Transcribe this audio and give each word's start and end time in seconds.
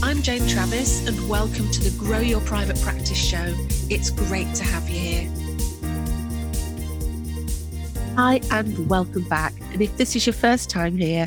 I'm 0.00 0.22
Jane 0.22 0.46
Travis, 0.46 1.06
and 1.08 1.28
welcome 1.28 1.68
to 1.72 1.80
the 1.82 1.90
Grow 1.98 2.20
Your 2.20 2.40
Private 2.42 2.80
Practice 2.80 3.18
Show. 3.18 3.52
It's 3.90 4.10
great 4.10 4.54
to 4.54 4.62
have 4.62 4.88
you 4.88 5.00
here. 5.00 5.30
Hi, 8.16 8.40
and 8.52 8.88
welcome 8.88 9.28
back. 9.28 9.52
And 9.72 9.82
if 9.82 9.96
this 9.96 10.14
is 10.14 10.24
your 10.24 10.34
first 10.34 10.70
time 10.70 10.96
here, 10.96 11.26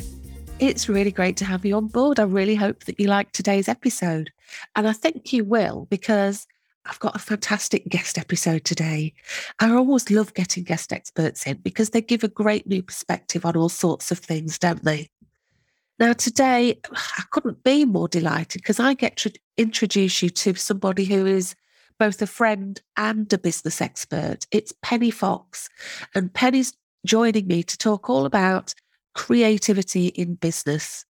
it's 0.58 0.88
really 0.88 1.12
great 1.12 1.36
to 1.36 1.44
have 1.44 1.66
you 1.66 1.76
on 1.76 1.88
board. 1.88 2.18
I 2.18 2.22
really 2.22 2.54
hope 2.54 2.84
that 2.84 2.98
you 2.98 3.08
like 3.08 3.32
today's 3.32 3.68
episode. 3.68 4.30
And 4.74 4.88
I 4.88 4.94
think 4.94 5.34
you 5.34 5.44
will 5.44 5.86
because 5.90 6.46
I've 6.86 6.98
got 6.98 7.14
a 7.14 7.18
fantastic 7.18 7.86
guest 7.90 8.16
episode 8.16 8.64
today. 8.64 9.12
I 9.60 9.70
always 9.70 10.10
love 10.10 10.32
getting 10.32 10.64
guest 10.64 10.94
experts 10.94 11.46
in 11.46 11.58
because 11.58 11.90
they 11.90 12.00
give 12.00 12.24
a 12.24 12.28
great 12.28 12.66
new 12.66 12.82
perspective 12.82 13.44
on 13.44 13.54
all 13.54 13.68
sorts 13.68 14.10
of 14.10 14.18
things, 14.18 14.58
don't 14.58 14.82
they? 14.82 15.10
Now, 15.98 16.12
today, 16.12 16.80
I 16.90 17.22
couldn't 17.30 17.62
be 17.62 17.84
more 17.84 18.08
delighted 18.08 18.62
because 18.62 18.80
I 18.80 18.94
get 18.94 19.16
to 19.18 19.32
introduce 19.56 20.22
you 20.22 20.30
to 20.30 20.54
somebody 20.54 21.04
who 21.04 21.26
is 21.26 21.54
both 21.98 22.20
a 22.22 22.26
friend 22.26 22.80
and 22.96 23.32
a 23.32 23.38
business 23.38 23.80
expert. 23.80 24.46
It's 24.50 24.72
Penney 24.82 25.10
Fox, 25.10 25.68
and 26.14 26.32
Penney's 26.32 26.72
joining 27.06 27.46
me 27.46 27.62
to 27.62 27.78
talk 27.78 28.08
all 28.08 28.26
about 28.26 28.74
creativity 29.14 30.06
in 30.08 30.34
business. 30.34 31.04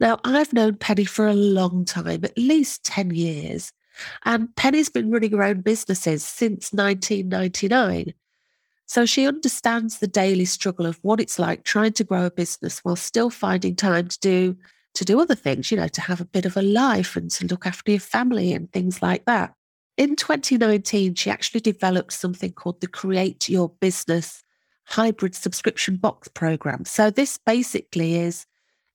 Now, 0.00 0.18
I've 0.24 0.52
known 0.52 0.76
Penney 0.76 1.04
for 1.04 1.26
a 1.26 1.34
long 1.34 1.84
time, 1.84 2.24
at 2.24 2.36
least 2.36 2.84
10 2.84 3.12
years. 3.14 3.72
And 4.24 4.54
Penney's 4.56 4.88
been 4.88 5.10
running 5.10 5.32
her 5.32 5.42
own 5.42 5.60
businesses 5.60 6.24
since 6.24 6.72
1999. 6.72 8.12
So 8.86 9.06
she 9.06 9.26
understands 9.26 9.98
the 9.98 10.06
daily 10.06 10.44
struggle 10.44 10.86
of 10.86 10.98
what 11.02 11.20
it's 11.20 11.38
like 11.38 11.64
trying 11.64 11.92
to 11.94 12.04
grow 12.04 12.26
a 12.26 12.30
business 12.30 12.80
while 12.80 12.96
still 12.96 13.30
finding 13.30 13.76
time 13.76 14.08
to 14.08 14.18
do 14.20 14.56
to 14.94 15.04
do 15.04 15.20
other 15.20 15.34
things, 15.34 15.70
you 15.70 15.76
know, 15.76 15.88
to 15.88 16.00
have 16.00 16.20
a 16.20 16.24
bit 16.24 16.46
of 16.46 16.56
a 16.56 16.62
life 16.62 17.16
and 17.16 17.28
to 17.28 17.46
look 17.46 17.66
after 17.66 17.90
your 17.90 18.00
family 18.00 18.52
and 18.52 18.72
things 18.72 19.02
like 19.02 19.24
that. 19.24 19.52
In 19.96 20.16
2019, 20.16 21.14
she 21.14 21.30
actually 21.30 21.60
developed 21.60 22.12
something 22.12 22.52
called 22.52 22.80
the 22.80 22.86
Create 22.86 23.48
Your 23.48 23.70
Business 23.80 24.42
Hybrid 24.84 25.34
Subscription 25.34 25.96
Box 25.96 26.28
Program. 26.28 26.84
So 26.84 27.10
this 27.10 27.38
basically 27.38 28.16
is 28.16 28.46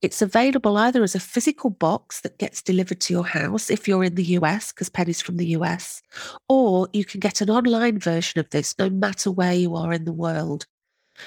it's 0.02 0.22
available 0.22 0.78
either 0.78 1.03
as 1.03 1.16
a 1.16 1.19
physical 1.19 1.69
box 1.69 2.22
that 2.22 2.38
gets 2.38 2.61
delivered 2.61 3.02
to 3.02 3.14
your 3.14 3.25
house 3.25 3.69
if 3.69 3.88
you're 3.88 4.03
in 4.03 4.16
the 4.16 4.23
US, 4.23 4.72
because 4.72 4.89
Penney's 4.89 5.22
from 5.22 5.38
the 5.38 5.47
US, 5.47 6.02
or 6.47 6.88
you 6.94 7.03
can 7.03 7.19
get 7.19 7.42
an 7.42 7.50
online 7.50 8.00
version 8.00 8.39
of 8.39 8.50
this 8.50 8.77
no 8.80 8.89
matter 8.89 9.30
where 9.30 9.53
you 9.53 9.75
are 9.75 9.92
in 9.94 10.05
the 10.05 10.14
world. 10.14 10.66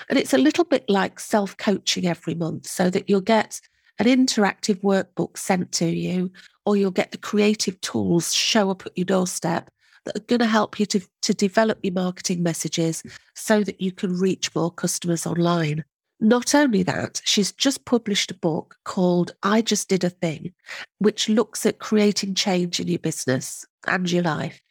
And 0.09 0.19
it's 0.19 0.33
a 0.33 0.39
little 0.39 0.65
bit 0.65 0.89
like 0.89 1.21
self 1.21 1.57
coaching 1.57 2.07
every 2.07 2.35
month, 2.35 2.67
so 2.67 2.89
that 2.91 3.09
you'll 3.09 3.21
get 3.21 3.61
an 3.99 4.07
interactive 4.07 4.81
workbook 4.81 5.37
sent 5.37 5.71
to 5.73 5.87
you, 5.87 6.31
or 6.65 6.77
you'll 6.77 6.91
get 6.91 7.11
the 7.11 7.19
creative 7.19 7.81
tools 7.83 8.33
show 8.35 8.71
up 8.71 8.87
at 8.87 8.97
your 8.97 9.05
doorstep 9.05 9.71
that 10.05 10.17
are 10.17 10.25
going 10.25 10.41
to 10.41 10.47
help 10.47 10.81
you 10.81 10.87
to, 10.87 11.01
to 11.23 11.35
develop 11.35 11.79
your 11.83 11.93
marketing 11.93 12.43
messages 12.43 13.03
so 13.35 13.63
that 13.63 13.81
you 13.81 13.93
can 13.93 14.19
reach 14.19 14.55
more 14.55 14.71
customers 14.71 15.27
online. 15.27 15.85
Not 16.23 16.55
only 16.55 16.85
that, 16.85 17.21
she's 17.25 17.51
just 17.51 17.85
published 17.85 18.31
a 18.31 18.35
book 18.35 18.77
called 18.85 19.35
I 19.43 19.61
Just 19.61 19.89
Did 19.89 20.05
a 20.05 20.09
Thing, 20.09 20.55
which 21.01 21.29
looks 21.29 21.67
at 21.67 21.81
creating 21.81 22.37
change 22.37 22.79
in 22.79 22.87
your 22.87 23.01
business 23.01 23.67
and 23.89 24.09
your 24.09 24.23
life. 24.23 24.63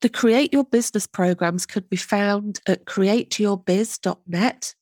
The 0.00 0.08
Create 0.08 0.52
Your 0.52 0.64
Business 0.64 1.06
programs 1.06 1.64
could 1.64 1.88
be 1.88 1.96
found 1.96 2.58
at 2.66 2.86
createyourbiz.net. 2.86 4.74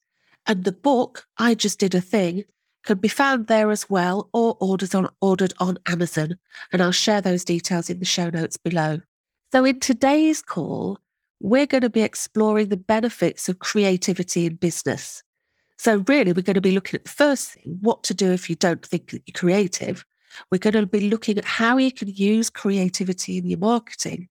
And 0.46 0.64
the 0.64 0.72
book, 0.72 1.26
I 1.36 1.54
Just 1.54 1.80
Did 1.80 1.94
a 1.94 2.00
Thing, 2.00 2.44
can 2.86 2.96
be 2.96 3.08
found 3.08 3.48
there 3.48 3.70
as 3.70 3.90
well 3.90 4.30
or 4.32 4.56
on, 4.62 5.10
ordered 5.20 5.52
on 5.60 5.76
Amazon. 5.86 6.38
And 6.72 6.80
I'll 6.80 6.92
share 6.92 7.20
those 7.20 7.44
details 7.44 7.90
in 7.90 7.98
the 7.98 8.06
show 8.06 8.30
notes 8.30 8.56
below. 8.56 9.02
So, 9.52 9.66
in 9.66 9.78
today's 9.78 10.40
call, 10.40 11.00
we're 11.38 11.66
going 11.66 11.82
to 11.82 11.90
be 11.90 12.00
exploring 12.00 12.70
the 12.70 12.78
benefits 12.78 13.50
of 13.50 13.58
creativity 13.58 14.46
in 14.46 14.54
business. 14.54 15.22
So, 15.82 16.04
really, 16.06 16.32
we're 16.32 16.42
going 16.42 16.54
to 16.54 16.60
be 16.60 16.70
looking 16.70 16.98
at 16.98 17.02
the 17.06 17.10
first 17.10 17.54
thing 17.54 17.78
what 17.80 18.04
to 18.04 18.14
do 18.14 18.30
if 18.30 18.48
you 18.48 18.54
don't 18.54 18.86
think 18.86 19.10
that 19.10 19.22
you're 19.26 19.34
creative. 19.34 20.04
We're 20.48 20.58
going 20.58 20.74
to 20.74 20.86
be 20.86 21.10
looking 21.10 21.38
at 21.38 21.44
how 21.44 21.76
you 21.76 21.90
can 21.90 22.06
use 22.06 22.50
creativity 22.50 23.36
in 23.36 23.46
your 23.46 23.58
marketing. 23.58 24.28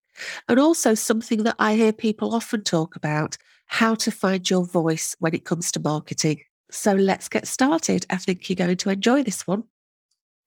And 0.48 0.62
also, 0.62 0.94
something 0.94 1.44
that 1.44 1.58
I 1.60 1.76
hear 1.76 1.92
people 1.92 2.34
often 2.34 2.64
talk 2.64 2.96
about 2.96 3.36
how 3.66 3.96
to 3.96 4.12
find 4.12 4.50
your 4.50 4.66
voice 4.66 5.14
when 5.20 5.36
it 5.36 5.44
comes 5.44 5.74
to 5.74 5.82
marketing. 5.82 6.40
So, 6.72 6.94
let's 6.94 7.28
get 7.28 7.46
started. 7.46 8.06
I 8.10 8.16
think 8.16 8.50
you're 8.50 8.56
going 8.56 8.78
to 8.78 8.90
enjoy 8.90 9.24
this 9.24 9.46
one. 9.46 9.66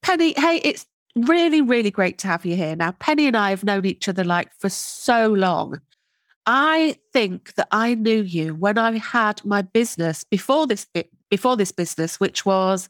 Penney, 0.01 0.33
hey, 0.39 0.63
it's 0.65 0.87
really, 1.17 1.61
really 1.61 1.91
great 1.91 2.17
to 2.21 2.29
have 2.29 2.47
you 2.47 2.57
here. 2.57 2.77
Now, 2.77 2.93
Penney 2.93 3.27
and 3.27 3.37
I 3.37 3.51
have 3.51 3.63
known 3.63 3.85
each 3.85 4.09
other 4.09 4.25
like 4.25 4.49
for 4.59 4.71
so 4.71 5.29
long. 5.29 5.83
I 6.47 6.97
think 7.13 7.55
that 7.55 7.69
I 7.71 7.95
knew 7.95 8.23
you 8.23 8.55
when 8.55 8.77
I 8.79 8.99
had 8.99 9.45
my 9.45 9.63
business 9.63 10.25
before 10.25 10.67
this 10.67 10.87
eh, 10.95 11.05
before 11.31 11.57
this 11.57 11.73
business, 11.73 12.21
which 12.21 12.45
was 12.45 12.89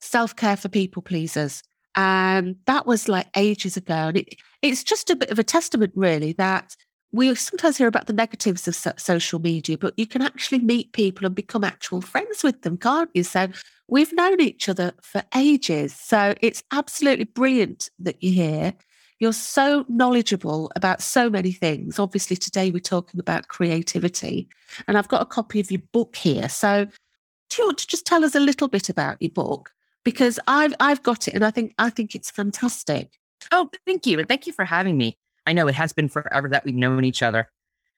self 0.00 0.34
care 0.34 0.56
for 0.56 0.68
people 0.68 1.02
pleasers, 1.02 1.62
and 1.94 2.56
that 2.66 2.86
was 2.86 3.08
like 3.08 3.28
ages 3.36 3.76
ago. 3.76 3.94
And 3.94 4.16
it, 4.18 4.36
it's 4.62 4.82
just 4.82 5.10
a 5.10 5.16
bit 5.16 5.30
of 5.30 5.38
a 5.38 5.44
testament, 5.44 5.92
really, 5.94 6.32
that 6.34 6.74
we 7.12 7.34
sometimes 7.34 7.76
hear 7.76 7.88
about 7.88 8.06
the 8.06 8.12
negatives 8.12 8.68
of 8.68 8.74
so- 8.74 8.92
social 8.96 9.40
media, 9.40 9.76
but 9.76 9.94
you 9.96 10.06
can 10.06 10.22
actually 10.22 10.60
meet 10.60 10.92
people 10.92 11.26
and 11.26 11.34
become 11.34 11.64
actual 11.64 12.00
friends 12.00 12.42
with 12.42 12.62
them, 12.62 12.76
can't 12.76 13.10
you? 13.14 13.24
So 13.24 13.48
we've 13.88 14.12
known 14.12 14.40
each 14.40 14.68
other 14.68 14.92
for 15.02 15.22
ages. 15.34 15.92
So 15.94 16.34
it's 16.40 16.62
absolutely 16.72 17.24
brilliant 17.24 17.90
that 17.98 18.16
you're 18.20 18.32
here. 18.32 18.74
You're 19.20 19.34
so 19.34 19.84
knowledgeable 19.86 20.72
about 20.76 21.02
so 21.02 21.28
many 21.28 21.52
things. 21.52 21.98
Obviously, 21.98 22.36
today 22.36 22.70
we're 22.70 22.80
talking 22.80 23.20
about 23.20 23.48
creativity, 23.48 24.48
and 24.88 24.96
I've 24.96 25.08
got 25.08 25.20
a 25.20 25.26
copy 25.26 25.60
of 25.60 25.70
your 25.70 25.82
book 25.92 26.16
here. 26.16 26.48
So, 26.48 26.86
do 26.86 27.62
you 27.62 27.66
want 27.66 27.78
to 27.78 27.86
just 27.86 28.06
tell 28.06 28.24
us 28.24 28.34
a 28.34 28.40
little 28.40 28.66
bit 28.66 28.88
about 28.88 29.20
your 29.20 29.30
book? 29.30 29.72
Because 30.04 30.40
I've 30.48 30.74
I've 30.80 31.02
got 31.02 31.28
it, 31.28 31.34
and 31.34 31.44
I 31.44 31.50
think 31.50 31.74
I 31.78 31.90
think 31.90 32.14
it's 32.14 32.30
fantastic. 32.30 33.18
Oh, 33.52 33.70
thank 33.86 34.06
you, 34.06 34.18
and 34.18 34.26
thank 34.26 34.46
you 34.46 34.54
for 34.54 34.64
having 34.64 34.96
me. 34.96 35.18
I 35.46 35.52
know 35.52 35.68
it 35.68 35.74
has 35.74 35.92
been 35.92 36.08
forever 36.08 36.48
that 36.48 36.64
we've 36.64 36.74
known 36.74 37.04
each 37.04 37.22
other. 37.22 37.50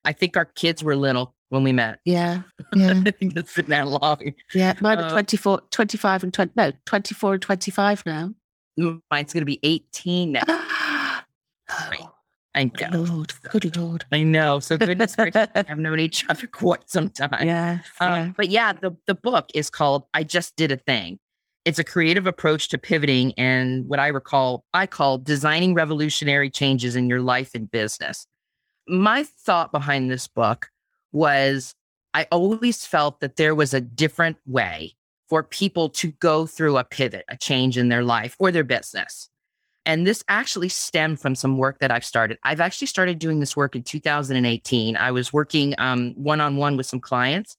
I 0.05 0.13
think 0.13 0.37
our 0.37 0.47
kids 0.47 0.83
were 0.83 0.97
little 0.97 1.37
when 1.51 1.63
we 1.63 1.71
met. 1.71 2.01
Yeah. 2.05 2.43
Yeah. 2.75 3.01
I 3.07 3.11
think 3.13 3.37
it's 3.37 3.55
been 3.55 3.67
that 3.67 3.87
long. 3.87 4.35
Yeah. 4.53 4.75
Mine 4.81 4.99
are 4.99 5.05
uh, 5.05 5.11
24, 5.11 5.61
25 5.71 6.25
and 6.25 6.35
20, 6.35 6.53
no, 6.57 6.73
24 6.87 7.35
and 7.35 7.43
25 7.43 8.07
now. 8.07 8.35
Mine's 8.77 9.33
going 9.33 9.43
to 9.43 9.45
be 9.45 9.61
18 9.63 10.33
now. 10.33 10.43
Oh, 11.73 12.13
I 12.55 12.65
know. 12.65 12.71
Good 12.75 13.09
Lord, 13.09 13.33
good 13.51 13.77
Lord. 13.77 14.05
I 14.13 14.23
know. 14.23 14.61
So 14.61 14.77
goodness 14.77 15.17
gracious, 15.17 15.49
I've 15.55 15.79
known 15.79 16.01
each 16.01 16.29
other 16.29 16.47
quite 16.53 16.89
some 16.89 17.11
time. 17.11 17.47
Yeah, 17.47 17.79
um, 18.01 18.13
yeah. 18.13 18.33
But 18.37 18.51
yeah, 18.51 18.73
the, 18.75 18.97
the 19.07 19.15
book 19.15 19.51
is 19.55 19.71
called 19.71 20.05
I 20.13 20.25
Just 20.25 20.57
Did 20.57 20.71
a 20.71 20.77
Thing. 20.77 21.19
It's 21.65 21.79
a 21.79 21.85
creative 21.85 22.27
approach 22.27 22.69
to 22.71 22.79
pivoting 22.79 23.33
and 23.35 23.87
what 23.89 24.01
I 24.01 24.09
recall, 24.09 24.65
I 24.75 24.87
call 24.87 25.19
designing 25.19 25.75
revolutionary 25.75 26.51
changes 26.51 26.97
in 26.97 27.09
your 27.09 27.21
life 27.21 27.53
and 27.55 27.71
business. 27.71 28.27
My 28.89 29.23
thought 29.23 29.71
behind 29.71 30.11
this 30.11 30.27
book 30.27 30.69
was 31.13 31.75
I 32.15 32.27
always 32.33 32.85
felt 32.85 33.21
that 33.21 33.37
there 33.37 33.55
was 33.55 33.73
a 33.73 33.81
different 33.81 34.39
way 34.45 34.95
for 35.29 35.43
people 35.43 35.89
to 35.89 36.13
go 36.13 36.47
through 36.47 36.77
a 36.77 36.85
pivot, 36.85 37.25
a 37.29 37.37
change 37.37 37.79
in 37.79 37.89
their 37.89 38.03
life 38.03 38.37
or 38.39 38.51
their 38.51 38.65
business. 38.65 39.31
And 39.85 40.07
this 40.07 40.23
actually 40.29 40.69
stemmed 40.69 41.21
from 41.21 41.35
some 41.35 41.59
work 41.59 41.81
that 41.81 41.91
I've 41.91 42.05
started. 42.05 42.39
I've 42.45 42.61
actually 42.61 42.87
started 42.87 43.19
doing 43.19 43.41
this 43.41 43.57
work 43.57 43.75
in 43.75 43.83
2018. 43.83 44.97
I 44.97 45.11
was 45.11 45.33
working 45.33 45.75
one 46.17 46.41
on 46.41 46.57
one 46.57 46.77
with 46.77 46.87
some 46.87 47.01
clients 47.01 47.57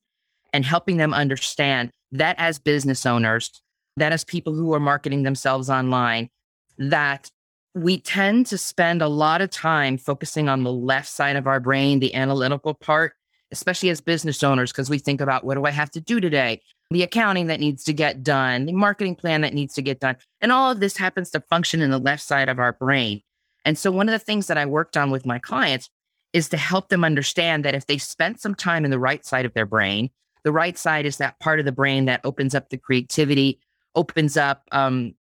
and 0.53 0.63
helping 0.63 0.97
them 0.97 1.13
understand 1.13 1.91
that 2.13 2.35
as 2.39 2.59
business 2.59 3.05
owners, 3.05 3.61
that 3.97 4.13
as 4.13 4.23
people 4.23 4.53
who 4.53 4.73
are 4.73 4.79
marketing 4.79 5.23
themselves 5.23 5.69
online, 5.69 6.29
that 6.77 7.29
we 7.75 7.99
tend 7.99 8.45
to 8.45 8.57
spend 8.57 9.01
a 9.01 9.07
lot 9.07 9.41
of 9.41 9.49
time 9.49 9.97
focusing 9.97 10.47
on 10.47 10.63
the 10.63 10.71
left 10.71 11.09
side 11.09 11.35
of 11.35 11.47
our 11.47 11.59
brain, 11.59 11.99
the 11.99 12.13
analytical 12.15 12.73
part, 12.73 13.13
especially 13.51 13.89
as 13.89 13.99
business 13.99 14.43
owners, 14.43 14.71
because 14.71 14.89
we 14.89 14.99
think 14.99 15.21
about 15.21 15.43
what 15.43 15.55
do 15.55 15.65
I 15.65 15.71
have 15.71 15.91
to 15.91 16.01
do 16.01 16.19
today? 16.19 16.61
The 16.93 17.03
accounting 17.03 17.47
that 17.47 17.59
needs 17.59 17.83
to 17.83 17.93
get 17.93 18.23
done, 18.23 18.65
the 18.65 18.73
marketing 18.73 19.15
plan 19.15 19.41
that 19.41 19.53
needs 19.53 19.73
to 19.75 19.81
get 19.81 19.99
done. 19.99 20.15
And 20.41 20.51
all 20.51 20.71
of 20.71 20.79
this 20.79 20.97
happens 20.97 21.31
to 21.31 21.41
function 21.41 21.81
in 21.81 21.91
the 21.91 21.99
left 21.99 22.23
side 22.23 22.49
of 22.49 22.59
our 22.59 22.73
brain. 22.73 23.21
And 23.65 23.77
so, 23.77 23.91
one 23.91 24.07
of 24.07 24.13
the 24.13 24.19
things 24.19 24.47
that 24.47 24.57
I 24.57 24.65
worked 24.65 24.97
on 24.97 25.11
with 25.11 25.25
my 25.25 25.39
clients 25.39 25.89
is 26.33 26.49
to 26.49 26.57
help 26.57 26.89
them 26.89 27.03
understand 27.03 27.63
that 27.63 27.75
if 27.75 27.85
they 27.85 27.97
spent 27.97 28.41
some 28.41 28.55
time 28.55 28.85
in 28.85 28.91
the 28.91 28.99
right 28.99 29.25
side 29.25 29.45
of 29.45 29.53
their 29.53 29.65
brain, 29.65 30.09
the 30.43 30.51
right 30.51 30.77
side 30.77 31.05
is 31.05 31.17
that 31.17 31.39
part 31.39 31.59
of 31.59 31.65
the 31.65 31.71
brain 31.71 32.05
that 32.05 32.21
opens 32.23 32.53
up 32.53 32.69
the 32.69 32.77
creativity, 32.77 33.59
opens 33.95 34.35
up, 34.35 34.63
um, 34.71 35.13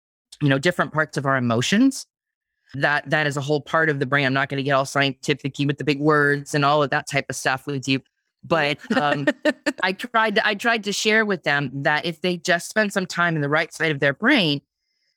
you 0.41 0.49
know, 0.49 0.57
different 0.57 0.93
parts 0.93 1.17
of 1.17 1.25
our 1.25 1.37
emotions. 1.37 2.05
That 2.73 3.09
that 3.09 3.27
is 3.27 3.35
a 3.35 3.41
whole 3.41 3.61
part 3.61 3.89
of 3.89 3.99
the 3.99 4.05
brain. 4.05 4.25
I'm 4.25 4.33
not 4.33 4.47
going 4.47 4.57
to 4.57 4.63
get 4.63 4.71
all 4.71 4.85
scientific 4.85 5.55
with 5.59 5.77
the 5.77 5.83
big 5.83 5.99
words 5.99 6.55
and 6.55 6.63
all 6.63 6.81
of 6.81 6.89
that 6.91 7.07
type 7.07 7.25
of 7.29 7.35
stuff 7.35 7.67
with 7.67 7.87
you, 7.87 7.99
but 8.43 8.79
um, 8.95 9.27
I 9.83 9.93
tried 9.93 10.35
to, 10.35 10.47
I 10.47 10.55
tried 10.55 10.83
to 10.85 10.93
share 10.93 11.25
with 11.25 11.43
them 11.43 11.69
that 11.83 12.05
if 12.05 12.21
they 12.21 12.37
just 12.37 12.69
spend 12.69 12.93
some 12.93 13.05
time 13.05 13.35
in 13.35 13.41
the 13.41 13.49
right 13.49 13.73
side 13.73 13.91
of 13.91 13.99
their 13.99 14.13
brain, 14.13 14.61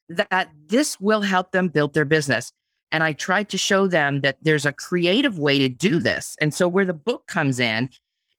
that 0.09 0.51
this 0.67 1.01
will 1.01 1.23
help 1.23 1.53
them 1.53 1.69
build 1.69 1.95
their 1.95 2.05
business. 2.05 2.53
And 2.93 3.03
I 3.03 3.13
tried 3.13 3.49
to 3.49 3.59
show 3.59 3.87
them 3.87 4.21
that 4.21 4.37
there's 4.43 4.67
a 4.67 4.73
creative 4.73 5.39
way 5.39 5.59
to 5.59 5.69
do 5.69 5.99
this. 5.99 6.37
And 6.41 6.55
so, 6.55 6.69
where 6.69 6.85
the 6.85 6.95
book 6.95 7.27
comes 7.27 7.59
in 7.59 7.91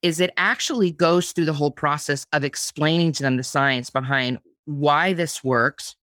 is 0.02 0.20
it 0.20 0.32
actually 0.38 0.92
goes 0.92 1.32
through 1.32 1.46
the 1.46 1.54
whole 1.54 1.72
process 1.72 2.26
of 2.32 2.44
explaining 2.44 3.12
to 3.14 3.24
them 3.24 3.38
the 3.38 3.44
science 3.44 3.90
behind 3.90 4.40
why 4.66 5.14
this 5.14 5.44
works, 5.44 5.96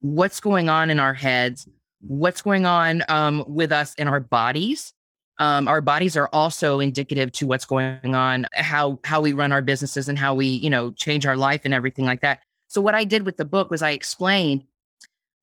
what's 0.00 0.40
going 0.40 0.68
on 0.68 0.88
in 0.88 1.00
our 1.00 1.14
heads, 1.14 1.68
what's 2.00 2.42
going 2.42 2.64
on 2.64 3.02
um, 3.08 3.44
with 3.46 3.72
us 3.72 3.94
in 3.94 4.08
our 4.08 4.20
bodies. 4.20 4.94
Um, 5.40 5.68
our 5.68 5.80
bodies 5.80 6.18
are 6.18 6.28
also 6.34 6.80
indicative 6.80 7.32
to 7.32 7.46
what's 7.46 7.64
going 7.64 8.14
on, 8.14 8.46
how 8.52 9.00
how 9.04 9.22
we 9.22 9.32
run 9.32 9.52
our 9.52 9.62
businesses 9.62 10.08
and 10.08 10.18
how 10.18 10.34
we, 10.34 10.46
you 10.46 10.68
know, 10.68 10.92
change 10.92 11.26
our 11.26 11.36
life 11.36 11.62
and 11.64 11.72
everything 11.72 12.04
like 12.04 12.20
that. 12.20 12.40
So 12.68 12.80
what 12.80 12.94
I 12.94 13.04
did 13.04 13.24
with 13.24 13.38
the 13.38 13.46
book 13.46 13.70
was 13.70 13.82
I 13.82 13.90
explained 13.90 14.64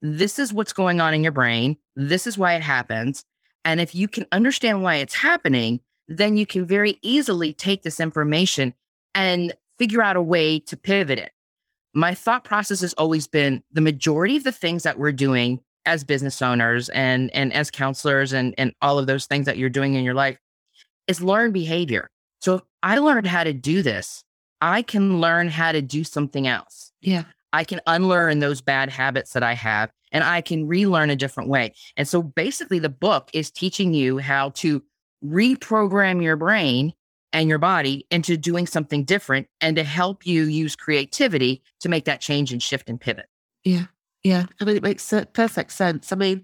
this 0.02 0.38
is 0.38 0.54
what's 0.54 0.72
going 0.72 1.02
on 1.02 1.16
in 1.16 1.24
your 1.24 1.32
brain. 1.32 1.78
This 1.96 2.28
is 2.28 2.38
why 2.38 2.54
it 2.54 2.62
happens. 2.62 3.26
And 3.66 3.82
if 3.82 3.96
you 3.96 4.08
can 4.08 4.28
understand 4.32 4.84
why 4.84 4.96
it's 4.98 5.16
happening, 5.16 5.82
then 6.08 6.38
you 6.38 6.46
can 6.46 6.66
very 6.66 7.00
easily 7.02 7.52
take 7.52 7.82
this 7.82 8.00
information 8.00 8.76
and 9.16 9.54
figure 9.80 10.04
out 10.04 10.16
a 10.16 10.22
way 10.22 10.60
to 10.60 10.78
pivot 10.78 11.20
it. 11.20 11.32
My 11.94 12.14
thought 12.14 12.44
process 12.44 12.82
has 12.82 12.94
always 12.94 13.28
been 13.28 13.64
the 13.72 13.82
majority 13.82 14.38
of 14.38 14.44
the 14.44 14.52
things 14.52 14.84
that 14.84 15.00
we're 15.00 15.12
doing 15.12 15.60
as 15.88 16.04
business 16.04 16.42
owners 16.42 16.90
and, 16.90 17.34
and 17.34 17.54
as 17.54 17.72
counselors 17.72 18.34
and, 18.34 18.54
and 18.58 18.74
all 18.82 19.00
of 19.00 19.08
those 19.08 19.26
things 19.26 19.46
that 19.46 19.58
you're 19.58 19.70
doing 19.70 19.96
in 19.96 20.04
your 20.04 20.14
life 20.14 20.38
is 21.08 21.22
learn 21.22 21.52
behavior. 21.52 22.10
So 22.42 22.56
if 22.56 22.62
I 22.84 22.98
learned 23.00 23.26
how 23.26 23.44
to 23.44 23.54
do 23.54 23.82
this, 23.82 24.24
I 24.62 24.82
can 24.82 25.22
learn 25.22 25.48
how 25.48 25.72
to 25.72 25.82
do 25.82 26.04
something 26.04 26.48
else. 26.48 26.92
Yeah. 27.02 27.24
I 27.54 27.64
can 27.64 27.82
unlearn 27.88 28.40
those 28.40 28.62
bad 28.62 28.90
habits 28.90 29.34
that 29.34 29.44
I 29.44 29.54
have 29.54 29.90
and 30.12 30.24
I 30.24 30.42
can 30.42 30.68
relearn 30.68 31.10
a 31.10 31.16
different 31.16 31.50
way. 31.50 31.74
And 31.96 32.08
so 32.08 32.22
basically, 32.22 32.80
the 32.80 32.90
book 32.90 33.30
is 33.34 33.52
teaching 33.52 33.94
you 33.94 34.18
how 34.18 34.50
to 34.52 34.84
reprogram 35.26 36.22
your 36.22 36.36
brain 36.36 36.94
and 37.34 37.50
your 37.50 37.58
body 37.58 38.06
into 38.12 38.38
doing 38.38 38.68
something 38.68 39.04
different 39.04 39.48
and 39.62 39.76
to 39.76 39.84
help 39.84 40.26
you 40.26 40.44
use 40.44 40.76
creativity 40.76 41.62
to 41.82 41.90
make 41.90 42.06
that 42.06 42.22
change 42.22 42.52
and 42.52 42.62
shift 42.62 42.90
and 42.90 43.00
pivot. 43.00 43.28
Yeah. 43.64 43.86
Yeah. 44.28 44.46
I 44.60 44.66
mean, 44.66 44.76
it 44.76 44.84
makes 44.84 45.14
perfect 45.34 45.72
sense. 45.72 46.12
I 46.12 46.18
mean, 46.18 46.44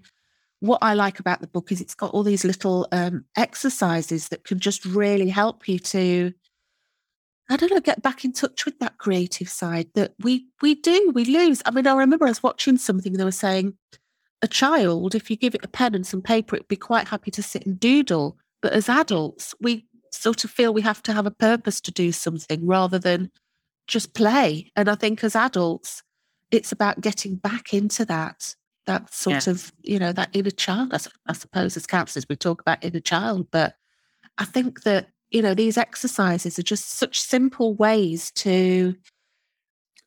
what 0.60 0.78
I 0.80 0.94
like 0.94 1.20
about 1.20 1.42
the 1.42 1.46
book 1.46 1.70
is 1.70 1.82
it's 1.82 1.94
got 1.94 2.12
all 2.12 2.22
these 2.22 2.42
little 2.42 2.88
um, 2.92 3.26
exercises 3.36 4.28
that 4.28 4.44
can 4.44 4.58
just 4.58 4.86
really 4.86 5.28
help 5.28 5.68
you 5.68 5.78
to 5.80 6.32
I 7.50 7.56
don't 7.56 7.70
know, 7.70 7.80
get 7.80 8.00
back 8.00 8.24
in 8.24 8.32
touch 8.32 8.64
with 8.64 8.78
that 8.78 8.96
creative 8.96 9.50
side 9.50 9.88
that 9.92 10.14
we 10.18 10.46
we 10.62 10.74
do, 10.76 11.12
we 11.14 11.26
lose. 11.26 11.60
I 11.66 11.72
mean, 11.72 11.86
I 11.86 11.94
remember 11.94 12.24
I 12.24 12.30
was 12.30 12.42
watching 12.42 12.78
something 12.78 13.12
and 13.12 13.20
they 13.20 13.24
were 13.24 13.32
saying 13.32 13.76
a 14.40 14.48
child, 14.48 15.14
if 15.14 15.30
you 15.30 15.36
give 15.36 15.54
it 15.54 15.64
a 15.64 15.68
pen 15.68 15.94
and 15.94 16.06
some 16.06 16.22
paper, 16.22 16.56
it'd 16.56 16.68
be 16.68 16.76
quite 16.76 17.08
happy 17.08 17.30
to 17.32 17.42
sit 17.42 17.66
and 17.66 17.78
doodle. 17.78 18.38
But 18.62 18.72
as 18.72 18.88
adults, 18.88 19.54
we 19.60 19.86
sort 20.10 20.44
of 20.44 20.50
feel 20.50 20.72
we 20.72 20.80
have 20.80 21.02
to 21.02 21.12
have 21.12 21.26
a 21.26 21.30
purpose 21.30 21.82
to 21.82 21.92
do 21.92 22.12
something 22.12 22.66
rather 22.66 22.98
than 22.98 23.30
just 23.86 24.14
play. 24.14 24.72
And 24.74 24.88
I 24.88 24.94
think 24.94 25.22
as 25.22 25.36
adults, 25.36 26.02
it's 26.54 26.72
about 26.72 27.00
getting 27.00 27.36
back 27.36 27.74
into 27.74 28.04
that, 28.06 28.54
that 28.86 29.12
sort 29.12 29.46
yeah. 29.46 29.52
of, 29.52 29.72
you 29.82 29.98
know, 29.98 30.12
that 30.12 30.30
inner 30.32 30.50
child. 30.50 30.94
I, 30.94 30.98
I 31.26 31.32
suppose 31.32 31.76
as 31.76 31.86
counselors, 31.86 32.26
we 32.28 32.36
talk 32.36 32.60
about 32.60 32.84
inner 32.84 33.00
child, 33.00 33.48
but 33.50 33.74
I 34.38 34.44
think 34.44 34.82
that 34.82 35.08
you 35.34 35.42
know 35.42 35.52
these 35.52 35.76
exercises 35.76 36.58
are 36.58 36.62
just 36.62 36.90
such 36.90 37.20
simple 37.20 37.74
ways 37.74 38.30
to 38.32 38.94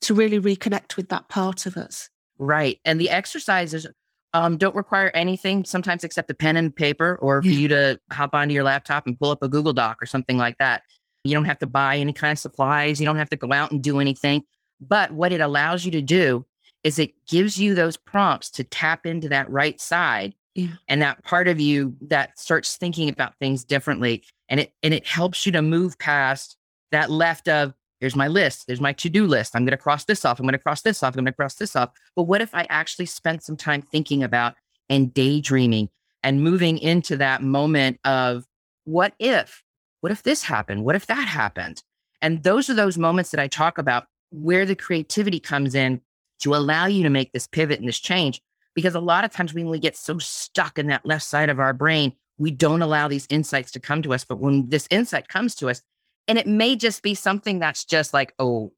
to 0.01 0.13
really 0.13 0.39
reconnect 0.39 0.95
with 0.95 1.09
that 1.09 1.27
part 1.27 1.65
of 1.65 1.75
us 1.75 2.09
right 2.39 2.79
and 2.85 2.99
the 2.99 3.09
exercises 3.09 3.85
um, 4.33 4.57
don't 4.57 4.75
require 4.75 5.11
anything 5.13 5.65
sometimes 5.65 6.03
except 6.03 6.29
a 6.29 6.33
pen 6.33 6.57
and 6.57 6.75
paper 6.75 7.17
or 7.21 7.41
for 7.41 7.47
yeah. 7.47 7.59
you 7.59 7.67
to 7.67 7.99
hop 8.11 8.33
onto 8.33 8.53
your 8.53 8.63
laptop 8.63 9.05
and 9.05 9.19
pull 9.19 9.31
up 9.31 9.43
a 9.43 9.49
google 9.49 9.73
doc 9.73 9.97
or 10.01 10.05
something 10.05 10.37
like 10.37 10.57
that 10.59 10.83
you 11.23 11.33
don't 11.33 11.45
have 11.45 11.59
to 11.59 11.67
buy 11.67 11.97
any 11.97 12.13
kind 12.13 12.31
of 12.31 12.39
supplies 12.39 12.99
you 12.99 13.05
don't 13.05 13.17
have 13.17 13.29
to 13.29 13.37
go 13.37 13.51
out 13.51 13.71
and 13.71 13.83
do 13.83 13.99
anything 13.99 14.43
but 14.79 15.11
what 15.11 15.31
it 15.31 15.41
allows 15.41 15.85
you 15.85 15.91
to 15.91 16.01
do 16.01 16.45
is 16.83 16.99
it 16.99 17.13
gives 17.27 17.57
you 17.57 17.75
those 17.75 17.97
prompts 17.97 18.49
to 18.51 18.63
tap 18.63 19.05
into 19.05 19.29
that 19.29 19.49
right 19.49 19.79
side 19.81 20.35
yeah. 20.55 20.67
and 20.87 21.01
that 21.01 21.23
part 21.23 21.47
of 21.47 21.59
you 21.59 21.95
that 22.01 22.37
starts 22.39 22.77
thinking 22.77 23.09
about 23.09 23.37
things 23.39 23.63
differently 23.63 24.23
and 24.49 24.59
it 24.59 24.73
and 24.83 24.93
it 24.93 25.05
helps 25.05 25.45
you 25.45 25.51
to 25.51 25.61
move 25.61 25.97
past 25.99 26.57
that 26.91 27.09
left 27.09 27.47
of 27.47 27.73
here's 27.99 28.15
my 28.15 28.27
list. 28.27 28.67
There's 28.67 28.81
my 28.81 28.93
to-do 28.93 29.25
list. 29.25 29.55
I'm 29.55 29.63
going 29.63 29.71
to 29.71 29.77
cross 29.77 30.05
this 30.05 30.23
off. 30.23 30.39
I'm 30.39 30.45
going 30.45 30.53
to 30.53 30.59
cross 30.59 30.81
this 30.81 31.01
off. 31.01 31.15
I'm 31.15 31.23
going 31.23 31.25
to 31.25 31.35
cross 31.35 31.55
this 31.55 31.75
off. 31.75 31.91
But 32.15 32.23
what 32.23 32.41
if 32.41 32.53
i 32.53 32.65
actually 32.69 33.07
spent 33.07 33.43
some 33.43 33.57
time 33.57 33.81
thinking 33.81 34.23
about 34.23 34.55
and 34.89 35.13
daydreaming 35.13 35.89
and 36.23 36.43
moving 36.43 36.77
into 36.77 37.17
that 37.17 37.41
moment 37.41 37.99
of 38.05 38.45
what 38.85 39.13
if? 39.19 39.63
What 40.01 40.11
if 40.11 40.23
this 40.23 40.43
happened? 40.43 40.83
What 40.85 40.95
if 40.95 41.07
that 41.07 41.27
happened? 41.27 41.83
And 42.21 42.43
those 42.43 42.69
are 42.69 42.73
those 42.73 42.97
moments 42.97 43.31
that 43.31 43.39
i 43.39 43.47
talk 43.47 43.77
about 43.77 44.05
where 44.31 44.65
the 44.65 44.75
creativity 44.75 45.39
comes 45.39 45.75
in 45.75 46.01
to 46.39 46.55
allow 46.55 46.85
you 46.85 47.03
to 47.03 47.09
make 47.09 47.31
this 47.31 47.47
pivot 47.47 47.79
and 47.79 47.87
this 47.87 47.99
change 47.99 48.41
because 48.75 48.93
a 48.93 48.99
lot 48.99 49.25
of 49.25 49.31
times 49.31 49.53
when 49.53 49.69
we 49.69 49.79
get 49.79 49.97
so 49.97 50.19
stuck 50.19 50.77
in 50.77 50.87
that 50.87 51.05
left 51.05 51.25
side 51.25 51.49
of 51.49 51.59
our 51.59 51.73
brain 51.73 52.13
we 52.37 52.51
don't 52.51 52.81
allow 52.81 53.07
these 53.07 53.27
insights 53.29 53.71
to 53.71 53.79
come 53.79 54.01
to 54.03 54.13
us. 54.13 54.23
But 54.23 54.39
when 54.39 54.69
this 54.69 54.87
insight 54.89 55.27
comes 55.27 55.55
to 55.55 55.69
us, 55.69 55.81
and 56.27 56.37
it 56.37 56.47
may 56.47 56.75
just 56.75 57.01
be 57.03 57.15
something 57.15 57.59
that's 57.59 57.85
just 57.85 58.13
like, 58.13 58.33
oh, 58.39 58.71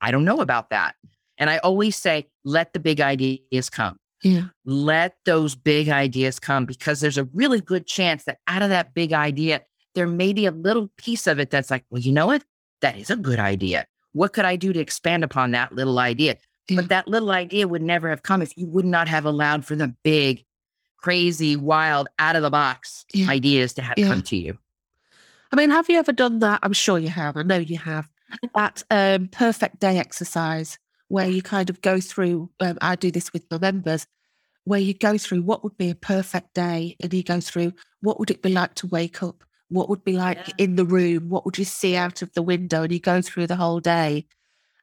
I 0.00 0.10
don't 0.10 0.24
know 0.24 0.40
about 0.40 0.70
that. 0.70 0.94
And 1.38 1.48
I 1.48 1.58
always 1.58 1.96
say, 1.96 2.28
let 2.44 2.72
the 2.72 2.78
big 2.78 3.00
ideas 3.00 3.70
come. 3.70 3.98
Yeah. 4.22 4.48
Let 4.66 5.16
those 5.24 5.54
big 5.54 5.88
ideas 5.88 6.38
come 6.38 6.66
because 6.66 7.00
there's 7.00 7.16
a 7.16 7.24
really 7.24 7.60
good 7.60 7.86
chance 7.86 8.24
that 8.24 8.38
out 8.46 8.62
of 8.62 8.68
that 8.68 8.92
big 8.92 9.14
idea, 9.14 9.62
there 9.94 10.06
may 10.06 10.34
be 10.34 10.44
a 10.44 10.50
little 10.50 10.90
piece 10.98 11.26
of 11.26 11.40
it 11.40 11.50
that's 11.50 11.70
like, 11.70 11.84
well, 11.90 12.02
you 12.02 12.12
know 12.12 12.26
what? 12.26 12.44
That 12.82 12.98
is 12.98 13.10
a 13.10 13.16
good 13.16 13.38
idea. 13.38 13.86
What 14.12 14.32
could 14.32 14.44
I 14.44 14.56
do 14.56 14.72
to 14.72 14.80
expand 14.80 15.24
upon 15.24 15.52
that 15.52 15.72
little 15.72 15.98
idea? 15.98 16.36
But 16.68 16.88
that 16.88 17.08
little 17.08 17.30
idea 17.32 17.66
would 17.66 17.82
never 17.82 18.08
have 18.10 18.22
come 18.22 18.42
if 18.42 18.56
you 18.56 18.66
would 18.68 18.84
not 18.84 19.08
have 19.08 19.24
allowed 19.24 19.64
for 19.64 19.74
the 19.74 19.94
big 20.04 20.44
crazy, 20.98 21.56
wild, 21.56 22.08
out 22.18 22.36
of 22.36 22.42
the 22.42 22.50
box 22.50 23.04
yeah. 23.12 23.28
ideas 23.28 23.72
to 23.74 23.82
have 23.82 23.98
yeah. 23.98 24.06
come 24.06 24.22
to 24.22 24.36
you. 24.36 24.58
I 25.52 25.56
mean, 25.56 25.70
have 25.70 25.88
you 25.88 25.98
ever 25.98 26.12
done 26.12 26.38
that? 26.40 26.60
I'm 26.62 26.72
sure 26.72 26.98
you 26.98 27.08
have. 27.08 27.36
I 27.36 27.42
know 27.42 27.58
you 27.58 27.78
have. 27.78 28.08
That 28.54 28.84
um, 28.90 29.28
perfect 29.28 29.80
day 29.80 29.98
exercise 29.98 30.78
where 31.08 31.28
you 31.28 31.42
kind 31.42 31.70
of 31.70 31.82
go 31.82 31.98
through, 31.98 32.50
um, 32.60 32.78
I 32.80 32.94
do 32.94 33.10
this 33.10 33.32
with 33.32 33.44
my 33.50 33.58
members, 33.58 34.06
where 34.64 34.78
you 34.78 34.94
go 34.94 35.18
through 35.18 35.42
what 35.42 35.64
would 35.64 35.76
be 35.76 35.90
a 35.90 35.94
perfect 35.96 36.54
day 36.54 36.96
and 37.02 37.12
you 37.12 37.24
go 37.24 37.40
through 37.40 37.72
what 38.00 38.20
would 38.20 38.30
it 38.30 38.42
be 38.42 38.52
like 38.52 38.74
to 38.74 38.86
wake 38.86 39.22
up? 39.22 39.42
What 39.70 39.88
would 39.88 40.04
be 40.04 40.12
like 40.12 40.48
yeah. 40.48 40.54
in 40.58 40.76
the 40.76 40.84
room? 40.84 41.30
What 41.30 41.44
would 41.44 41.56
you 41.56 41.64
see 41.64 41.96
out 41.96 42.22
of 42.22 42.32
the 42.34 42.42
window? 42.42 42.82
And 42.82 42.92
you 42.92 43.00
go 43.00 43.22
through 43.22 43.46
the 43.46 43.56
whole 43.56 43.80
day. 43.80 44.26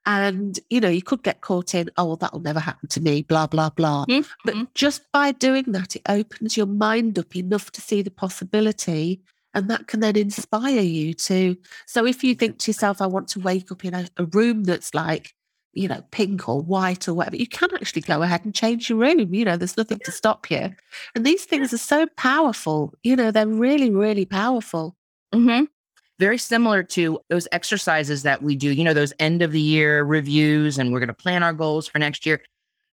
And, 0.05 0.57
you 0.69 0.79
know, 0.79 0.87
you 0.87 1.01
could 1.01 1.21
get 1.21 1.41
caught 1.41 1.75
in, 1.75 1.89
oh, 1.97 2.05
well, 2.05 2.15
that'll 2.15 2.39
never 2.39 2.61
happen 2.61 2.87
to 2.87 3.01
me, 3.01 3.23
blah, 3.23 3.45
blah, 3.45 3.69
blah. 3.69 4.05
Mm-hmm. 4.05 4.31
But 4.45 4.73
just 4.73 5.01
by 5.11 5.33
doing 5.33 5.65
that, 5.73 5.97
it 5.97 6.01
opens 6.07 6.55
your 6.55 6.65
mind 6.65 7.19
up 7.19 7.35
enough 7.35 7.71
to 7.73 7.81
see 7.81 8.01
the 8.01 8.09
possibility. 8.09 9.21
And 9.53 9.69
that 9.69 9.87
can 9.87 9.99
then 9.99 10.15
inspire 10.15 10.79
you 10.79 11.13
to. 11.13 11.57
So 11.87 12.05
if 12.05 12.23
you 12.23 12.35
think 12.35 12.59
to 12.59 12.71
yourself, 12.71 13.01
I 13.01 13.07
want 13.07 13.27
to 13.29 13.39
wake 13.41 13.71
up 13.71 13.83
in 13.83 13.93
a, 13.93 14.07
a 14.15 14.25
room 14.25 14.63
that's 14.63 14.93
like, 14.93 15.33
you 15.73 15.87
know, 15.87 16.03
pink 16.11 16.47
or 16.49 16.61
white 16.61 17.07
or 17.07 17.13
whatever, 17.13 17.35
you 17.35 17.47
can 17.47 17.69
actually 17.75 18.01
go 18.01 18.21
ahead 18.21 18.45
and 18.45 18.53
change 18.53 18.89
your 18.89 18.99
room. 18.99 19.33
You 19.33 19.45
know, 19.45 19.57
there's 19.57 19.77
nothing 19.77 19.99
to 20.05 20.11
stop 20.11 20.49
you. 20.49 20.73
And 21.15 21.25
these 21.25 21.45
things 21.45 21.73
are 21.73 21.77
so 21.77 22.07
powerful. 22.17 22.93
You 23.03 23.15
know, 23.15 23.31
they're 23.31 23.47
really, 23.47 23.91
really 23.91 24.25
powerful. 24.25 24.95
Mm-hmm 25.33 25.65
very 26.19 26.37
similar 26.37 26.83
to 26.83 27.19
those 27.29 27.47
exercises 27.51 28.23
that 28.23 28.41
we 28.41 28.55
do, 28.55 28.71
you 28.71 28.83
know, 28.83 28.93
those 28.93 29.13
end 29.19 29.41
of 29.41 29.51
the 29.51 29.61
year 29.61 30.03
reviews, 30.03 30.77
and 30.77 30.91
we're 30.91 30.99
going 30.99 31.07
to 31.07 31.13
plan 31.13 31.43
our 31.43 31.53
goals 31.53 31.87
for 31.87 31.99
next 31.99 32.25
year. 32.25 32.41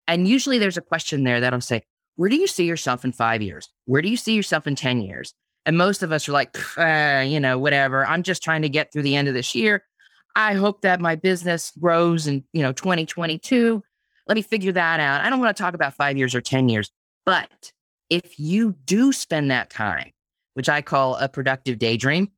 And 0.08 0.26
usually 0.26 0.58
there's 0.58 0.76
a 0.76 0.82
question 0.82 1.24
there 1.24 1.40
that'll 1.40 1.60
say, 1.60 1.82
Where 2.16 2.28
do 2.28 2.36
you 2.36 2.46
see 2.46 2.64
yourself 2.64 3.04
in 3.04 3.12
five 3.12 3.42
years? 3.42 3.68
Where 3.84 4.02
do 4.02 4.08
you 4.08 4.16
see 4.16 4.34
yourself 4.34 4.66
in 4.66 4.74
10 4.74 5.02
years? 5.02 5.34
And 5.64 5.78
most 5.78 6.02
of 6.02 6.10
us 6.10 6.28
are 6.28 6.32
like, 6.32 6.58
uh, 6.76 7.24
you 7.24 7.38
know, 7.38 7.56
whatever. 7.56 8.04
I'm 8.04 8.24
just 8.24 8.42
trying 8.42 8.62
to 8.62 8.68
get 8.68 8.92
through 8.92 9.02
the 9.02 9.14
end 9.14 9.28
of 9.28 9.34
this 9.34 9.54
year. 9.54 9.84
I 10.34 10.54
hope 10.54 10.82
that 10.82 11.00
my 11.00 11.16
business 11.16 11.72
grows 11.78 12.26
in, 12.26 12.44
you 12.52 12.62
know, 12.62 12.72
2022. 12.72 13.82
Let 14.26 14.34
me 14.34 14.42
figure 14.42 14.72
that 14.72 15.00
out. 15.00 15.20
I 15.20 15.30
don't 15.30 15.40
want 15.40 15.56
to 15.56 15.62
talk 15.62 15.74
about 15.74 15.94
five 15.94 16.16
years 16.16 16.34
or 16.34 16.40
10 16.40 16.68
years, 16.68 16.90
but 17.26 17.72
if 18.08 18.38
you 18.38 18.76
do 18.84 19.12
spend 19.12 19.50
that 19.50 19.70
time, 19.70 20.10
which 20.54 20.68
I 20.68 20.82
call 20.82 21.16
a 21.16 21.28
productive 21.28 21.78
daydream, 21.78 22.30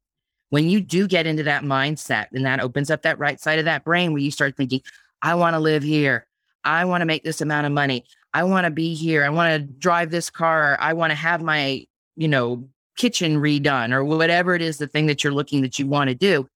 when 0.50 0.70
you 0.70 0.80
do 0.80 1.08
get 1.08 1.26
into 1.26 1.42
that 1.42 1.64
mindset 1.64 2.26
and 2.32 2.46
that 2.46 2.60
opens 2.60 2.90
up 2.90 3.02
that 3.02 3.18
right 3.18 3.40
side 3.40 3.58
of 3.58 3.64
that 3.64 3.84
brain 3.84 4.12
where 4.12 4.22
you 4.22 4.30
start 4.30 4.56
thinking, 4.56 4.80
I 5.20 5.34
want 5.34 5.54
to 5.54 5.60
live 5.60 5.82
here. 5.82 6.26
I 6.62 6.84
want 6.84 7.02
to 7.02 7.06
make 7.06 7.24
this 7.24 7.40
amount 7.40 7.66
of 7.66 7.72
money. 7.72 8.04
I 8.32 8.44
want 8.44 8.64
to 8.64 8.70
be 8.70 8.94
here. 8.94 9.24
I 9.24 9.30
want 9.30 9.52
to 9.52 9.72
drive 9.78 10.10
this 10.10 10.30
car. 10.30 10.76
I 10.80 10.92
want 10.92 11.10
to 11.10 11.16
have 11.16 11.42
my, 11.42 11.84
you 12.16 12.28
know, 12.28 12.68
kitchen 12.96 13.36
redone 13.40 13.92
or 13.92 14.04
whatever 14.04 14.54
it 14.54 14.62
is, 14.62 14.78
the 14.78 14.86
thing 14.86 15.06
that 15.06 15.24
you're 15.24 15.32
looking 15.32 15.62
that 15.62 15.78
you 15.78 15.86
want 15.86 16.08
to 16.08 16.14
do. 16.14 16.46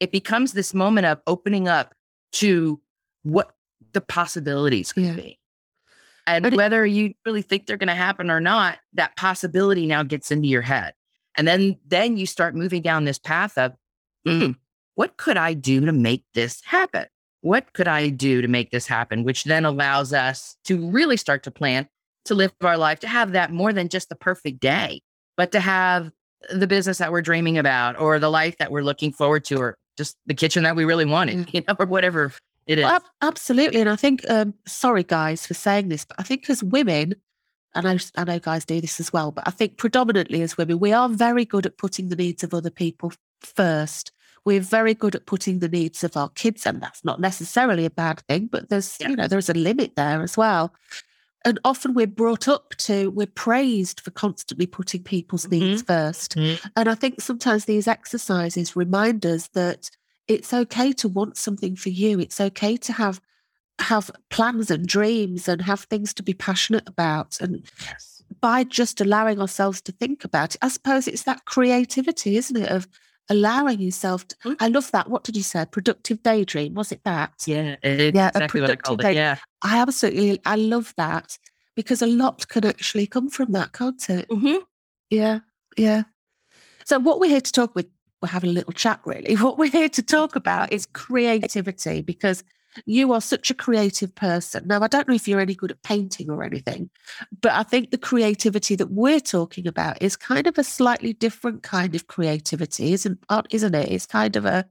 It 0.00 0.12
becomes 0.12 0.52
this 0.52 0.74
moment 0.74 1.06
of 1.06 1.20
opening 1.26 1.68
up 1.68 1.94
to 2.32 2.80
what 3.22 3.54
the 3.92 4.00
possibilities 4.00 4.92
could 4.92 5.04
yeah. 5.04 5.14
be. 5.14 5.38
And 6.26 6.42
but 6.42 6.54
whether 6.54 6.84
you 6.84 7.14
really 7.24 7.42
think 7.42 7.66
they're 7.66 7.76
going 7.76 7.88
to 7.88 7.94
happen 7.94 8.30
or 8.30 8.40
not, 8.40 8.78
that 8.94 9.16
possibility 9.16 9.86
now 9.86 10.02
gets 10.02 10.30
into 10.30 10.48
your 10.48 10.62
head. 10.62 10.92
And 11.36 11.46
then 11.46 11.76
then 11.86 12.16
you 12.16 12.26
start 12.26 12.54
moving 12.54 12.82
down 12.82 13.04
this 13.04 13.18
path 13.18 13.56
of 13.56 13.74
mm, 14.26 14.56
what 14.96 15.16
could 15.16 15.36
I 15.36 15.54
do 15.54 15.84
to 15.86 15.92
make 15.92 16.24
this 16.34 16.62
happen? 16.64 17.06
What 17.42 17.72
could 17.74 17.86
I 17.86 18.08
do 18.08 18.42
to 18.42 18.48
make 18.48 18.70
this 18.70 18.86
happen? 18.86 19.22
Which 19.22 19.44
then 19.44 19.64
allows 19.64 20.12
us 20.12 20.56
to 20.64 20.90
really 20.90 21.16
start 21.16 21.44
to 21.44 21.50
plan 21.50 21.88
to 22.24 22.34
live 22.34 22.52
our 22.60 22.76
life, 22.76 23.00
to 23.00 23.08
have 23.08 23.32
that 23.32 23.52
more 23.52 23.72
than 23.72 23.88
just 23.88 24.08
the 24.08 24.16
perfect 24.16 24.60
day, 24.60 25.00
but 25.36 25.52
to 25.52 25.60
have 25.60 26.10
the 26.50 26.66
business 26.66 26.98
that 26.98 27.12
we're 27.12 27.22
dreaming 27.22 27.56
about 27.56 27.98
or 27.98 28.18
the 28.18 28.30
life 28.30 28.58
that 28.58 28.70
we're 28.70 28.82
looking 28.82 29.12
forward 29.12 29.44
to 29.44 29.56
or 29.56 29.78
just 29.96 30.16
the 30.26 30.34
kitchen 30.34 30.62
that 30.64 30.76
we 30.76 30.84
really 30.84 31.04
wanted, 31.04 31.38
mm. 31.38 31.54
you 31.54 31.62
know, 31.66 31.76
or 31.78 31.86
whatever 31.86 32.32
it 32.66 32.78
is. 32.78 32.84
Well, 32.84 33.02
absolutely. 33.22 33.80
And 33.80 33.90
I 33.90 33.96
think, 33.96 34.28
um, 34.28 34.54
sorry 34.66 35.02
guys 35.02 35.46
for 35.46 35.54
saying 35.54 35.88
this, 35.88 36.04
but 36.04 36.18
I 36.18 36.22
think 36.22 36.48
as 36.50 36.62
women, 36.62 37.14
and 37.74 37.86
I, 37.86 37.98
I 38.16 38.24
know 38.24 38.38
guys 38.38 38.64
do 38.64 38.80
this 38.80 39.00
as 39.00 39.12
well, 39.12 39.30
but 39.30 39.46
I 39.46 39.50
think 39.50 39.76
predominantly 39.76 40.42
as 40.42 40.56
women, 40.56 40.78
we 40.78 40.92
are 40.92 41.08
very 41.08 41.44
good 41.44 41.66
at 41.66 41.78
putting 41.78 42.08
the 42.08 42.16
needs 42.16 42.42
of 42.42 42.54
other 42.54 42.70
people 42.70 43.12
first. 43.40 44.12
We're 44.44 44.60
very 44.60 44.94
good 44.94 45.14
at 45.14 45.26
putting 45.26 45.58
the 45.58 45.68
needs 45.68 46.04
of 46.04 46.16
our 46.16 46.28
kids, 46.30 46.66
and 46.66 46.80
that's 46.80 47.04
not 47.04 47.20
necessarily 47.20 47.84
a 47.84 47.90
bad 47.90 48.20
thing, 48.28 48.46
but 48.46 48.68
there's, 48.68 48.96
yeah. 49.00 49.08
you 49.08 49.16
know, 49.16 49.26
there's 49.26 49.50
a 49.50 49.54
limit 49.54 49.96
there 49.96 50.22
as 50.22 50.36
well. 50.36 50.72
And 51.46 51.60
often 51.64 51.94
we're 51.94 52.08
brought 52.08 52.48
up 52.48 52.74
to, 52.78 53.08
we're 53.10 53.28
praised 53.28 54.00
for 54.00 54.10
constantly 54.10 54.66
putting 54.66 55.04
people's 55.04 55.46
mm-hmm. 55.46 55.64
needs 55.64 55.82
1st 55.84 56.34
mm-hmm. 56.34 56.68
And 56.74 56.88
I 56.88 56.94
think 56.96 57.20
sometimes 57.20 57.64
these 57.64 57.86
exercises 57.86 58.74
remind 58.74 59.24
us 59.24 59.46
that 59.54 59.88
it's 60.26 60.52
okay 60.52 60.92
to 60.94 61.08
want 61.08 61.36
something 61.36 61.76
for 61.76 61.88
you. 61.88 62.18
It's 62.18 62.40
okay 62.40 62.76
to 62.76 62.92
have 62.92 63.20
have 63.78 64.10
plans 64.30 64.70
and 64.70 64.86
dreams 64.86 65.48
and 65.48 65.60
have 65.62 65.80
things 65.80 66.14
to 66.14 66.22
be 66.22 66.34
passionate 66.34 66.88
about. 66.88 67.38
And 67.40 67.62
yes. 67.84 68.22
by 68.40 68.64
just 68.64 69.00
allowing 69.00 69.40
ourselves 69.40 69.80
to 69.82 69.92
think 69.92 70.24
about 70.24 70.54
it, 70.54 70.58
I 70.62 70.68
suppose 70.68 71.06
it's 71.06 71.24
that 71.24 71.44
creativity, 71.44 72.38
isn't 72.38 72.56
it? 72.56 72.70
Of 72.70 72.88
allowing 73.28 73.80
yourself 73.80 74.26
to, 74.28 74.36
mm. 74.44 74.56
I 74.60 74.68
love 74.68 74.90
that. 74.92 75.08
What 75.10 75.24
did 75.24 75.36
you 75.36 75.42
say? 75.42 75.64
Productive 75.70 76.22
daydream. 76.22 76.74
Was 76.74 76.92
it 76.92 77.00
that? 77.04 77.32
Yeah. 77.46 77.76
yeah. 77.82 78.28
Exactly 78.28 78.60
what 78.60 78.70
I 78.70 78.76
called 78.76 79.04
it. 79.04 79.14
Yeah. 79.14 79.36
I 79.62 79.78
absolutely, 79.78 80.40
I 80.44 80.56
love 80.56 80.94
that 80.96 81.38
because 81.74 82.02
a 82.02 82.06
lot 82.06 82.48
can 82.48 82.64
actually 82.64 83.06
come 83.06 83.28
from 83.28 83.52
that, 83.52 83.72
can't 83.72 84.08
it? 84.08 84.28
Mm-hmm. 84.28 84.58
Yeah. 85.10 85.40
Yeah. 85.76 86.04
So 86.84 86.98
what 86.98 87.20
we're 87.20 87.30
here 87.30 87.40
to 87.40 87.52
talk 87.52 87.74
with 87.74 87.86
we're 88.22 88.28
having 88.28 88.50
a 88.50 88.52
little 88.52 88.72
chat 88.72 89.00
really. 89.04 89.34
What 89.36 89.58
we're 89.58 89.70
here 89.70 89.88
to 89.90 90.02
talk 90.02 90.36
about 90.36 90.72
is 90.72 90.86
creativity 90.92 92.02
because 92.02 92.42
you 92.84 93.12
are 93.12 93.20
such 93.20 93.50
a 93.50 93.54
creative 93.54 94.14
person. 94.14 94.66
Now, 94.66 94.82
I 94.82 94.88
don't 94.88 95.08
know 95.08 95.14
if 95.14 95.26
you're 95.26 95.40
any 95.40 95.54
good 95.54 95.70
at 95.70 95.82
painting 95.82 96.30
or 96.30 96.42
anything, 96.42 96.90
but 97.40 97.52
I 97.52 97.62
think 97.62 97.90
the 97.90 97.98
creativity 97.98 98.76
that 98.76 98.90
we're 98.90 99.20
talking 99.20 99.66
about 99.66 100.00
is 100.02 100.16
kind 100.16 100.46
of 100.46 100.58
a 100.58 100.64
slightly 100.64 101.12
different 101.12 101.62
kind 101.62 101.94
of 101.94 102.06
creativity, 102.06 102.92
isn't 102.92 103.18
isn't 103.50 103.74
it? 103.74 103.90
It's 103.90 104.06
kind 104.06 104.36
of 104.36 104.44
a 104.44 104.66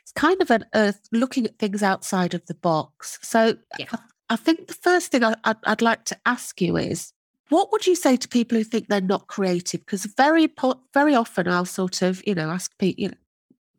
it's 0.00 0.12
kind 0.12 0.40
of 0.40 0.50
an 0.50 0.64
uh, 0.72 0.92
looking 1.12 1.46
at 1.46 1.58
things 1.58 1.82
outside 1.82 2.34
of 2.34 2.44
the 2.46 2.54
box. 2.54 3.18
So 3.22 3.56
yeah. 3.78 3.86
I, 3.92 3.98
I, 4.30 4.36
think 4.36 4.68
the 4.68 4.74
first 4.74 5.10
thing 5.10 5.24
I, 5.24 5.34
I'd, 5.44 5.56
I'd 5.64 5.82
like 5.82 6.04
to 6.06 6.16
ask 6.26 6.60
you 6.60 6.76
is 6.76 7.12
what 7.48 7.70
would 7.72 7.86
you 7.86 7.94
say 7.94 8.16
to 8.16 8.28
people 8.28 8.58
who 8.58 8.64
think 8.64 8.88
they're 8.88 9.00
not 9.00 9.28
creative? 9.28 9.80
Because 9.80 10.04
very, 10.04 10.48
very 10.92 11.14
often 11.14 11.48
I'll 11.48 11.64
sort 11.64 12.02
of, 12.02 12.26
you 12.26 12.34
know, 12.34 12.50
ask 12.50 12.76
people, 12.78 13.02
you 13.02 13.08
know, 13.10 13.16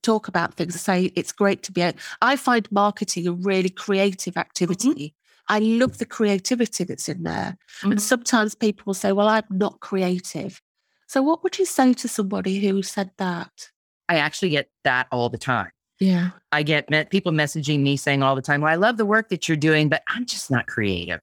talk 0.07 0.27
about 0.29 0.53
things 0.53 0.73
and 0.73 0.81
say 0.81 1.11
it's 1.15 1.33
great 1.33 1.63
to 1.63 1.71
be 1.71 1.83
out. 1.83 1.95
I 2.21 2.37
find 2.37 2.71
marketing 2.71 3.27
a 3.27 3.33
really 3.33 3.69
creative 3.69 4.37
activity. 4.37 4.89
Mm-hmm. 4.89 5.53
I 5.53 5.59
love 5.59 5.97
the 5.97 6.05
creativity 6.05 6.85
that's 6.85 7.09
in 7.09 7.23
there. 7.23 7.57
Mm-hmm. 7.79 7.91
And 7.91 8.01
sometimes 8.01 8.55
people 8.55 8.83
will 8.85 8.93
say, 8.93 9.11
well, 9.11 9.27
I'm 9.27 9.43
not 9.49 9.81
creative. 9.81 10.61
So 11.07 11.21
what 11.21 11.43
would 11.43 11.59
you 11.59 11.65
say 11.65 11.93
to 11.93 12.07
somebody 12.07 12.59
who 12.59 12.81
said 12.83 13.11
that? 13.17 13.69
I 14.09 14.17
actually 14.17 14.49
get 14.49 14.69
that 14.83 15.07
all 15.11 15.29
the 15.29 15.37
time. 15.37 15.71
Yeah. 15.99 16.29
I 16.51 16.63
get 16.63 16.89
me- 16.89 17.05
people 17.05 17.31
messaging 17.31 17.81
me 17.81 17.97
saying 17.97 18.23
all 18.23 18.35
the 18.35 18.41
time, 18.41 18.61
well, 18.61 18.71
I 18.71 18.75
love 18.75 18.97
the 18.97 19.05
work 19.05 19.29
that 19.29 19.47
you're 19.47 19.57
doing, 19.57 19.89
but 19.89 20.03
I'm 20.07 20.25
just 20.25 20.49
not 20.49 20.67
creative. 20.67 21.19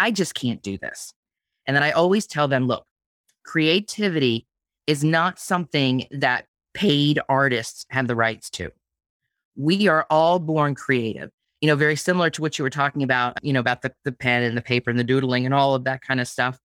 I 0.00 0.10
just 0.10 0.34
can't 0.34 0.62
do 0.62 0.76
this. 0.78 1.12
And 1.66 1.76
then 1.76 1.82
I 1.82 1.92
always 1.92 2.26
tell 2.26 2.48
them, 2.48 2.66
look, 2.66 2.84
creativity 3.44 4.46
is 4.86 5.04
not 5.04 5.38
something 5.38 6.06
that 6.10 6.46
paid 6.74 7.20
artists 7.28 7.86
have 7.90 8.06
the 8.06 8.16
rights 8.16 8.50
to. 8.50 8.70
We 9.56 9.88
are 9.88 10.06
all 10.10 10.38
born 10.38 10.74
creative. 10.74 11.30
You 11.60 11.68
know, 11.68 11.76
very 11.76 11.96
similar 11.96 12.28
to 12.30 12.42
what 12.42 12.58
you 12.58 12.62
were 12.62 12.70
talking 12.70 13.02
about, 13.02 13.42
you 13.42 13.52
know, 13.52 13.60
about 13.60 13.82
the, 13.82 13.94
the 14.04 14.12
pen 14.12 14.42
and 14.42 14.56
the 14.56 14.62
paper 14.62 14.90
and 14.90 14.98
the 14.98 15.04
doodling 15.04 15.46
and 15.46 15.54
all 15.54 15.74
of 15.74 15.84
that 15.84 16.02
kind 16.02 16.20
of 16.20 16.28
stuff. 16.28 16.58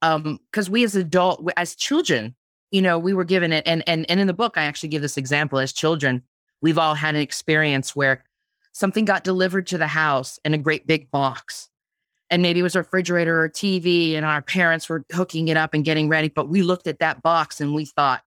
Um, 0.00 0.38
because 0.50 0.70
we 0.70 0.84
as 0.84 0.96
adult, 0.96 1.46
as 1.58 1.74
children, 1.74 2.34
you 2.70 2.80
know, 2.80 2.98
we 2.98 3.12
were 3.12 3.24
given 3.24 3.52
it. 3.52 3.66
And, 3.66 3.82
and, 3.86 4.08
and 4.08 4.18
in 4.18 4.26
the 4.26 4.32
book, 4.32 4.56
I 4.56 4.62
actually 4.62 4.88
give 4.88 5.02
this 5.02 5.18
example 5.18 5.58
as 5.58 5.72
children, 5.72 6.22
we've 6.62 6.78
all 6.78 6.94
had 6.94 7.14
an 7.14 7.20
experience 7.20 7.94
where 7.94 8.24
something 8.72 9.04
got 9.04 9.24
delivered 9.24 9.66
to 9.66 9.78
the 9.78 9.88
house 9.88 10.38
in 10.44 10.54
a 10.54 10.58
great 10.58 10.86
big 10.86 11.10
box 11.10 11.68
and 12.30 12.42
maybe 12.42 12.60
it 12.60 12.62
was 12.62 12.76
a 12.76 12.78
refrigerator 12.78 13.42
or 13.42 13.48
TV 13.48 14.14
and 14.14 14.24
our 14.24 14.40
parents 14.40 14.88
were 14.88 15.04
hooking 15.12 15.48
it 15.48 15.56
up 15.56 15.74
and 15.74 15.84
getting 15.84 16.08
ready 16.08 16.28
but 16.28 16.48
we 16.48 16.62
looked 16.62 16.86
at 16.86 17.00
that 17.00 17.22
box 17.22 17.60
and 17.60 17.74
we 17.74 17.84
thought 17.84 18.22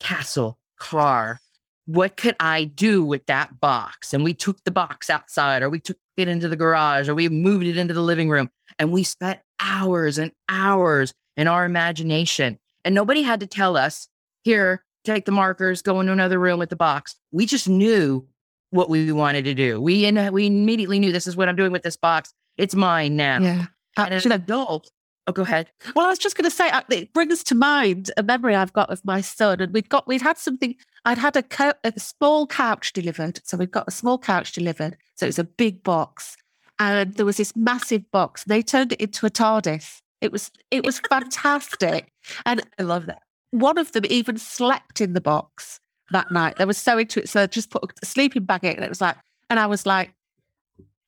castle 0.00 0.58
car 0.78 1.40
what 1.86 2.16
could 2.16 2.36
i 2.38 2.64
do 2.64 3.04
with 3.04 3.26
that 3.26 3.60
box? 3.60 4.14
And 4.14 4.22
we 4.22 4.32
took 4.32 4.62
the 4.62 4.70
box 4.70 5.10
outside 5.10 5.62
or 5.62 5.68
we 5.68 5.80
took 5.80 5.96
it 6.16 6.28
into 6.28 6.48
the 6.48 6.56
garage 6.56 7.08
or 7.08 7.14
we 7.14 7.28
moved 7.28 7.66
it 7.66 7.76
into 7.76 7.94
the 7.94 8.02
living 8.02 8.30
room 8.30 8.48
and 8.78 8.92
we 8.92 9.02
spent 9.02 9.40
hours 9.58 10.16
and 10.16 10.30
hours 10.48 11.12
in 11.36 11.48
our 11.48 11.64
imagination. 11.64 12.58
And 12.84 12.94
nobody 12.94 13.22
had 13.22 13.40
to 13.40 13.46
tell 13.46 13.76
us 13.76 14.08
here 14.42 14.84
take 15.04 15.24
the 15.24 15.32
markers 15.32 15.82
go 15.82 15.98
into 15.98 16.12
another 16.12 16.38
room 16.38 16.58
with 16.58 16.70
the 16.70 16.76
box. 16.76 17.16
We 17.32 17.46
just 17.46 17.68
knew 17.68 18.26
what 18.70 18.88
we 18.88 19.10
wanted 19.10 19.44
to 19.44 19.54
do. 19.54 19.80
We 19.80 20.04
and 20.04 20.32
we 20.32 20.46
immediately 20.46 21.00
knew 21.00 21.10
this 21.10 21.26
is 21.26 21.36
what 21.36 21.48
i'm 21.48 21.56
doing 21.56 21.72
with 21.72 21.82
this 21.82 21.96
box. 21.96 22.32
It's 22.56 22.74
mine 22.74 23.16
now. 23.16 23.40
Yeah. 23.40 23.66
Uh, 23.96 24.02
and 24.04 24.14
as 24.14 24.26
an 24.26 24.32
adult, 24.32 24.92
oh, 25.26 25.32
go 25.32 25.42
ahead. 25.42 25.70
Well, 25.94 26.06
I 26.06 26.08
was 26.08 26.18
just 26.18 26.36
going 26.36 26.48
to 26.48 26.54
say, 26.54 26.68
uh, 26.70 26.82
it 26.90 27.12
brings 27.12 27.42
to 27.44 27.54
mind 27.54 28.10
a 28.16 28.22
memory 28.22 28.54
I've 28.54 28.72
got 28.72 28.90
of 28.90 29.04
my 29.04 29.20
son, 29.20 29.60
and 29.60 29.72
we'd 29.72 29.88
got 29.88 30.06
we'd 30.06 30.22
had 30.22 30.38
something. 30.38 30.76
I'd 31.04 31.18
had 31.18 31.36
a, 31.36 31.42
co- 31.42 31.72
a 31.84 31.98
small 31.98 32.46
couch 32.46 32.92
delivered, 32.92 33.40
so 33.44 33.56
we'd 33.56 33.70
got 33.70 33.88
a 33.88 33.92
small 33.92 34.18
couch 34.18 34.52
delivered. 34.52 34.96
So 35.14 35.26
it 35.26 35.30
was 35.30 35.38
a 35.38 35.44
big 35.44 35.82
box, 35.82 36.36
and 36.78 37.14
there 37.14 37.26
was 37.26 37.36
this 37.36 37.54
massive 37.56 38.10
box. 38.10 38.44
They 38.44 38.62
turned 38.62 38.92
it 38.92 39.00
into 39.00 39.26
a 39.26 39.30
TARDIS. 39.30 40.00
It 40.20 40.32
was 40.32 40.50
it 40.70 40.84
was 40.84 41.00
fantastic, 41.00 42.12
and 42.44 42.62
I 42.78 42.82
love 42.82 43.06
that. 43.06 43.22
One 43.50 43.78
of 43.78 43.92
them 43.92 44.04
even 44.08 44.38
slept 44.38 45.00
in 45.00 45.12
the 45.12 45.20
box 45.20 45.80
that 46.12 46.30
night. 46.30 46.56
They 46.56 46.64
were 46.64 46.72
so 46.72 46.98
into 46.98 47.20
it, 47.20 47.28
so 47.28 47.42
I 47.42 47.46
just 47.46 47.70
put 47.70 47.84
a 48.02 48.06
sleeping 48.06 48.44
bag 48.44 48.64
in, 48.64 48.74
and 48.74 48.84
it 48.84 48.88
was 48.88 49.00
like, 49.00 49.16
and 49.48 49.58
I 49.58 49.66
was 49.66 49.86
like, 49.86 50.12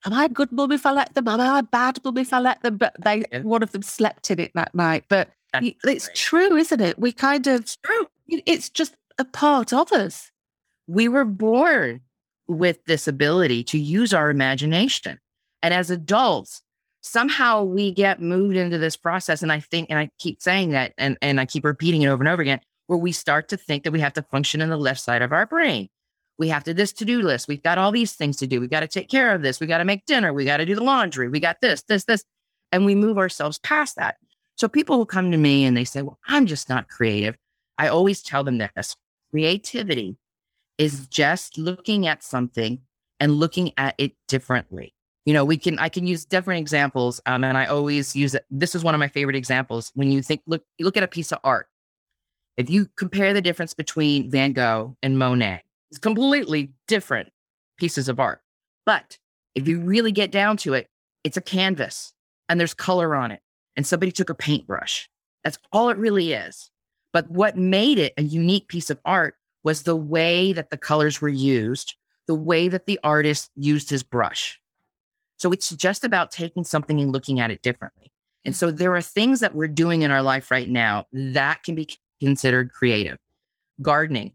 am 0.04 0.12
I 0.12 0.25
a 0.25 0.28
good 0.28 0.52
mum 0.52 0.73
if 0.73 0.87
I 0.87 0.92
let 0.92 1.14
them? 1.14 1.28
Am 1.28 1.40
I 1.40 1.61
a 1.61 1.62
bad 1.62 1.99
mum 2.04 2.18
if 2.18 2.32
I 2.32 2.40
let 2.40 2.62
them? 2.62 2.76
But 2.76 2.94
they, 3.02 3.25
yeah. 3.32 3.40
one 3.40 3.62
of 3.62 3.73
them 3.73 3.82
slept 3.82 4.30
in 4.30 4.40
it 4.40 4.52
that 4.54 4.75
night. 4.75 5.04
But 5.09 5.30
That's 5.52 5.66
it's 5.85 6.06
great. 6.06 6.16
true, 6.16 6.56
isn't 6.56 6.80
it? 6.80 6.99
We 6.99 7.12
kind 7.12 7.47
of, 7.47 7.61
it's 7.61 7.76
true. 7.76 8.06
It's 8.28 8.68
just 8.68 8.97
a 9.18 9.25
part 9.25 9.73
of 9.73 9.92
us. 9.92 10.30
We 10.87 11.09
were 11.09 11.25
born 11.25 12.00
with 12.49 12.85
this 12.87 13.06
ability 13.06 13.64
to 13.64 13.78
use 13.78 14.12
our 14.12 14.30
imagination. 14.30 15.18
And 15.62 15.73
as 15.73 15.90
adults, 15.90 16.62
somehow 17.02 17.62
we 17.62 17.92
get 17.92 18.21
moved 18.21 18.56
into 18.56 18.78
this 18.78 18.97
process. 18.97 19.42
And 19.42 19.52
I 19.52 19.61
think, 19.61 19.90
and 19.90 19.99
I 19.99 20.11
keep 20.18 20.42
saying 20.42 20.71
that, 20.71 20.92
and, 20.99 21.16
and 21.23 21.40
I 21.40 21.47
keep 21.47 21.64
repeating 21.64 22.02
it 22.02 22.09
over 22.09 22.23
and 22.23 22.28
over 22.28 22.42
again, 22.42 22.61
where 22.88 22.99
we 22.99 23.12
start 23.12 23.49
to 23.49 23.56
think 23.56 23.85
that 23.85 23.92
we 23.92 24.00
have 24.00 24.12
to 24.14 24.23
function 24.23 24.61
in 24.61 24.71
the 24.71 24.76
left 24.76 25.00
side 25.00 25.23
of 25.23 25.32
our 25.32 25.47
brain 25.47 25.88
we 26.38 26.48
have 26.48 26.64
to 26.64 26.74
this 26.74 26.92
to-do 26.92 27.22
list. 27.22 27.48
We've 27.48 27.62
got 27.62 27.78
all 27.78 27.92
these 27.92 28.14
things 28.14 28.36
to 28.38 28.46
do. 28.46 28.60
We 28.60 28.68
got 28.68 28.80
to 28.80 28.88
take 28.88 29.08
care 29.08 29.34
of 29.34 29.42
this. 29.42 29.60
We 29.60 29.66
got 29.66 29.78
to 29.78 29.84
make 29.84 30.06
dinner. 30.06 30.32
We 30.32 30.44
got 30.44 30.58
to 30.58 30.66
do 30.66 30.74
the 30.74 30.84
laundry. 30.84 31.28
We 31.28 31.40
got 31.40 31.60
this, 31.60 31.82
this, 31.82 32.04
this. 32.04 32.24
And 32.72 32.86
we 32.86 32.94
move 32.94 33.18
ourselves 33.18 33.58
past 33.58 33.96
that. 33.96 34.16
So 34.56 34.68
people 34.68 34.96
will 34.96 35.06
come 35.06 35.30
to 35.30 35.36
me 35.36 35.64
and 35.64 35.76
they 35.76 35.84
say, 35.84 36.02
Well, 36.02 36.18
I'm 36.26 36.46
just 36.46 36.68
not 36.68 36.88
creative. 36.88 37.36
I 37.78 37.88
always 37.88 38.22
tell 38.22 38.44
them 38.44 38.58
this 38.58 38.96
creativity 39.30 40.16
is 40.78 41.06
just 41.06 41.58
looking 41.58 42.06
at 42.06 42.22
something 42.22 42.80
and 43.20 43.34
looking 43.34 43.72
at 43.76 43.94
it 43.98 44.12
differently. 44.28 44.94
You 45.24 45.32
know, 45.32 45.44
we 45.44 45.56
can 45.56 45.78
I 45.78 45.88
can 45.88 46.06
use 46.06 46.24
different 46.24 46.60
examples, 46.60 47.20
um, 47.26 47.44
and 47.44 47.56
I 47.56 47.66
always 47.66 48.16
use 48.16 48.34
it. 48.34 48.44
This 48.50 48.74
is 48.74 48.82
one 48.82 48.94
of 48.94 48.98
my 48.98 49.08
favorite 49.08 49.36
examples. 49.36 49.92
When 49.94 50.10
you 50.10 50.22
think, 50.22 50.42
look, 50.46 50.64
look 50.80 50.96
at 50.96 51.04
a 51.04 51.08
piece 51.08 51.30
of 51.30 51.38
art. 51.44 51.68
If 52.56 52.68
you 52.68 52.86
compare 52.96 53.32
the 53.32 53.40
difference 53.40 53.74
between 53.74 54.30
Van 54.30 54.52
Gogh 54.52 54.96
and 55.02 55.18
Monet, 55.18 55.62
completely 55.99 56.72
different 56.88 57.30
pieces 57.78 58.08
of 58.08 58.20
art. 58.20 58.40
But 58.87 59.18
if 59.54 59.68
you 59.68 59.80
really 59.80 60.12
get 60.12 60.30
down 60.30 60.56
to 60.58 60.75
it, 60.75 60.88
it's 61.25 61.37
a 61.37 61.42
canvas 61.42 62.12
and 62.49 62.58
there's 62.58 62.75
color 62.75 63.14
on 63.14 63.30
it, 63.30 63.40
and 63.76 63.87
somebody 63.87 64.12
took 64.12 64.30
a 64.30 64.34
paintbrush. 64.34 65.08
That's 65.44 65.58
all 65.72 65.88
it 65.88 65.96
really 65.96 66.32
is. 66.32 66.70
But 67.12 67.30
what 67.30 67.56
made 67.56 67.99
it 67.99 68.14
a 68.16 68.22
unique 68.22 68.68
piece 68.68 68.90
of 68.90 69.00
art 69.04 69.34
was 69.64 69.82
the 69.82 69.96
way 69.96 70.52
that 70.52 70.70
the 70.70 70.76
colors 70.76 71.20
were 71.20 71.28
used, 71.28 71.94
the 72.26 72.34
way 72.34 72.68
that 72.68 72.87
the 72.87 72.99
artist 73.04 73.50
used 73.54 73.90
his 73.90 74.02
brush. 74.02 74.61
So 75.37 75.52
it's 75.52 75.70
just 75.70 76.04
about 76.04 76.30
taking 76.30 76.64
something 76.64 77.00
and 77.00 77.12
looking 77.12 77.40
at 77.40 77.50
it 77.50 77.62
differently. 77.62 78.12
And 78.44 78.56
so 78.56 78.70
there 78.70 78.94
are 78.94 79.02
things 79.02 79.40
that 79.40 79.54
we're 79.54 79.68
doing 79.68 80.02
in 80.02 80.11
our 80.11 80.22
life 80.22 80.50
right 80.50 80.68
now 80.68 81.06
that 81.12 81.62
can 81.62 81.75
be 81.75 81.88
considered 82.20 82.72
creative. 82.72 83.18
Gardening, 83.80 84.32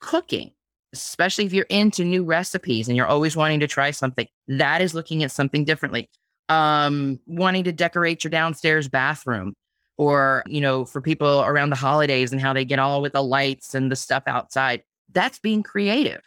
cooking, 0.00 0.52
especially 0.92 1.44
if 1.44 1.52
you're 1.52 1.66
into 1.68 2.04
new 2.04 2.24
recipes 2.24 2.88
and 2.88 2.96
you're 2.96 3.06
always 3.06 3.36
wanting 3.36 3.60
to 3.60 3.66
try 3.66 3.90
something, 3.90 4.26
that 4.48 4.80
is 4.80 4.94
looking 4.94 5.22
at 5.22 5.30
something 5.30 5.64
differently. 5.64 6.08
Um, 6.48 7.20
wanting 7.26 7.64
to 7.64 7.72
decorate 7.72 8.24
your 8.24 8.30
downstairs 8.30 8.88
bathroom, 8.88 9.54
or, 9.98 10.42
you 10.46 10.60
know, 10.60 10.84
for 10.84 11.02
people 11.02 11.42
around 11.42 11.70
the 11.70 11.76
holidays 11.76 12.32
and 12.32 12.40
how 12.40 12.52
they 12.52 12.64
get 12.64 12.78
all 12.78 13.02
with 13.02 13.12
the 13.12 13.22
lights 13.22 13.74
and 13.74 13.92
the 13.92 13.96
stuff 13.96 14.22
outside, 14.26 14.82
that's 15.12 15.38
being 15.38 15.62
creative. 15.62 16.20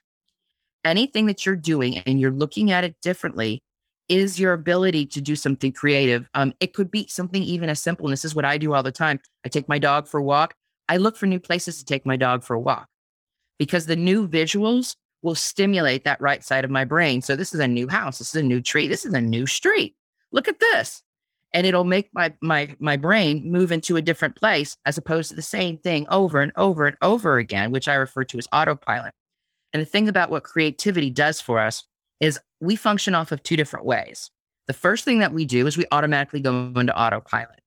Anything 0.84 1.26
that 1.28 1.46
you're 1.46 1.56
doing 1.56 2.00
and 2.00 2.20
you're 2.20 2.32
looking 2.32 2.72
at 2.72 2.84
it 2.84 2.96
differently 3.02 3.64
is 4.10 4.40
your 4.40 4.54
ability 4.54 5.06
to 5.06 5.22
do 5.22 5.36
something 5.36 5.72
creative. 5.72 6.28
Um, 6.34 6.54
it 6.60 6.74
could 6.74 6.92
be 6.92 7.08
something 7.08 7.42
even 7.42 7.70
as 7.70 7.82
simple. 7.82 8.06
And 8.06 8.12
this 8.12 8.26
is 8.26 8.36
what 8.36 8.46
I 8.46 8.58
do 8.58 8.74
all 8.74 8.84
the 8.84 8.92
time. 8.92 9.20
I 9.46 9.50
take 9.50 9.70
my 9.70 9.80
dog 9.80 10.08
for 10.08 10.20
a 10.20 10.24
walk. 10.24 10.54
I 10.90 10.98
look 10.98 11.16
for 11.16 11.28
new 11.28 11.40
places 11.40 11.78
to 11.78 11.86
take 11.86 12.06
my 12.06 12.18
dog 12.18 12.44
for 12.44 12.56
a 12.56 12.60
walk 12.60 12.90
because 13.62 13.86
the 13.86 13.96
new 13.96 14.28
visuals 14.28 14.96
will 15.22 15.36
stimulate 15.36 16.04
that 16.04 16.20
right 16.20 16.44
side 16.44 16.66
of 16.66 16.72
my 16.72 16.84
brain. 16.84 17.22
So 17.22 17.36
this 17.36 17.54
is 17.54 17.60
a 17.60 17.68
new 17.68 17.88
house. 17.88 18.18
This 18.18 18.34
is 18.34 18.42
a 18.42 18.44
new 18.44 18.60
tree. 18.60 18.88
This 18.88 19.06
is 19.06 19.14
a 19.14 19.22
new 19.22 19.46
street. 19.46 19.96
Look 20.32 20.48
at 20.48 20.60
this. 20.60 21.04
And 21.54 21.68
it'll 21.68 21.84
make 21.84 22.10
my 22.12 22.34
my 22.42 22.76
my 22.80 22.98
brain 22.98 23.52
move 23.52 23.72
into 23.72 23.98
a 23.98 24.02
different 24.02 24.36
place 24.36 24.78
as 24.88 24.98
opposed 24.98 25.30
to 25.30 25.36
the 25.36 25.44
same 25.44 25.78
thing 25.78 26.08
over 26.10 26.42
and 26.42 26.52
over 26.56 26.88
and 26.88 26.98
over 27.04 27.38
again, 27.38 27.70
which 27.70 27.88
I 27.88 27.94
refer 27.94 28.24
to 28.24 28.40
as 28.40 28.48
autopilot. 28.52 29.14
And 29.74 29.80
the 29.80 29.86
thing 29.86 30.10
about 30.10 30.32
what 30.32 30.42
creativity 30.42 31.12
does 31.12 31.40
for 31.40 31.60
us 31.60 31.84
is 32.20 32.40
we 32.62 32.76
function 32.76 33.14
off 33.14 33.32
of 33.32 33.44
two 33.44 33.58
different 33.58 33.86
ways. 33.86 34.32
The 34.66 34.74
first 34.74 35.06
thing 35.06 35.20
that 35.20 35.34
we 35.34 35.46
do 35.46 35.68
is 35.68 35.78
we 35.78 35.86
automatically 35.92 36.40
go 36.40 36.74
into 36.76 37.00
autopilot. 37.00 37.62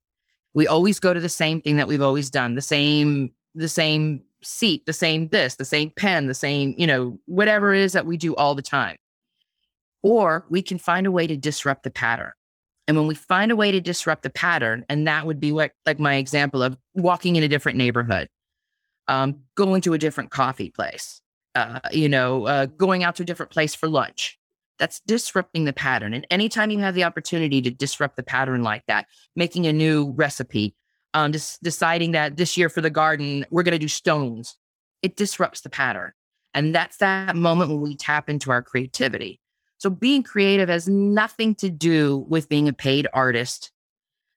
We 0.55 0.67
always 0.67 0.99
go 0.99 1.15
to 1.15 1.21
the 1.21 1.29
same 1.29 1.61
thing 1.61 1.77
that 1.77 1.87
we've 1.87 2.03
always 2.03 2.31
done, 2.31 2.57
the 2.57 2.63
same 2.63 3.31
the 3.55 3.69
same 3.69 4.25
seat, 4.45 4.87
the 4.87 4.93
same 4.93 5.29
this, 5.29 5.57
the 5.57 5.65
same 5.65 5.91
pen, 5.91 6.27
the 6.27 6.35
same, 6.35 6.75
you 6.77 6.87
know, 6.87 7.19
whatever 7.27 7.75
it 7.75 7.81
is 7.81 7.93
that 7.93 8.07
we 8.07 8.17
do 8.17 8.35
all 8.37 8.55
the 8.55 8.63
time. 8.63 8.97
Or 10.03 10.45
we 10.51 10.63
can 10.63 10.79
find 10.79 11.07
a 11.07 11.11
way 11.11 11.27
to 11.27 11.37
disrupt 11.37 11.83
the 11.83 11.91
pattern. 11.91 12.33
And 12.87 12.97
when 12.97 13.07
we 13.07 13.15
find 13.15 13.51
a 13.51 13.57
way 13.57 13.73
to 13.73 13.81
disrupt 13.81 14.23
the 14.23 14.31
pattern, 14.31 14.85
and 14.89 15.07
that 15.07 15.27
would 15.27 15.41
be 15.41 15.53
what, 15.53 15.73
like 15.87 15.99
my 15.99 16.17
example 16.17 16.63
of 16.63 16.77
walking 16.95 17.37
in 17.37 17.43
a 17.43 17.49
different 17.49 17.79
neighborhood, 17.79 18.29
um, 19.09 19.37
going 19.55 19.81
to 19.83 19.95
a 19.95 19.99
different 19.99 20.31
coffee 20.31 20.71
place, 20.71 21.23
uh, 21.55 21.81
you 21.93 22.09
know, 22.09 22.47
uh, 22.47 22.67
going 22.67 23.03
out 23.03 23.17
to 23.17 23.23
a 23.23 23.27
different 23.27 23.53
place 23.53 23.75
for 23.75 23.89
lunch. 23.89 24.39
That's 24.79 25.01
disrupting 25.07 25.65
the 25.65 25.73
pattern. 25.73 26.13
And 26.15 26.27
anytime 26.31 26.71
you 26.71 26.81
have 26.81 26.95
the 26.95 27.05
opportunity 27.05 27.63
to 27.63 27.71
disrupt 27.71 28.17
the 28.17 28.23
pattern 28.25 28.63
like 28.63 28.83
that, 28.89 29.07
making 29.37 29.67
a 29.67 29.73
new 29.73 30.13
recipe, 30.17 30.75
um, 31.15 31.33
just 31.33 31.63
deciding 31.63 32.13
that 32.13 32.37
this 32.37 32.57
year 32.57 32.69
for 32.69 32.81
the 32.81 32.91
garden, 32.91 33.47
we're 33.51 33.63
going 33.63 33.73
to 33.73 33.79
do 33.79 33.89
stones. 33.89 34.57
It 35.03 35.17
disrupts 35.17 35.63
the 35.63 35.71
pattern. 35.71 36.13
And 36.53 36.75
that's 36.75 36.99
that 36.99 37.35
moment 37.37 37.71
when 37.71 37.81
we 37.81 37.97
tap 37.97 38.29
into 38.29 38.51
our 38.51 38.63
creativity. 38.63 39.41
So 39.79 39.91
being 39.91 40.23
creative 40.23 40.69
has 40.69 40.89
nothing 40.89 41.55
to 41.57 41.71
do 41.71 42.25
with 42.29 42.49
being 42.49 42.69
a 42.69 42.73
paid 42.73 43.07
artist 43.13 43.71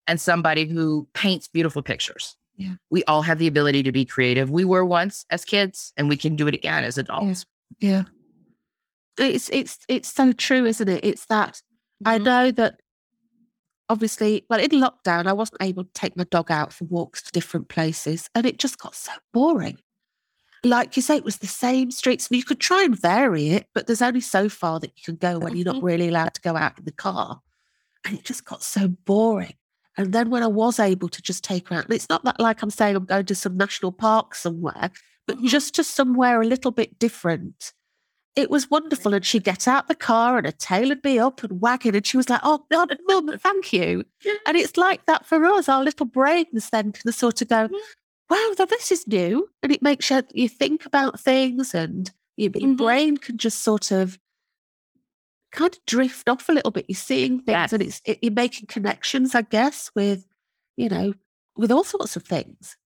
and 0.07 0.19
somebody 0.19 0.65
who 0.65 1.07
paints 1.13 1.47
beautiful 1.47 1.81
pictures. 1.81 2.35
Yeah. 2.55 2.75
We 2.89 3.03
all 3.03 3.21
have 3.21 3.37
the 3.37 3.47
ability 3.47 3.83
to 3.83 3.91
be 3.91 4.03
creative. 4.03 4.49
We 4.49 4.65
were 4.65 4.83
once 4.83 5.25
as 5.29 5.45
kids 5.45 5.93
and 5.95 6.09
we 6.09 6.17
can 6.17 6.35
do 6.35 6.47
it 6.47 6.55
again 6.55 6.83
as 6.83 6.97
adults. 6.97 7.45
Yeah. 7.79 8.03
yeah. 9.19 9.25
It's 9.27 9.49
it's 9.49 9.79
it's 9.87 10.13
so 10.13 10.31
true, 10.31 10.65
isn't 10.65 10.87
it? 10.87 11.03
It's 11.03 11.25
that 11.25 11.61
mm-hmm. 12.03 12.07
I 12.07 12.17
know 12.17 12.51
that 12.51 12.79
obviously, 13.89 14.45
well, 14.49 14.59
in 14.59 14.69
lockdown, 14.69 15.27
I 15.27 15.33
wasn't 15.33 15.61
able 15.61 15.83
to 15.83 15.93
take 15.93 16.17
my 16.17 16.25
dog 16.25 16.51
out 16.51 16.73
for 16.73 16.85
walks 16.85 17.21
to 17.23 17.31
different 17.31 17.69
places, 17.69 18.29
and 18.35 18.45
it 18.45 18.59
just 18.59 18.79
got 18.79 18.95
so 18.95 19.11
boring. 19.33 19.77
Like 20.63 20.95
you 20.95 21.01
say, 21.01 21.17
it 21.17 21.23
was 21.23 21.37
the 21.37 21.47
same 21.47 21.91
streets, 21.91 22.27
and 22.27 22.37
you 22.37 22.43
could 22.43 22.59
try 22.59 22.83
and 22.83 22.99
vary 22.99 23.49
it, 23.49 23.67
but 23.73 23.87
there's 23.87 24.01
only 24.01 24.21
so 24.21 24.49
far 24.49 24.79
that 24.79 24.91
you 24.95 25.03
can 25.03 25.15
go 25.15 25.39
when 25.39 25.55
you're 25.55 25.65
not 25.65 25.75
mm-hmm. 25.77 25.85
really 25.85 26.07
allowed 26.09 26.33
to 26.33 26.41
go 26.41 26.55
out 26.55 26.77
in 26.77 26.85
the 26.85 26.91
car. 26.91 27.41
And 28.05 28.17
it 28.17 28.23
just 28.23 28.45
got 28.45 28.63
so 28.63 28.87
boring. 28.87 29.55
And 29.97 30.13
then 30.13 30.29
when 30.29 30.43
I 30.43 30.47
was 30.47 30.79
able 30.79 31.09
to 31.09 31.21
just 31.21 31.43
take 31.43 31.69
her 31.69 31.75
out, 31.75 31.85
and 31.85 31.93
it's 31.93 32.09
not 32.09 32.23
that 32.25 32.39
like 32.39 32.61
I'm 32.61 32.69
saying 32.69 32.95
I'm 32.95 33.05
going 33.05 33.25
to 33.25 33.35
some 33.35 33.57
national 33.57 33.91
park 33.91 34.35
somewhere, 34.35 34.91
but 35.25 35.37
mm-hmm. 35.37 35.47
just 35.47 35.75
to 35.75 35.83
somewhere 35.83 36.41
a 36.41 36.45
little 36.45 36.71
bit 36.71 36.99
different 36.99 37.73
it 38.37 38.51
was 38.51 38.69
wonderful. 38.69 39.13
And 39.13 39.25
she'd 39.25 39.43
get 39.43 39.67
out 39.67 39.87
the 39.87 39.95
car 39.95 40.37
and 40.37 40.45
her 40.45 40.51
tail 40.51 40.89
would 40.89 41.01
be 41.01 41.19
up 41.19 41.43
and 41.43 41.59
wagging. 41.59 41.95
And 41.95 42.05
she 42.05 42.17
was 42.17 42.29
like, 42.29 42.41
Oh, 42.43 42.65
God, 42.71 42.95
Mum, 43.07 43.37
thank 43.39 43.73
you. 43.73 44.05
And 44.45 44.55
it's 44.55 44.77
like 44.77 45.05
that 45.07 45.25
for 45.25 45.43
us. 45.43 45.67
Our 45.67 45.83
little 45.83 46.05
brains 46.05 46.69
then 46.69 46.91
can 46.91 47.11
sort 47.11 47.41
of 47.41 47.49
go, 47.49 47.67
Wow, 48.29 48.53
this 48.57 48.91
is 48.91 49.07
new. 49.07 49.49
And 49.63 49.71
it 49.71 49.81
makes 49.81 50.09
you, 50.09 50.21
you 50.33 50.47
think 50.47 50.85
about 50.85 51.19
things 51.19 51.73
and 51.73 52.11
your, 52.37 52.51
your 52.53 52.69
mm-hmm. 52.69 52.75
brain 52.75 53.17
can 53.17 53.37
just 53.37 53.63
sort 53.63 53.91
of 53.91 54.19
kind 55.51 55.73
of 55.73 55.83
drift 55.87 56.29
off 56.29 56.47
a 56.47 56.51
little 56.51 56.71
bit. 56.71 56.85
You're 56.87 56.95
seeing 56.95 57.39
things 57.39 57.47
yes. 57.47 57.73
and 57.73 57.81
it's 57.81 58.01
it, 58.05 58.19
you're 58.21 58.31
making 58.31 58.67
connections, 58.67 59.33
I 59.33 59.41
guess, 59.41 59.89
with, 59.95 60.27
you 60.75 60.89
know, 60.89 61.15
with 61.55 61.71
all 61.71 61.83
sorts 61.83 62.15
of 62.15 62.23
things. 62.23 62.77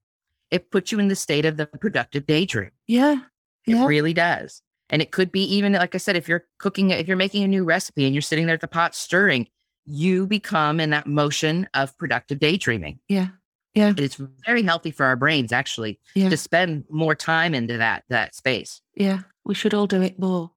It 0.49 0.71
puts 0.71 0.93
you 0.93 0.99
in 0.99 1.09
the 1.09 1.15
state 1.15 1.45
of 1.45 1.57
the 1.57 1.65
productive 1.65 2.25
daydream. 2.25 2.71
Yeah. 2.87 3.21
It 3.67 3.75
yeah. 3.75 3.85
really 3.85 4.13
does. 4.13 4.61
And 4.91 5.01
it 5.01 5.11
could 5.11 5.31
be 5.31 5.43
even, 5.43 5.73
like 5.73 5.95
I 5.95 5.97
said, 5.97 6.15
if 6.15 6.27
you're 6.27 6.45
cooking, 6.59 6.91
if 6.91 7.07
you're 7.07 7.17
making 7.17 7.43
a 7.43 7.47
new 7.47 7.63
recipe 7.63 8.05
and 8.05 8.13
you're 8.13 8.21
sitting 8.21 8.45
there 8.45 8.55
at 8.55 8.61
the 8.61 8.67
pot 8.67 8.93
stirring, 8.93 9.47
you 9.85 10.27
become 10.27 10.79
in 10.79 10.91
that 10.91 11.07
motion 11.07 11.67
of 11.73 11.97
productive 11.97 12.39
daydreaming. 12.39 12.99
Yeah. 13.07 13.29
Yeah. 13.73 13.93
It's 13.97 14.19
very 14.45 14.63
healthy 14.63 14.91
for 14.91 15.05
our 15.05 15.15
brains 15.15 15.53
actually 15.53 15.99
yeah. 16.13 16.29
to 16.29 16.35
spend 16.35 16.83
more 16.89 17.15
time 17.15 17.55
into 17.55 17.77
that 17.77 18.03
that 18.09 18.35
space. 18.35 18.81
Yeah. 18.95 19.21
We 19.45 19.55
should 19.55 19.73
all 19.73 19.87
do 19.87 20.01
it 20.01 20.19
more. 20.19 20.51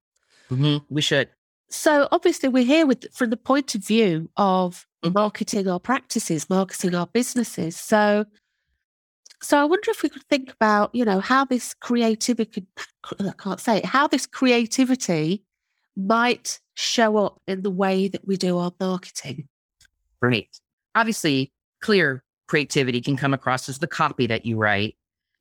Mm-hmm. 0.51 0.93
We 0.93 1.01
should. 1.01 1.29
So 1.69 2.07
obviously 2.11 2.49
we're 2.49 2.65
here 2.65 2.85
with 2.85 3.05
from 3.13 3.29
the 3.29 3.37
point 3.37 3.73
of 3.73 3.85
view 3.85 4.29
of 4.35 4.85
mm-hmm. 5.03 5.13
marketing 5.13 5.67
our 5.67 5.79
practices, 5.79 6.49
marketing 6.49 6.93
our 6.93 7.07
businesses. 7.07 7.77
So 7.77 8.25
so 9.45 9.59
I 9.59 9.65
wonder 9.65 9.91
if 9.91 10.01
we 10.01 10.09
could 10.09 10.23
think 10.23 10.51
about, 10.51 10.93
you 10.93 11.05
know, 11.05 11.19
how 11.19 11.45
this 11.45 11.73
creativity, 11.75 12.65
I 13.19 13.31
can't 13.37 13.59
say 13.59 13.77
it, 13.77 13.85
how 13.85 14.07
this 14.07 14.25
creativity 14.25 15.43
might 15.95 16.59
show 16.73 17.17
up 17.17 17.41
in 17.47 17.61
the 17.61 17.69
way 17.69 18.07
that 18.07 18.27
we 18.27 18.37
do 18.37 18.57
our 18.57 18.73
marketing. 18.79 19.47
Right. 20.21 20.49
Obviously, 20.95 21.51
clear 21.81 22.23
creativity 22.47 23.01
can 23.01 23.17
come 23.17 23.33
across 23.33 23.69
as 23.69 23.79
the 23.79 23.87
copy 23.87 24.27
that 24.27 24.45
you 24.45 24.57
write, 24.57 24.95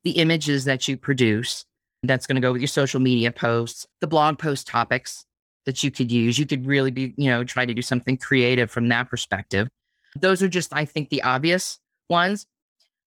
the 0.04 0.12
images 0.12 0.64
that 0.64 0.86
you 0.86 0.96
produce. 0.96 1.64
That's 2.02 2.26
going 2.26 2.36
to 2.36 2.42
go 2.42 2.52
with 2.52 2.60
your 2.60 2.68
social 2.68 3.00
media 3.00 3.32
posts, 3.32 3.86
the 4.02 4.06
blog 4.06 4.38
post 4.38 4.66
topics 4.66 5.24
that 5.64 5.82
you 5.82 5.90
could 5.90 6.12
use. 6.12 6.38
You 6.38 6.44
could 6.44 6.66
really 6.66 6.90
be, 6.90 7.14
you 7.16 7.30
know, 7.30 7.42
try 7.44 7.64
to 7.64 7.72
do 7.72 7.80
something 7.80 8.18
creative 8.18 8.70
from 8.70 8.88
that 8.88 9.08
perspective. 9.08 9.68
Those 10.14 10.42
are 10.42 10.48
just, 10.48 10.74
I 10.74 10.84
think, 10.84 11.08
the 11.08 11.22
obvious 11.22 11.78
ones. 12.10 12.46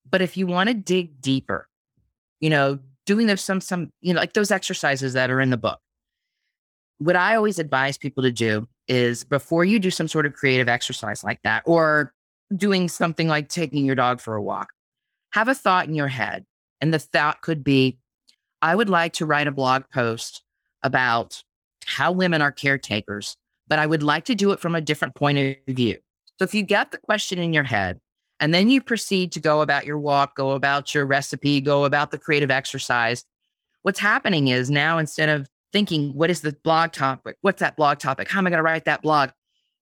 But 0.09 0.21
if 0.21 0.37
you 0.37 0.47
want 0.47 0.69
to 0.69 0.73
dig 0.73 1.21
deeper, 1.21 1.67
you 2.39 2.49
know, 2.49 2.79
doing 3.05 3.27
those 3.27 3.41
some 3.41 3.61
some, 3.61 3.91
you 4.01 4.13
know, 4.13 4.19
like 4.19 4.33
those 4.33 4.51
exercises 4.51 5.13
that 5.13 5.29
are 5.29 5.41
in 5.41 5.49
the 5.49 5.57
book. 5.57 5.79
What 6.99 7.15
I 7.15 7.35
always 7.35 7.59
advise 7.59 7.97
people 7.97 8.23
to 8.23 8.31
do 8.31 8.67
is 8.87 9.23
before 9.23 9.63
you 9.65 9.79
do 9.79 9.91
some 9.91 10.07
sort 10.07 10.25
of 10.25 10.33
creative 10.33 10.67
exercise 10.67 11.23
like 11.23 11.41
that, 11.43 11.63
or 11.65 12.13
doing 12.55 12.87
something 12.89 13.27
like 13.27 13.49
taking 13.49 13.85
your 13.85 13.95
dog 13.95 14.19
for 14.19 14.35
a 14.35 14.41
walk, 14.41 14.71
have 15.33 15.47
a 15.47 15.55
thought 15.55 15.87
in 15.87 15.93
your 15.93 16.07
head. 16.07 16.45
And 16.79 16.93
the 16.93 16.99
thought 16.99 17.41
could 17.41 17.63
be, 17.63 17.97
I 18.61 18.75
would 18.75 18.89
like 18.89 19.13
to 19.13 19.25
write 19.25 19.47
a 19.47 19.51
blog 19.51 19.83
post 19.93 20.43
about 20.83 21.43
how 21.85 22.11
women 22.11 22.41
are 22.41 22.51
caretakers, 22.51 23.35
but 23.67 23.79
I 23.79 23.85
would 23.85 24.03
like 24.03 24.25
to 24.25 24.35
do 24.35 24.51
it 24.51 24.59
from 24.59 24.75
a 24.75 24.81
different 24.81 25.15
point 25.15 25.37
of 25.37 25.75
view. 25.75 25.97
So 26.39 26.43
if 26.43 26.53
you 26.53 26.63
get 26.63 26.91
the 26.91 26.97
question 26.97 27.39
in 27.39 27.53
your 27.53 27.63
head 27.63 27.99
and 28.39 28.53
then 28.53 28.69
you 28.69 28.81
proceed 28.81 29.31
to 29.33 29.39
go 29.39 29.61
about 29.61 29.85
your 29.85 29.97
walk, 29.97 30.35
go 30.35 30.51
about 30.51 30.93
your 30.93 31.05
recipe, 31.05 31.61
go 31.61 31.85
about 31.85 32.11
the 32.11 32.17
creative 32.17 32.51
exercise. 32.51 33.25
What's 33.81 33.99
happening 33.99 34.49
is 34.49 34.69
now 34.69 34.97
instead 34.97 35.29
of 35.29 35.47
thinking, 35.73 36.13
what 36.13 36.29
is 36.29 36.41
the 36.41 36.55
blog 36.63 36.91
topic? 36.91 37.37
What's 37.41 37.59
that 37.59 37.75
blog 37.75 37.99
topic? 37.99 38.29
How 38.29 38.39
am 38.39 38.47
I 38.47 38.49
going 38.49 38.59
to 38.59 38.63
write 38.63 38.85
that 38.85 39.01
blog? 39.01 39.29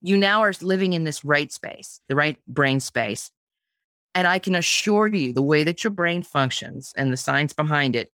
you 0.05 0.17
now 0.17 0.41
are 0.41 0.53
living 0.61 0.93
in 0.93 1.03
this 1.03 1.25
right 1.25 1.51
space, 1.51 1.99
the 2.09 2.15
right 2.15 2.37
brain 2.47 2.79
space. 2.79 3.31
And 4.13 4.27
I 4.27 4.37
can 4.37 4.53
assure 4.53 5.07
you, 5.07 5.33
the 5.33 5.41
way 5.41 5.63
that 5.63 5.83
your 5.83 5.91
brain 5.91 6.21
functions 6.21 6.93
and 6.95 7.11
the 7.11 7.17
science 7.17 7.53
behind 7.53 7.95
it, 7.95 8.11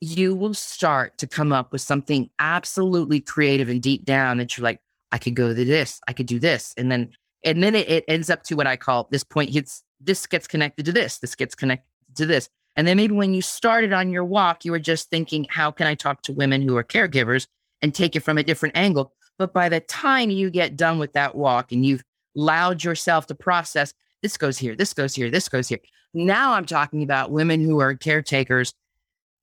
you 0.00 0.36
will 0.36 0.54
start 0.54 1.18
to 1.18 1.26
come 1.26 1.52
up 1.52 1.72
with 1.72 1.80
something 1.80 2.30
absolutely 2.38 3.20
creative 3.20 3.68
and 3.68 3.82
deep 3.82 4.04
down 4.04 4.38
that 4.38 4.56
you're 4.56 4.62
like, 4.62 4.80
I 5.10 5.18
could 5.18 5.34
go 5.34 5.52
to 5.52 5.64
this, 5.64 6.00
I 6.06 6.12
could 6.12 6.26
do 6.26 6.38
this. 6.38 6.72
And 6.76 6.92
then 6.92 7.10
and 7.44 7.62
then 7.62 7.74
it, 7.74 7.88
it 7.88 8.04
ends 8.08 8.30
up 8.30 8.42
to 8.44 8.54
what 8.54 8.66
I 8.66 8.76
call 8.76 9.08
this 9.10 9.24
point 9.24 9.50
hits 9.50 9.82
this 10.00 10.26
gets 10.26 10.46
connected 10.46 10.84
to 10.86 10.92
this, 10.92 11.18
this 11.18 11.34
gets 11.34 11.54
connected 11.54 11.86
to 12.16 12.26
this. 12.26 12.48
And 12.76 12.86
then 12.86 12.96
maybe 12.96 13.14
when 13.14 13.34
you 13.34 13.42
started 13.42 13.92
on 13.92 14.10
your 14.10 14.24
walk, 14.24 14.64
you 14.64 14.72
were 14.72 14.80
just 14.80 15.08
thinking, 15.08 15.46
how 15.48 15.70
can 15.70 15.86
I 15.86 15.94
talk 15.94 16.22
to 16.22 16.32
women 16.32 16.60
who 16.60 16.76
are 16.76 16.84
caregivers 16.84 17.46
and 17.82 17.94
take 17.94 18.16
it 18.16 18.20
from 18.20 18.36
a 18.36 18.42
different 18.42 18.76
angle? 18.76 19.12
But 19.38 19.52
by 19.52 19.68
the 19.68 19.80
time 19.80 20.30
you 20.30 20.50
get 20.50 20.76
done 20.76 20.98
with 20.98 21.12
that 21.12 21.34
walk 21.34 21.72
and 21.72 21.86
you've 21.86 22.02
allowed 22.36 22.82
yourself 22.84 23.26
to 23.28 23.34
process, 23.34 23.94
this 24.22 24.36
goes 24.36 24.58
here, 24.58 24.74
this 24.74 24.92
goes 24.92 25.14
here, 25.14 25.30
this 25.30 25.48
goes 25.48 25.68
here. 25.68 25.78
Now 26.12 26.52
I'm 26.52 26.66
talking 26.66 27.02
about 27.02 27.30
women 27.30 27.60
who 27.60 27.80
are 27.80 27.94
caretakers 27.94 28.74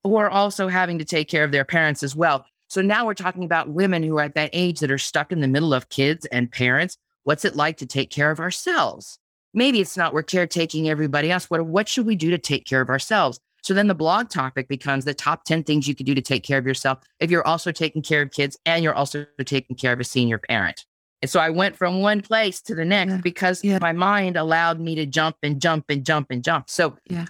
who 0.03 0.15
are 0.15 0.29
also 0.29 0.67
having 0.67 0.97
to 0.99 1.05
take 1.05 1.29
care 1.29 1.43
of 1.43 1.51
their 1.51 1.65
parents 1.65 2.03
as 2.03 2.15
well. 2.15 2.45
So 2.67 2.81
now 2.81 3.05
we're 3.05 3.13
talking 3.13 3.43
about 3.43 3.69
women 3.69 4.01
who 4.01 4.17
are 4.17 4.23
at 4.23 4.35
that 4.35 4.49
age 4.53 4.79
that 4.79 4.91
are 4.91 4.97
stuck 4.97 5.31
in 5.31 5.41
the 5.41 5.47
middle 5.47 5.73
of 5.73 5.89
kids 5.89 6.25
and 6.27 6.51
parents. 6.51 6.97
What's 7.23 7.45
it 7.45 7.55
like 7.55 7.77
to 7.77 7.85
take 7.85 8.09
care 8.09 8.31
of 8.31 8.39
ourselves? 8.39 9.17
Maybe 9.53 9.81
it's 9.81 9.97
not 9.97 10.13
we're 10.13 10.23
caretaking 10.23 10.89
everybody 10.89 11.29
else. 11.29 11.49
What, 11.49 11.65
what 11.65 11.87
should 11.87 12.05
we 12.05 12.15
do 12.15 12.29
to 12.29 12.37
take 12.37 12.65
care 12.65 12.81
of 12.81 12.89
ourselves? 12.89 13.39
So 13.63 13.73
then 13.73 13.87
the 13.87 13.95
blog 13.95 14.29
topic 14.29 14.67
becomes 14.67 15.05
the 15.05 15.13
top 15.13 15.43
10 15.43 15.63
things 15.63 15.87
you 15.87 15.93
could 15.93 16.05
do 16.05 16.15
to 16.15 16.21
take 16.21 16.43
care 16.43 16.57
of 16.57 16.65
yourself 16.65 16.99
if 17.19 17.29
you're 17.29 17.45
also 17.45 17.71
taking 17.71 18.01
care 18.01 18.21
of 18.23 18.31
kids 18.31 18.57
and 18.65 18.83
you're 18.83 18.95
also 18.95 19.25
taking 19.45 19.75
care 19.75 19.93
of 19.93 19.99
a 19.99 20.03
senior 20.03 20.39
parent. 20.39 20.85
And 21.21 21.29
so 21.29 21.39
I 21.39 21.51
went 21.51 21.75
from 21.75 22.01
one 22.01 22.21
place 22.21 22.61
to 22.63 22.73
the 22.73 22.85
next 22.85 23.21
because 23.21 23.63
yeah. 23.63 23.77
my 23.79 23.91
mind 23.91 24.37
allowed 24.37 24.79
me 24.79 24.95
to 24.95 25.05
jump 25.05 25.37
and 25.43 25.61
jump 25.61 25.85
and 25.89 26.03
jump 26.03 26.31
and 26.31 26.43
jump. 26.43 26.69
So 26.69 26.97
yeah. 27.09 27.25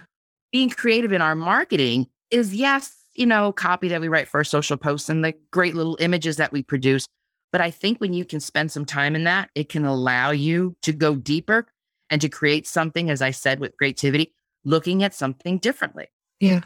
being 0.50 0.70
creative 0.70 1.12
in 1.12 1.20
our 1.20 1.34
marketing 1.34 2.06
is 2.30 2.54
yes, 2.54 2.96
you 3.14 3.26
know, 3.26 3.52
copy 3.52 3.88
that 3.88 4.00
we 4.00 4.08
write 4.08 4.28
for 4.28 4.38
our 4.38 4.44
social 4.44 4.78
posts 4.78 5.10
and 5.10 5.22
the 5.22 5.34
great 5.50 5.74
little 5.74 5.98
images 6.00 6.38
that 6.38 6.52
we 6.52 6.62
produce. 6.62 7.06
But 7.52 7.60
I 7.60 7.70
think 7.70 7.98
when 7.98 8.14
you 8.14 8.24
can 8.24 8.40
spend 8.40 8.72
some 8.72 8.86
time 8.86 9.14
in 9.14 9.24
that, 9.24 9.50
it 9.54 9.68
can 9.68 9.84
allow 9.84 10.30
you 10.30 10.74
to 10.82 10.92
go 10.92 11.14
deeper 11.14 11.66
and 12.08 12.20
to 12.22 12.28
create 12.28 12.66
something, 12.66 13.10
as 13.10 13.22
I 13.22 13.30
said, 13.30 13.60
with 13.60 13.76
creativity, 13.76 14.34
looking 14.64 15.02
at 15.02 15.14
something 15.14 15.58
differently. 15.58 16.08
Yeah. 16.40 16.62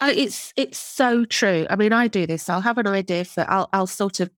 Uh, 0.00 0.12
it's 0.14 0.52
it's 0.56 0.78
so 0.78 1.24
true. 1.24 1.66
I 1.68 1.76
mean, 1.76 1.92
I 1.92 2.08
do 2.08 2.26
this. 2.26 2.48
I'll 2.48 2.60
have 2.60 2.78
an 2.78 2.86
idea 2.86 3.24
for 3.24 3.44
I'll 3.48 3.68
I'll 3.72 3.86
sort 3.86 4.20
of, 4.20 4.30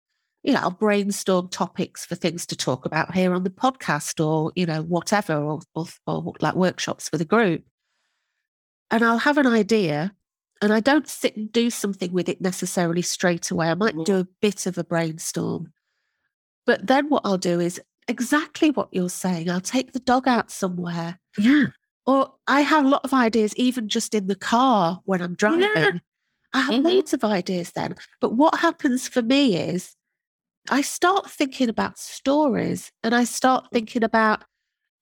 you 0.42 0.52
know, 0.52 0.60
I'll 0.60 0.70
brainstorm 0.70 1.48
topics 1.48 2.04
for 2.04 2.14
things 2.14 2.46
to 2.46 2.56
talk 2.56 2.84
about 2.84 3.14
here 3.14 3.32
on 3.32 3.44
the 3.44 3.50
podcast 3.50 4.24
or, 4.24 4.52
you 4.56 4.66
know, 4.66 4.82
whatever, 4.82 5.34
or 5.36 5.60
or, 5.74 5.86
or 6.06 6.34
like 6.40 6.54
workshops 6.54 7.08
for 7.08 7.16
the 7.16 7.24
group. 7.24 7.64
And 8.90 9.04
I'll 9.04 9.18
have 9.18 9.38
an 9.38 9.46
idea 9.46 10.14
and 10.60 10.72
I 10.72 10.80
don't 10.80 11.08
sit 11.08 11.36
and 11.36 11.50
do 11.50 11.70
something 11.70 12.12
with 12.12 12.28
it 12.28 12.40
necessarily 12.40 13.02
straight 13.02 13.50
away. 13.50 13.68
I 13.68 13.74
might 13.74 14.04
do 14.04 14.16
a 14.16 14.28
bit 14.40 14.66
of 14.66 14.76
a 14.76 14.84
brainstorm. 14.84 15.72
But 16.66 16.86
then 16.86 17.08
what 17.08 17.22
I'll 17.24 17.38
do 17.38 17.60
is 17.60 17.80
exactly 18.08 18.70
what 18.70 18.88
you're 18.92 19.08
saying. 19.08 19.48
I'll 19.48 19.60
take 19.60 19.92
the 19.92 20.00
dog 20.00 20.28
out 20.28 20.50
somewhere. 20.50 21.18
Yeah. 21.38 21.66
Or 22.06 22.34
I 22.46 22.60
have 22.60 22.84
a 22.84 22.88
lot 22.88 23.04
of 23.04 23.14
ideas, 23.14 23.54
even 23.56 23.88
just 23.88 24.14
in 24.14 24.26
the 24.26 24.34
car 24.34 25.00
when 25.04 25.22
I'm 25.22 25.34
driving. 25.34 25.70
Yeah. 25.74 25.92
I 26.52 26.60
have 26.62 26.74
mm-hmm. 26.74 26.86
loads 26.86 27.12
of 27.14 27.24
ideas 27.24 27.72
then. 27.72 27.94
But 28.20 28.34
what 28.34 28.58
happens 28.58 29.08
for 29.08 29.22
me 29.22 29.56
is 29.56 29.94
I 30.68 30.82
start 30.82 31.30
thinking 31.30 31.68
about 31.68 31.98
stories 31.98 32.92
and 33.02 33.14
I 33.14 33.24
start 33.24 33.68
thinking 33.72 34.02
about 34.02 34.44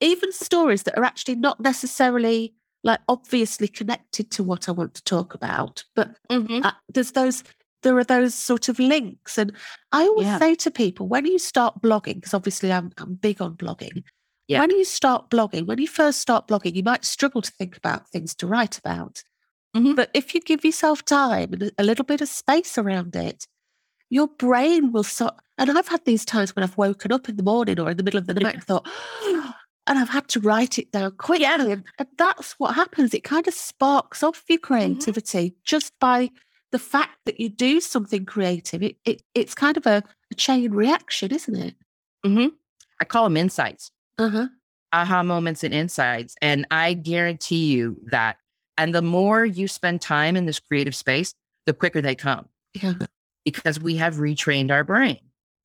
even 0.01 0.31
stories 0.33 0.85
that 0.85 0.97
are 0.97 1.05
actually 1.05 1.35
not 1.37 1.59
necessarily 1.59 2.55
like 2.89 3.01
obviously 3.07 3.69
connected 3.69 4.31
to 4.33 4.43
what 4.43 4.69
I 4.69 4.73
want 4.73 4.95
to 4.95 5.05
talk 5.05 5.35
about. 5.35 5.85
But 5.95 6.17
mm-hmm. 6.31 6.65
uh, 6.65 6.73
there's 6.93 7.13
those 7.13 7.45
there 7.83 7.97
are 7.97 8.05
those 8.05 8.35
sort 8.35 8.69
of 8.69 8.79
links. 8.81 9.39
And 9.39 9.53
I 9.93 10.03
always 10.03 10.27
yeah. 10.27 10.39
say 10.39 10.55
to 10.57 10.71
people, 10.71 11.07
when 11.07 11.27
you 11.27 11.39
start 11.39 11.81
blogging, 11.81 12.15
because 12.15 12.35
obviously 12.35 12.73
I'm, 12.73 12.91
I'm 12.99 13.15
big 13.15 13.41
on 13.41 13.55
blogging, 13.55 14.03
yeah. 14.49 14.59
when 14.59 14.71
you 14.71 14.85
start 14.85 15.31
blogging, 15.31 15.67
when 15.67 15.79
you 15.79 15.87
first 15.87 16.21
start 16.21 16.49
blogging, 16.49 16.75
you 16.75 16.83
might 16.83 17.05
struggle 17.05 17.41
to 17.43 17.53
think 17.53 17.77
about 17.77 18.09
things 18.09 18.35
to 18.37 18.49
write 18.49 18.79
about. 18.79 19.23
Mm-hmm. 19.77 19.95
But 19.95 20.11
if 20.13 20.35
you 20.35 20.41
give 20.41 20.65
yourself 20.65 21.05
time 21.05 21.53
and 21.53 21.71
a 21.79 21.85
little 21.85 22.05
bit 22.05 22.21
of 22.21 22.29
space 22.29 22.79
around 22.79 23.15
it, 23.15 23.47
your 24.11 24.27
brain 24.27 24.91
will 24.91 25.05
start. 25.05 25.35
And 25.59 25.71
I've 25.71 25.89
had 25.89 26.05
these 26.05 26.25
times 26.25 26.57
when 26.57 26.65
I've 26.65 26.79
woken 26.79 27.13
up 27.13 27.29
in 27.29 27.37
the 27.37 27.43
morning 27.43 27.79
or 27.79 27.91
in 27.91 27.97
the 27.97 28.03
middle 28.03 28.19
of 28.19 28.27
the 28.27 28.35
night 28.35 28.55
and 28.55 28.65
thought, 28.65 28.89
and 29.89 29.99
I've 29.99 30.11
had 30.11 30.29
to 30.29 30.41
write 30.41 30.79
it 30.79 30.93
down 30.93 31.13
quickly. 31.13 31.47
And 31.47 31.85
that's 32.17 32.53
what 32.59 32.75
happens. 32.75 33.15
It 33.15 33.25
kind 33.25 33.49
of 33.49 33.55
sparks 33.55 34.23
off 34.23 34.45
your 34.49 34.59
mm-hmm. 34.59 34.75
creativity 34.75 35.51
mm-hmm. 35.51 35.61
just 35.65 35.93
by 35.99 36.31
the 36.71 36.79
fact 36.79 37.19
that 37.25 37.41
you 37.41 37.49
do 37.49 37.81
something 37.81 38.27
creative, 38.27 38.83
it, 38.83 38.97
it 39.05 39.23
it's 39.35 39.55
kind 39.55 39.77
of 39.77 39.87
a, 39.87 40.03
a 40.31 40.35
chain 40.35 40.73
reaction, 40.73 41.33
isn't 41.33 41.57
it? 41.57 41.75
Mm-hmm. 42.25 42.49
I 43.01 43.05
call 43.05 43.25
them 43.25 43.37
insights. 43.37 43.91
Uh-huh. 44.19 44.49
Aha 44.93 45.23
moments 45.23 45.65
and 45.65 45.73
insights. 45.73 46.35
And 46.43 46.67
I 46.71 46.95
guarantee 46.95 47.73
you 47.73 47.99
that. 48.11 48.37
And 48.77 48.95
the 48.95 49.03
more 49.03 49.45
you 49.45 49.67
spend 49.67 50.01
time 50.01 50.37
in 50.37 50.47
this 50.47 50.61
creative 50.61 50.95
space, 50.95 51.35
the 51.67 51.73
quicker 51.73 52.01
they 52.01 52.15
come. 52.15 52.49
Yeah. 52.75 52.95
Because 53.45 53.81
we 53.81 53.97
have 53.97 54.17
retrained 54.17 54.71
our 54.71 54.85
brain. 54.85 55.19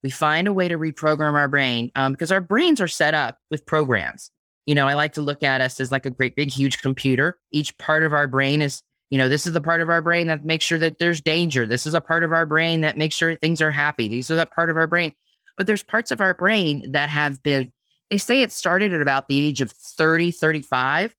We 0.03 0.09
find 0.09 0.47
a 0.47 0.53
way 0.53 0.67
to 0.67 0.77
reprogram 0.77 1.33
our 1.33 1.47
brain 1.47 1.91
um, 1.95 2.11
because 2.11 2.31
our 2.31 2.41
brains 2.41 2.81
are 2.81 2.87
set 2.87 3.13
up 3.13 3.37
with 3.49 3.65
programs. 3.65 4.29
You 4.65 4.75
know, 4.75 4.87
I 4.87 4.93
like 4.93 5.13
to 5.13 5.21
look 5.21 5.43
at 5.43 5.61
us 5.61 5.79
as 5.79 5.91
like 5.91 6.05
a 6.05 6.09
great 6.09 6.35
big 6.35 6.51
huge 6.51 6.81
computer. 6.81 7.39
Each 7.51 7.77
part 7.77 8.03
of 8.03 8.13
our 8.13 8.27
brain 8.27 8.61
is 8.61 8.83
you 9.13 9.19
know, 9.19 9.29
this 9.29 9.45
is 9.45 9.53
the 9.53 9.61
part 9.61 9.79
of 9.79 9.89
our 9.89 10.01
brain 10.01 10.25
that 10.25 10.43
makes 10.43 10.65
sure 10.65 10.79
that 10.79 10.97
there's 10.97 11.21
danger. 11.21 11.67
This 11.67 11.85
is 11.85 11.93
a 11.93 12.01
part 12.01 12.23
of 12.23 12.31
our 12.31 12.47
brain 12.47 12.81
that 12.81 12.97
makes 12.97 13.13
sure 13.13 13.35
things 13.35 13.61
are 13.61 13.69
happy. 13.69 14.07
These 14.07 14.31
are 14.31 14.35
that 14.37 14.49
part 14.49 14.71
of 14.71 14.75
our 14.75 14.87
brain. 14.87 15.13
But 15.55 15.67
there's 15.67 15.83
parts 15.83 16.09
of 16.09 16.19
our 16.19 16.33
brain 16.33 16.93
that 16.93 17.09
have 17.09 17.43
been, 17.43 17.71
they 18.09 18.17
say 18.17 18.41
it 18.41 18.51
started 18.51 18.91
at 18.91 19.03
about 19.03 19.27
the 19.27 19.39
age 19.45 19.61
of 19.61 19.69
30, 19.69 20.31
35, 20.31 21.15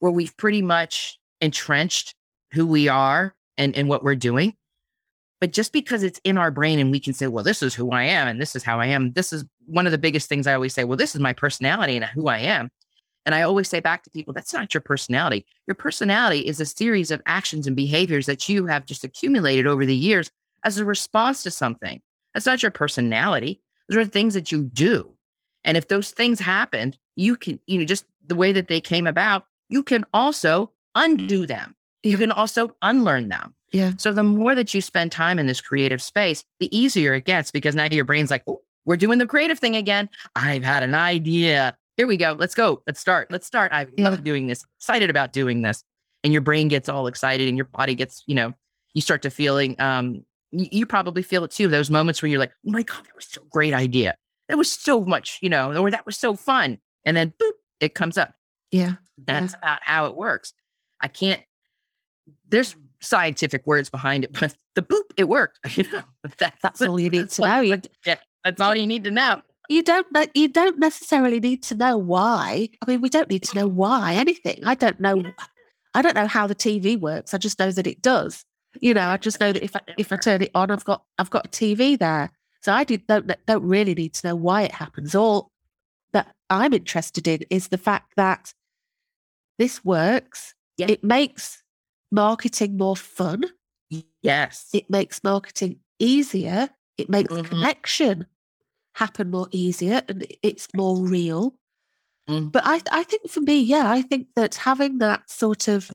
where 0.00 0.10
we've 0.10 0.36
pretty 0.36 0.60
much 0.60 1.20
entrenched 1.40 2.16
who 2.52 2.66
we 2.66 2.88
are 2.88 3.36
and, 3.56 3.76
and 3.76 3.88
what 3.88 4.02
we're 4.02 4.16
doing. 4.16 4.56
But 5.40 5.52
just 5.52 5.72
because 5.72 6.02
it's 6.02 6.20
in 6.22 6.36
our 6.36 6.50
brain 6.50 6.78
and 6.78 6.90
we 6.90 7.00
can 7.00 7.14
say, 7.14 7.26
well, 7.26 7.42
this 7.42 7.62
is 7.62 7.74
who 7.74 7.90
I 7.92 8.04
am 8.04 8.28
and 8.28 8.40
this 8.40 8.54
is 8.54 8.62
how 8.62 8.78
I 8.78 8.86
am, 8.86 9.12
this 9.12 9.32
is 9.32 9.44
one 9.66 9.86
of 9.86 9.92
the 9.92 9.98
biggest 9.98 10.28
things 10.28 10.46
I 10.46 10.54
always 10.54 10.74
say, 10.74 10.84
well, 10.84 10.98
this 10.98 11.14
is 11.14 11.20
my 11.20 11.32
personality 11.32 11.96
and 11.96 12.04
who 12.04 12.28
I 12.28 12.38
am. 12.38 12.70
And 13.24 13.34
I 13.34 13.42
always 13.42 13.68
say 13.68 13.80
back 13.80 14.02
to 14.04 14.10
people, 14.10 14.32
that's 14.34 14.52
not 14.52 14.72
your 14.74 14.80
personality. 14.80 15.46
Your 15.66 15.74
personality 15.74 16.40
is 16.40 16.60
a 16.60 16.66
series 16.66 17.10
of 17.10 17.22
actions 17.26 17.66
and 17.66 17.76
behaviors 17.76 18.26
that 18.26 18.48
you 18.48 18.66
have 18.66 18.86
just 18.86 19.04
accumulated 19.04 19.66
over 19.66 19.86
the 19.86 19.94
years 19.94 20.30
as 20.64 20.78
a 20.78 20.84
response 20.84 21.42
to 21.42 21.50
something. 21.50 22.00
That's 22.34 22.46
not 22.46 22.62
your 22.62 22.70
personality. 22.70 23.60
Those 23.88 24.06
are 24.06 24.10
things 24.10 24.34
that 24.34 24.52
you 24.52 24.64
do. 24.64 25.14
And 25.64 25.76
if 25.76 25.88
those 25.88 26.10
things 26.10 26.40
happened, 26.40 26.98
you 27.16 27.36
can, 27.36 27.60
you 27.66 27.78
know, 27.78 27.84
just 27.84 28.04
the 28.26 28.34
way 28.34 28.52
that 28.52 28.68
they 28.68 28.80
came 28.80 29.06
about, 29.06 29.44
you 29.68 29.82
can 29.82 30.04
also 30.14 30.72
undo 30.94 31.46
them. 31.46 31.74
You 32.02 32.16
can 32.16 32.32
also 32.32 32.74
unlearn 32.82 33.28
them. 33.28 33.54
Yeah. 33.72 33.92
So 33.98 34.12
the 34.12 34.24
more 34.24 34.54
that 34.54 34.74
you 34.74 34.80
spend 34.80 35.12
time 35.12 35.38
in 35.38 35.46
this 35.46 35.60
creative 35.60 36.02
space, 36.02 36.44
the 36.58 36.76
easier 36.76 37.14
it 37.14 37.24
gets 37.24 37.50
because 37.50 37.74
now 37.74 37.84
your 37.84 38.04
brain's 38.04 38.30
like, 38.30 38.42
oh, 38.46 38.60
we're 38.84 38.96
doing 38.96 39.18
the 39.18 39.26
creative 39.26 39.58
thing 39.58 39.76
again. 39.76 40.08
I've 40.34 40.64
had 40.64 40.82
an 40.82 40.94
idea 40.94 41.76
here 42.00 42.06
we 42.06 42.16
go. 42.16 42.34
Let's 42.38 42.54
go. 42.54 42.82
Let's 42.86 42.98
start. 42.98 43.30
Let's 43.30 43.46
start. 43.46 43.72
I 43.72 43.86
love 43.98 44.24
doing 44.24 44.46
this. 44.46 44.64
Excited 44.78 45.10
about 45.10 45.34
doing 45.34 45.60
this. 45.60 45.84
And 46.24 46.32
your 46.32 46.40
brain 46.40 46.68
gets 46.68 46.88
all 46.88 47.06
excited 47.06 47.46
and 47.46 47.58
your 47.58 47.66
body 47.66 47.94
gets, 47.94 48.24
you 48.26 48.34
know, 48.34 48.54
you 48.94 49.02
start 49.02 49.20
to 49.20 49.30
feeling, 49.30 49.78
um, 49.78 50.24
you, 50.50 50.66
you 50.72 50.86
probably 50.86 51.22
feel 51.22 51.44
it 51.44 51.50
too. 51.50 51.68
Those 51.68 51.90
moments 51.90 52.22
where 52.22 52.30
you're 52.30 52.38
like, 52.38 52.52
oh 52.66 52.70
my 52.70 52.84
God, 52.84 53.04
that 53.04 53.14
was 53.14 53.26
so 53.26 53.42
great 53.50 53.74
idea. 53.74 54.16
That 54.48 54.56
was 54.56 54.72
so 54.72 55.04
much, 55.04 55.40
you 55.42 55.50
know, 55.50 55.76
or 55.76 55.90
that 55.90 56.06
was 56.06 56.16
so 56.16 56.34
fun. 56.36 56.78
And 57.04 57.18
then 57.18 57.34
boop, 57.38 57.52
it 57.80 57.94
comes 57.94 58.16
up. 58.16 58.32
Yeah. 58.70 58.94
That's 59.18 59.52
yeah. 59.52 59.58
about 59.58 59.80
how 59.82 60.06
it 60.06 60.16
works. 60.16 60.54
I 61.02 61.08
can't, 61.08 61.42
there's 62.48 62.76
scientific 63.00 63.66
words 63.66 63.90
behind 63.90 64.24
it, 64.24 64.32
but 64.38 64.54
the 64.74 64.82
boop, 64.82 65.02
it 65.16 65.28
worked. 65.28 65.58
You 65.76 65.84
know, 65.90 66.02
that's, 66.38 66.58
that's 66.62 66.82
all 66.82 66.98
you 67.00 67.10
need 67.10 67.30
to 67.30 67.42
know. 67.42 67.60
Yeah, 68.06 68.16
that's 68.44 68.60
all 68.60 68.74
you 68.74 68.86
need 68.86 69.04
to 69.04 69.10
know 69.10 69.42
you 69.70 69.84
don't 69.84 70.06
you 70.34 70.48
don't 70.48 70.80
necessarily 70.80 71.38
need 71.38 71.62
to 71.62 71.76
know 71.76 71.96
why. 71.96 72.68
I 72.82 72.90
mean, 72.90 73.00
we 73.00 73.08
don't 73.08 73.30
need 73.30 73.44
to 73.44 73.56
know 73.56 73.68
why 73.68 74.14
anything. 74.14 74.60
I 74.64 74.74
don't 74.74 74.98
know. 74.98 75.22
I 75.94 76.02
don't 76.02 76.16
know 76.16 76.26
how 76.26 76.48
the 76.48 76.56
TV 76.56 76.98
works. 76.98 77.32
I 77.32 77.38
just 77.38 77.58
know 77.58 77.70
that 77.70 77.86
it 77.86 78.02
does. 78.02 78.44
You 78.80 78.94
know, 78.94 79.08
I 79.08 79.16
just 79.16 79.40
know 79.40 79.52
that 79.52 79.62
if 79.62 79.76
I, 79.76 79.80
if 79.96 80.12
I 80.12 80.16
turn 80.16 80.42
it 80.42 80.50
on, 80.56 80.72
I've 80.72 80.84
got 80.84 81.04
I've 81.18 81.30
got 81.30 81.46
a 81.46 81.48
TV 81.50 81.96
there. 81.96 82.30
So 82.62 82.72
I 82.72 82.82
did, 82.82 83.06
don't 83.06 83.30
don't 83.46 83.62
really 83.62 83.94
need 83.94 84.12
to 84.14 84.28
know 84.28 84.34
why 84.34 84.62
it 84.62 84.72
happens. 84.72 85.14
All 85.14 85.52
that 86.12 86.34
I'm 86.50 86.74
interested 86.74 87.28
in 87.28 87.42
is 87.48 87.68
the 87.68 87.78
fact 87.78 88.14
that 88.16 88.52
this 89.56 89.84
works. 89.84 90.54
Yeah. 90.78 90.86
It 90.88 91.04
makes 91.04 91.62
marketing 92.10 92.76
more 92.76 92.96
fun. 92.96 93.44
Yes. 94.22 94.68
It 94.72 94.90
makes 94.90 95.24
marketing 95.24 95.80
easier. 95.98 96.70
It 96.98 97.08
makes 97.08 97.32
mm-hmm. 97.32 97.46
connection 97.48 98.26
happen 98.94 99.30
more 99.30 99.48
easier 99.50 100.02
and 100.08 100.26
it's 100.42 100.68
more 100.74 100.96
real. 100.96 101.54
Mm. 102.28 102.52
But 102.52 102.64
I, 102.66 102.80
I 102.90 103.02
think 103.04 103.28
for 103.28 103.40
me, 103.40 103.60
yeah, 103.60 103.90
I 103.90 104.02
think 104.02 104.28
that 104.36 104.54
having 104.56 104.98
that 104.98 105.30
sort 105.30 105.68
of 105.68 105.90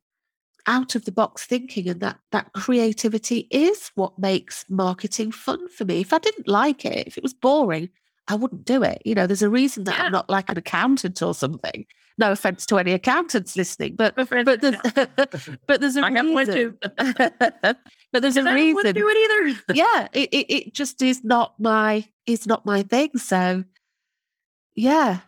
out 0.68 0.96
of 0.96 1.06
the 1.06 1.12
box 1.12 1.46
thinking 1.46 1.88
and 1.88 2.02
that 2.02 2.20
that 2.32 2.52
creativity 2.54 3.48
is 3.52 3.92
what 3.96 4.18
makes 4.18 4.66
marketing 4.70 5.32
fun 5.32 5.70
for 5.70 5.86
me. 5.86 6.02
If 6.02 6.12
I 6.12 6.18
didn't 6.18 6.48
like 6.48 6.86
it, 6.86 7.08
if 7.08 7.18
it 7.18 7.24
was 7.24 7.34
boring, 7.34 7.90
I 8.28 8.36
wouldn't 8.36 8.66
do 8.66 8.82
it. 8.84 9.02
You 9.06 9.14
know, 9.16 9.28
there's 9.28 9.44
a 9.44 9.50
reason 9.50 9.84
that 9.84 9.98
Yeah. 9.98 10.06
I'm 10.06 10.12
not 10.12 10.30
like 10.30 10.50
an 10.50 10.58
accountant 10.58 11.22
or 11.22 11.36
something. 11.36 11.86
No 12.18 12.32
offense 12.32 12.66
to 12.68 12.78
any 12.78 12.94
accountants 12.94 13.58
listening, 13.58 13.96
but 13.96 14.16
but 14.16 14.62
there's 14.62 14.76
but 15.68 15.82
there's 15.82 15.98
a 15.98 16.06
I 16.06 16.10
reason. 16.10 16.78
but 16.80 18.22
there's 18.22 18.38
a 18.38 18.42
I 18.42 18.74
want 18.74 18.86
to 18.86 18.94
do 18.94 19.10
it 19.10 19.18
either. 19.18 19.62
Yeah, 19.74 20.08
it, 20.14 20.30
it 20.32 20.54
it 20.54 20.74
just 20.74 21.02
is 21.02 21.24
not 21.24 21.60
my 21.60 22.08
is 22.26 22.48
not 22.48 22.66
my 22.66 22.84
thing. 22.84 23.18
So 23.18 23.66
yeah, 24.76 25.20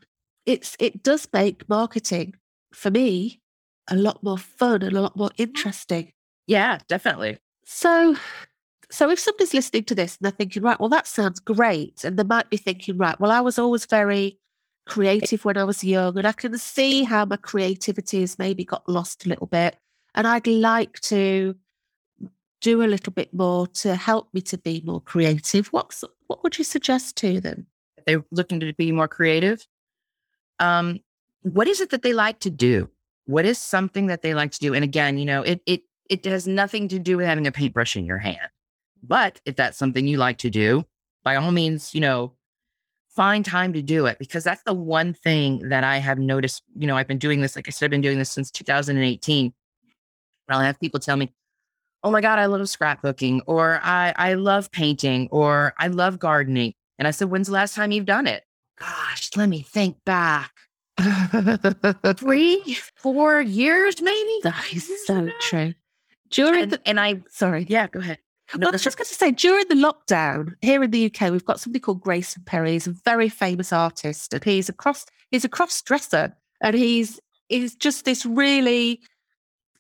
it's 0.46 0.78
it 0.80 1.04
does 1.04 1.28
make 1.34 1.68
marketing 1.68 2.36
for 2.74 2.90
me 2.90 3.42
a 3.90 3.96
lot 3.96 4.24
more 4.24 4.38
fun 4.38 4.82
and 4.82 4.96
a 4.96 5.02
lot 5.02 5.16
more 5.16 5.32
interesting. 5.38 6.12
Yeah, 6.46 6.80
definitely. 6.88 7.38
So, 7.66 8.16
so 8.90 9.10
if 9.10 9.20
somebody's 9.20 9.54
listening 9.54 9.84
to 9.86 9.96
this 9.96 10.18
and 10.18 10.26
they're 10.26 10.32
thinking, 10.32 10.64
right, 10.64 10.80
well, 10.80 10.90
that 10.90 11.08
sounds 11.08 11.40
great, 11.40 12.04
and 12.04 12.18
they 12.18 12.24
might 12.24 12.50
be 12.50 12.58
thinking, 12.58 12.98
right, 12.98 13.20
well, 13.20 13.32
I 13.32 13.42
was 13.42 13.60
always 13.60 13.86
very 13.86 14.40
creative 14.88 15.46
when 15.46 15.58
I 15.58 15.64
was 15.64 15.84
young, 15.84 16.18
and 16.18 16.28
I 16.28 16.32
can 16.32 16.58
see 16.58 17.04
how 17.04 17.26
my 17.26 17.38
creativity 17.38 18.22
has 18.22 18.40
maybe 18.40 18.64
got 18.64 18.88
lost 18.88 19.26
a 19.26 19.30
little 19.30 19.48
bit, 19.48 19.78
and 20.16 20.28
I'd 20.28 20.48
like 20.48 21.00
to 21.02 21.56
do 22.62 22.82
a 22.82 22.88
little 22.88 23.14
bit 23.14 23.34
more 23.34 23.68
to 23.68 23.96
help 23.96 24.34
me 24.34 24.42
to 24.42 24.58
be 24.58 24.82
more 24.86 25.02
creative. 25.02 25.68
What's 25.68 26.04
what 26.28 26.44
would 26.44 26.58
you 26.58 26.64
suggest 26.64 27.16
to 27.18 27.40
them? 27.40 27.68
They're 28.06 28.26
looking 28.32 28.60
to 28.62 28.74
be 28.74 28.92
more 28.92 29.08
creative. 29.08 29.68
Um, 30.60 31.00
what 31.42 31.68
is 31.68 31.82
it 31.82 31.92
that 31.92 32.02
they 32.02 32.14
like 32.14 32.40
to 32.40 32.50
do? 32.50 32.90
What 33.26 33.46
is 33.46 33.58
something 33.58 34.08
that 34.08 34.22
they 34.22 34.34
like 34.34 34.52
to 34.52 34.60
do? 34.60 34.74
And 34.74 34.84
again, 34.84 35.18
you 35.18 35.26
know, 35.26 35.44
it 35.44 35.62
it 35.66 35.84
it 36.10 36.26
has 36.26 36.48
nothing 36.48 36.88
to 36.90 37.00
do 37.00 37.18
with 37.18 37.26
having 37.26 37.48
a 37.48 37.52
paintbrush 37.52 37.96
in 37.96 38.06
your 38.06 38.18
hand. 38.18 38.50
But 39.04 39.40
if 39.46 39.56
that's 39.56 39.78
something 39.78 40.08
you 40.08 40.18
like 40.18 40.38
to 40.40 40.50
do, 40.50 40.86
by 41.24 41.36
all 41.36 41.52
means, 41.52 41.94
you 41.94 42.02
know, 42.02 42.34
find 43.18 43.44
time 43.44 43.74
to 43.74 43.82
do 43.82 44.06
it 44.06 44.20
because 44.20 44.44
that's 44.44 44.62
the 44.64 44.76
one 44.76 45.12
thing 45.12 45.68
that 45.70 45.84
I 45.84 45.98
have 45.98 46.20
noticed. 46.20 46.62
You 46.78 46.86
know, 46.86 46.96
I've 46.96 47.08
been 47.08 47.18
doing 47.18 47.42
this, 47.42 47.56
like 47.56 47.68
I 47.68 47.72
said, 47.72 47.88
I've 47.88 47.92
been 47.92 48.02
doing 48.02 48.20
this 48.20 48.32
since 48.32 48.52
2018. 48.52 49.54
I'll 50.50 50.60
have 50.62 50.80
people 50.80 51.00
tell 51.00 51.18
me, 51.18 51.34
oh 52.04 52.12
my 52.12 52.22
God, 52.22 52.40
I 52.40 52.46
love 52.46 52.62
scrapbooking, 52.62 53.42
or 53.48 53.82
I, 53.84 54.14
I 54.16 54.36
love 54.36 54.72
painting, 54.72 55.28
or 55.32 55.74
I 55.78 55.88
love 55.88 56.20
gardening. 56.20 56.74
And 57.00 57.08
I 57.08 57.12
said, 57.12 57.30
when's 57.30 57.48
the 57.48 57.54
last 57.54 57.76
time 57.76 57.92
you've 57.92 58.06
done 58.06 58.28
it? 58.28 58.44
Gosh, 58.80 59.32
let 59.36 59.50
me 59.50 59.62
think 59.64 59.98
back. 60.06 60.52
Three, 62.18 62.78
four 62.96 63.42
years, 63.42 64.02
maybe? 64.02 64.40
That 64.44 64.64
is 64.72 65.06
so 65.06 65.30
true. 65.42 65.74
During 66.30 66.64
And, 66.64 66.72
the 66.72 66.88
and 66.88 67.00
I, 67.00 67.24
sorry, 67.30 67.66
yeah, 67.68 67.88
go 67.88 68.00
ahead. 68.00 68.20
Well, 68.54 68.70
I 68.70 68.72
was 68.72 68.84
just 68.84 68.98
going 68.98 69.08
to 69.08 69.14
say, 69.14 69.32
during 69.32 69.68
the 69.68 69.76
lockdown 69.76 70.54
here 70.62 70.82
in 70.82 70.92
the 70.92 71.06
UK, 71.06 71.32
we've 71.32 71.46
got 71.46 71.60
somebody 71.60 71.82
called 71.82 72.02
Grayson 72.02 72.44
Perry. 72.46 72.74
He's 72.74 72.88
a 72.88 72.92
very 72.92 73.28
famous 73.28 73.74
artist, 73.74 74.34
and 74.34 74.44
he's 74.44 74.70
a 74.70 74.74
cross 74.74 75.06
he's 75.32 75.44
a 75.44 75.50
cross 75.50 75.82
dresser, 75.82 76.34
and 76.62 76.76
he's 76.76 77.20
he's 77.50 77.76
just 77.76 78.06
this 78.06 78.26
really, 78.26 79.02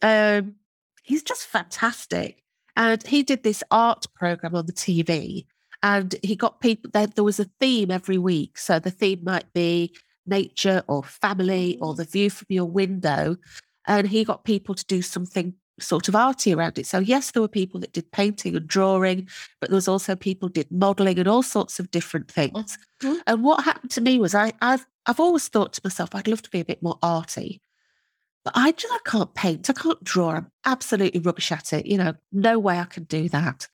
um, 0.02 0.56
he's 1.04 1.24
just 1.24 1.46
fantastic. 1.46 2.44
And 2.76 3.06
he 3.08 3.24
did 3.24 3.44
this 3.44 3.64
art 3.72 4.06
program 4.16 4.54
on 4.54 4.66
the 4.66 4.74
TV, 4.74 5.46
and 5.82 6.16
he 6.22 6.36
got 6.36 6.60
people. 6.60 6.92
There, 6.94 7.08
there 7.08 7.24
was 7.24 7.40
a 7.40 7.50
theme 7.60 7.90
every 7.90 8.18
week, 8.18 8.58
so 8.58 8.80
the 8.80 8.92
theme 8.92 9.22
might 9.24 9.52
be 9.54 9.96
nature 10.26 10.84
or 10.88 11.04
family 11.04 11.78
or 11.82 11.96
the 11.96 12.04
view 12.04 12.30
from 12.30 12.48
your 12.50 12.66
window, 12.66 13.38
and 13.88 14.08
he 14.08 14.26
got 14.26 14.44
people 14.44 14.76
to 14.76 14.86
do 14.86 15.02
something 15.02 15.54
sort 15.80 16.08
of 16.08 16.16
arty 16.16 16.54
around 16.54 16.78
it. 16.78 16.86
So 16.88 17.00
yes, 17.00 17.32
there 17.32 17.42
were 17.42 17.48
people 17.48 17.80
that 17.82 17.94
did 17.94 18.12
painting 18.12 18.56
and 18.56 18.68
drawing, 18.68 19.28
but 19.60 19.70
there 19.70 19.76
was 19.76 19.88
also 19.88 20.16
people 20.16 20.50
did 20.50 20.72
modelling 20.72 21.20
and 21.20 21.28
all 21.28 21.44
sorts 21.44 21.80
of 21.80 21.92
different 21.92 22.32
things. 22.32 22.78
Mhm. 23.02 23.22
And 23.28 23.44
what 23.44 23.64
happened 23.64 23.92
to 23.92 24.02
me 24.02 24.20
was 24.20 24.34
I, 24.34 24.54
I've 24.62 24.86
I've 25.06 25.20
always 25.20 25.48
thought 25.48 25.74
to 25.74 25.82
myself, 25.84 26.14
I'd 26.14 26.28
love 26.28 26.42
to 26.42 26.50
be 26.50 26.60
a 26.60 26.66
bit 26.66 26.84
more 26.84 26.98
arty. 27.02 27.62
But 28.44 28.54
I 28.56 28.72
just 28.72 28.94
I 28.94 29.00
can't 29.10 29.34
paint, 29.34 29.70
I 29.70 29.74
can't 29.74 30.04
draw. 30.04 30.32
I'm 30.32 30.52
absolutely 30.66 31.20
rubbish 31.20 31.52
at 31.52 31.74
it. 31.74 31.86
You 31.86 31.98
know, 31.98 32.14
no 32.32 32.60
way 32.60 32.80
I 32.80 32.86
can 32.86 33.04
do 33.04 33.30
that. 33.30 33.68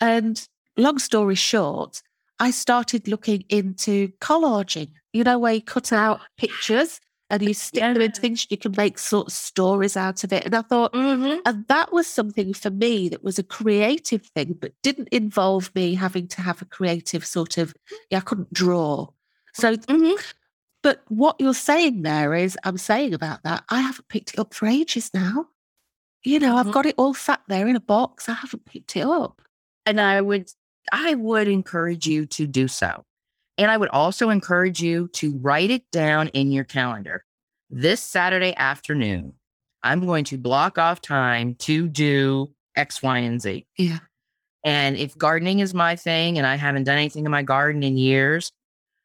And 0.00 0.46
long 0.76 0.98
story 0.98 1.34
short, 1.34 2.02
I 2.38 2.50
started 2.50 3.06
looking 3.06 3.44
into 3.48 4.08
collaging, 4.20 4.92
you 5.12 5.24
know, 5.24 5.38
where 5.38 5.54
you 5.54 5.62
cut 5.62 5.92
out 5.92 6.20
pictures 6.38 7.00
and 7.30 7.42
you 7.42 7.54
stick 7.54 7.80
them 7.80 8.00
into 8.00 8.20
things, 8.20 8.46
you 8.50 8.56
can 8.56 8.74
make 8.76 8.98
sort 8.98 9.28
of 9.28 9.32
stories 9.32 9.96
out 9.96 10.24
of 10.24 10.32
it. 10.32 10.44
And 10.44 10.54
I 10.54 10.62
thought, 10.62 10.92
Mhm. 10.92 11.40
and 11.46 11.66
that 11.68 11.92
was 11.92 12.06
something 12.06 12.52
for 12.52 12.70
me 12.70 13.08
that 13.08 13.22
was 13.22 13.38
a 13.38 13.42
creative 13.42 14.26
thing, 14.26 14.56
but 14.60 14.72
didn't 14.82 15.08
involve 15.10 15.74
me 15.74 15.94
having 15.94 16.26
to 16.28 16.42
have 16.42 16.60
a 16.60 16.64
creative 16.66 17.24
sort 17.24 17.56
of, 17.58 17.72
yeah, 18.10 18.18
I 18.18 18.22
couldn't 18.22 18.52
draw. 18.52 19.08
So, 19.54 19.76
Mhm. 19.76 20.20
but 20.82 21.02
what 21.08 21.36
you're 21.38 21.54
saying 21.54 22.02
there 22.02 22.34
is, 22.34 22.58
I'm 22.64 22.78
saying 22.78 23.14
about 23.14 23.42
that, 23.44 23.64
I 23.68 23.80
haven't 23.80 24.08
picked 24.08 24.34
it 24.34 24.38
up 24.40 24.52
for 24.54 24.66
ages 24.66 25.10
now. 25.14 25.48
You 26.22 26.38
know, 26.38 26.56
I've 26.56 26.66
Mhm. 26.66 26.72
got 26.72 26.86
it 26.86 26.94
all 26.98 27.14
sat 27.14 27.42
there 27.48 27.66
in 27.68 27.76
a 27.76 27.80
box. 27.80 28.28
I 28.28 28.34
haven't 28.34 28.66
picked 28.66 28.96
it 28.96 29.06
up. 29.06 29.40
And 29.86 30.00
I 30.00 30.20
would, 30.20 30.50
I 30.92 31.14
would 31.14 31.48
encourage 31.48 32.06
you 32.06 32.26
to 32.26 32.46
do 32.46 32.68
so. 32.68 33.04
And 33.60 33.70
I 33.70 33.76
would 33.76 33.90
also 33.90 34.30
encourage 34.30 34.80
you 34.80 35.08
to 35.08 35.36
write 35.36 35.70
it 35.70 35.82
down 35.92 36.28
in 36.28 36.50
your 36.50 36.64
calendar. 36.64 37.26
This 37.68 38.00
Saturday 38.00 38.54
afternoon, 38.56 39.34
I'm 39.82 40.06
going 40.06 40.24
to 40.24 40.38
block 40.38 40.78
off 40.78 41.02
time 41.02 41.56
to 41.56 41.86
do 41.86 42.54
X, 42.74 43.02
Y, 43.02 43.18
and 43.18 43.38
Z. 43.38 43.66
Yeah. 43.76 43.98
And 44.64 44.96
if 44.96 45.16
gardening 45.18 45.58
is 45.58 45.74
my 45.74 45.94
thing 45.94 46.38
and 46.38 46.46
I 46.46 46.56
haven't 46.56 46.84
done 46.84 46.96
anything 46.96 47.26
in 47.26 47.30
my 47.30 47.42
garden 47.42 47.82
in 47.82 47.98
years, 47.98 48.50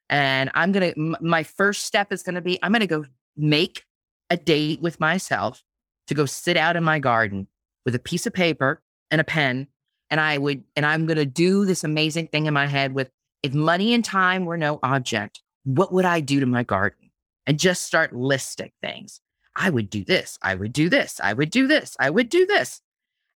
and 0.10 0.50
I'm 0.54 0.72
going 0.72 0.94
to, 0.94 1.18
my 1.20 1.44
first 1.44 1.84
step 1.84 2.14
is 2.14 2.24
going 2.24 2.36
to 2.36 2.42
be 2.42 2.58
I'm 2.64 2.72
going 2.72 2.80
to 2.80 2.88
go 2.88 3.04
make 3.36 3.84
a 4.30 4.38
date 4.38 4.82
with 4.82 5.02
myself 5.02 5.64
to 6.08 6.14
go 6.14 6.26
sit 6.26 6.56
out 6.56 6.78
in 6.78 6.84
my 6.84 7.00
garden 7.00 7.50
with 7.84 7.94
a 7.94 8.00
piece 8.00 8.26
of 8.26 8.32
paper 8.32 8.82
and 9.12 9.20
a 9.20 9.26
pen. 9.26 9.68
And 10.10 10.22
I 10.22 10.38
would, 10.38 10.64
and 10.78 10.86
I'm 10.86 11.08
going 11.08 11.18
to 11.18 11.26
do 11.26 11.66
this 11.66 11.84
amazing 11.84 12.28
thing 12.28 12.46
in 12.46 12.54
my 12.54 12.68
head 12.68 12.94
with 12.94 13.10
if 13.46 13.54
money 13.54 13.94
and 13.94 14.04
time 14.04 14.46
were 14.46 14.58
no 14.58 14.80
object, 14.82 15.42
what 15.66 15.94
would 15.94 16.06
I 16.06 16.20
do 16.20 16.40
to 16.40 16.46
my 16.48 16.64
garden? 16.64 17.12
And 17.46 17.60
just 17.60 17.84
start 17.84 18.12
listing 18.12 18.72
things. 18.82 19.22
I 19.56 19.70
would 19.70 19.90
do 19.90 20.04
this. 20.04 20.40
I 20.42 20.56
would 20.56 20.74
do 20.74 20.90
this. 20.90 21.22
I 21.24 21.34
would 21.34 21.52
do 21.52 21.68
this. 21.68 21.96
I 22.00 22.10
would 22.10 22.30
do 22.30 22.48
this. 22.48 22.82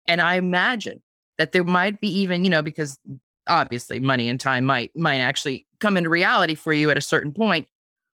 And 0.08 0.20
I 0.20 0.36
imagine 0.36 1.04
that 1.38 1.52
there 1.52 1.64
might 1.64 2.02
be 2.02 2.10
even, 2.22 2.44
you 2.44 2.50
know, 2.50 2.64
because 2.64 2.98
obviously 3.48 4.00
money 4.00 4.30
and 4.30 4.40
time 4.40 4.66
might 4.66 4.96
might 4.96 5.20
actually 5.20 5.68
come 5.80 5.96
into 5.96 6.10
reality 6.10 6.56
for 6.56 6.74
you 6.74 6.90
at 6.90 6.98
a 6.98 7.02
certain 7.02 7.32
point. 7.32 7.68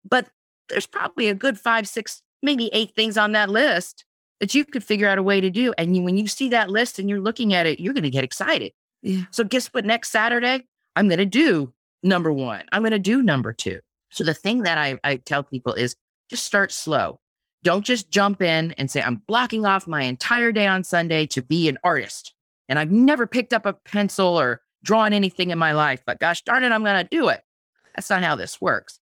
But 0.05 0.27
there's 0.69 0.87
probably 0.87 1.29
a 1.29 1.35
good 1.35 1.59
five, 1.59 1.87
six, 1.87 2.23
maybe 2.43 2.71
eight 2.73 2.95
things 2.97 3.17
on 3.17 3.33
that 3.33 3.51
list 3.51 4.05
that 4.41 4.53
you 4.53 4.65
could 4.65 4.83
figure 4.83 5.09
out 5.09 5.19
a 5.19 5.23
way 5.23 5.41
to 5.41 5.49
do. 5.49 5.73
And 5.79 5.97
you, 5.97 6.03
when 6.03 6.17
you 6.17 6.27
see 6.27 6.49
that 6.49 6.71
list 6.71 6.99
and 6.99 7.09
you're 7.09 7.21
looking 7.21 7.55
at 7.55 7.67
it, 7.67 7.79
you're 7.79 7.95
going 7.95 8.03
to 8.03 8.11
get 8.11 8.25
excited. 8.25 8.73
Yeah. 9.01 9.27
So 9.31 9.45
guess 9.45 9.69
what? 9.69 9.85
Next 9.85 10.11
Saturday, 10.11 10.67
I'm 10.97 11.09
going 11.09 11.19
to 11.19 11.25
do 11.27 11.73
number 12.05 12.33
one. 12.33 12.65
I'm 12.71 12.83
going 12.83 12.93
to 12.93 12.99
do 12.99 13.23
number 13.23 13.53
two. 13.53 13.81
So 14.11 14.23
the 14.23 14.35
thing 14.35 14.63
that 14.63 14.79
I, 14.79 14.99
I 15.03 15.17
tell 15.17 15.43
people 15.43 15.73
is 15.73 15.97
just 16.31 16.45
start 16.45 16.71
slow. 16.71 17.19
Don't 17.65 17.85
just 17.85 18.11
jump 18.11 18.43
in 18.43 18.73
and 18.73 18.91
say, 18.91 19.03
I'm 19.03 19.23
blocking 19.27 19.65
off 19.65 19.87
my 19.87 20.03
entire 20.03 20.53
day 20.53 20.67
on 20.67 20.85
Sunday 20.85 21.27
to 21.29 21.43
be 21.43 21.69
an 21.69 21.79
artist. 21.83 22.35
And 22.69 22.79
I've 22.79 22.93
never 22.93 23.27
picked 23.27 23.53
up 23.53 23.67
a 23.67 23.73
pencil 23.73 24.39
or 24.39 24.61
drawn 24.83 25.13
anything 25.13 25.51
in 25.51 25.59
my 25.59 25.73
life, 25.73 26.03
but 26.07 26.21
gosh 26.21 26.43
darn 26.43 26.63
it, 26.63 26.73
I'm 26.73 26.85
going 26.85 27.03
to 27.03 27.09
do 27.11 27.29
it. 27.29 27.43
That's 27.95 28.11
not 28.11 28.23
how 28.23 28.37
this 28.37 28.61
works. 28.61 29.01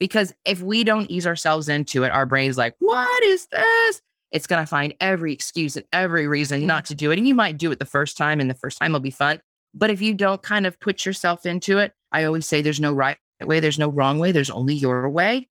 Because 0.00 0.32
if 0.44 0.62
we 0.62 0.84
don't 0.84 1.10
ease 1.10 1.26
ourselves 1.26 1.68
into 1.68 2.04
it, 2.04 2.10
our 2.10 2.24
brain's 2.24 2.56
like, 2.56 2.74
what 2.78 3.22
is 3.24 3.46
this? 3.46 4.00
It's 4.30 4.46
going 4.46 4.62
to 4.62 4.66
find 4.66 4.94
every 5.00 5.32
excuse 5.32 5.76
and 5.76 5.86
every 5.92 6.28
reason 6.28 6.66
not 6.66 6.86
to 6.86 6.94
do 6.94 7.10
it. 7.10 7.18
And 7.18 7.26
you 7.26 7.34
might 7.34 7.58
do 7.58 7.70
it 7.72 7.78
the 7.78 7.84
first 7.84 8.16
time, 8.16 8.40
and 8.40 8.48
the 8.48 8.54
first 8.54 8.78
time 8.78 8.92
will 8.92 9.00
be 9.00 9.10
fun. 9.10 9.40
But 9.74 9.90
if 9.90 10.00
you 10.00 10.14
don't 10.14 10.42
kind 10.42 10.66
of 10.66 10.78
put 10.80 11.04
yourself 11.04 11.46
into 11.46 11.78
it, 11.78 11.92
I 12.12 12.24
always 12.24 12.46
say 12.46 12.62
there's 12.62 12.80
no 12.80 12.92
right 12.92 13.18
way, 13.40 13.60
there's 13.60 13.78
no 13.78 13.88
wrong 13.88 14.18
way, 14.18 14.32
there's 14.32 14.50
only 14.50 14.74
your 14.74 15.08
way. 15.08 15.48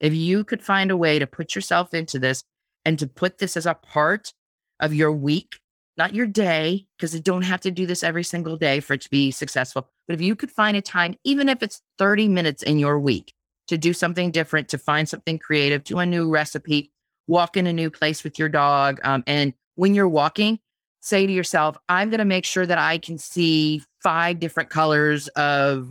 If 0.00 0.14
you 0.14 0.44
could 0.44 0.62
find 0.62 0.90
a 0.90 0.96
way 0.96 1.18
to 1.18 1.26
put 1.26 1.54
yourself 1.54 1.94
into 1.94 2.18
this 2.18 2.44
and 2.84 2.98
to 2.98 3.06
put 3.06 3.38
this 3.38 3.56
as 3.56 3.66
a 3.66 3.74
part 3.74 4.32
of 4.80 4.92
your 4.92 5.12
week, 5.12 5.60
not 5.96 6.14
your 6.14 6.26
day, 6.26 6.86
because 6.96 7.14
you 7.14 7.20
don't 7.20 7.42
have 7.42 7.60
to 7.60 7.70
do 7.70 7.86
this 7.86 8.02
every 8.02 8.24
single 8.24 8.56
day 8.56 8.80
for 8.80 8.94
it 8.94 9.02
to 9.02 9.10
be 9.10 9.30
successful. 9.30 9.88
But 10.08 10.14
if 10.14 10.20
you 10.20 10.34
could 10.34 10.50
find 10.50 10.76
a 10.76 10.82
time, 10.82 11.14
even 11.24 11.48
if 11.48 11.62
it's 11.62 11.82
30 11.98 12.28
minutes 12.28 12.62
in 12.62 12.78
your 12.78 12.98
week, 12.98 13.32
to 13.68 13.78
do 13.78 13.92
something 13.92 14.30
different, 14.30 14.68
to 14.68 14.78
find 14.78 15.08
something 15.08 15.38
creative, 15.38 15.84
do 15.84 15.98
a 15.98 16.06
new 16.06 16.28
recipe, 16.28 16.90
walk 17.26 17.56
in 17.56 17.66
a 17.66 17.72
new 17.72 17.90
place 17.90 18.24
with 18.24 18.38
your 18.38 18.48
dog. 18.48 19.00
Um, 19.04 19.22
and 19.26 19.54
when 19.76 19.94
you're 19.94 20.08
walking, 20.08 20.58
say 21.00 21.26
to 21.26 21.32
yourself, 21.32 21.76
I'm 21.88 22.10
going 22.10 22.18
to 22.18 22.24
make 22.24 22.44
sure 22.44 22.66
that 22.66 22.78
I 22.78 22.98
can 22.98 23.18
see 23.18 23.82
five 24.02 24.40
different 24.40 24.70
colors 24.70 25.28
of 25.28 25.90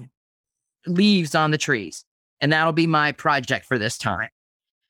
leaves 0.85 1.35
on 1.35 1.51
the 1.51 1.57
trees. 1.57 2.05
And 2.39 2.51
that'll 2.51 2.73
be 2.73 2.87
my 2.87 3.11
project 3.11 3.65
for 3.65 3.77
this 3.77 3.97
time. 3.97 4.29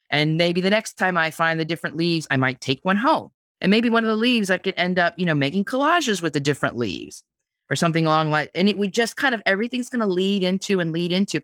And 0.10 0.38
maybe 0.38 0.62
the 0.62 0.69
next 0.69 0.93
time 0.97 1.17
I 1.17 1.31
find 1.31 1.60
the 1.60 1.65
different 1.65 1.97
leaves, 1.97 2.27
I 2.31 2.38
might 2.38 2.62
take 2.62 2.79
one 2.84 2.97
home. 2.97 3.29
And 3.62 3.69
maybe 3.69 3.89
one 3.89 4.03
of 4.03 4.10
the 4.10 4.15
leaves 4.15 4.49
I 4.49 4.57
could 4.57 4.73
end 4.75 4.99
up, 4.99 5.13
you 5.17 5.25
know, 5.25 5.36
making 5.36 5.65
collages 5.65 6.21
with 6.21 6.34
the 6.34 6.39
different 6.39 6.77
leaves 6.77 7.23
or 7.69 7.75
something 7.75 8.05
along 8.05 8.31
like 8.31 8.51
and 8.53 8.67
it, 8.67 8.77
we 8.77 8.89
just 8.89 9.15
kind 9.15 9.34
of 9.34 9.41
everything's 9.45 9.89
going 9.89 10.01
to 10.01 10.05
lead 10.05 10.43
into 10.43 10.79
and 10.79 10.91
lead 10.91 11.12
into. 11.12 11.41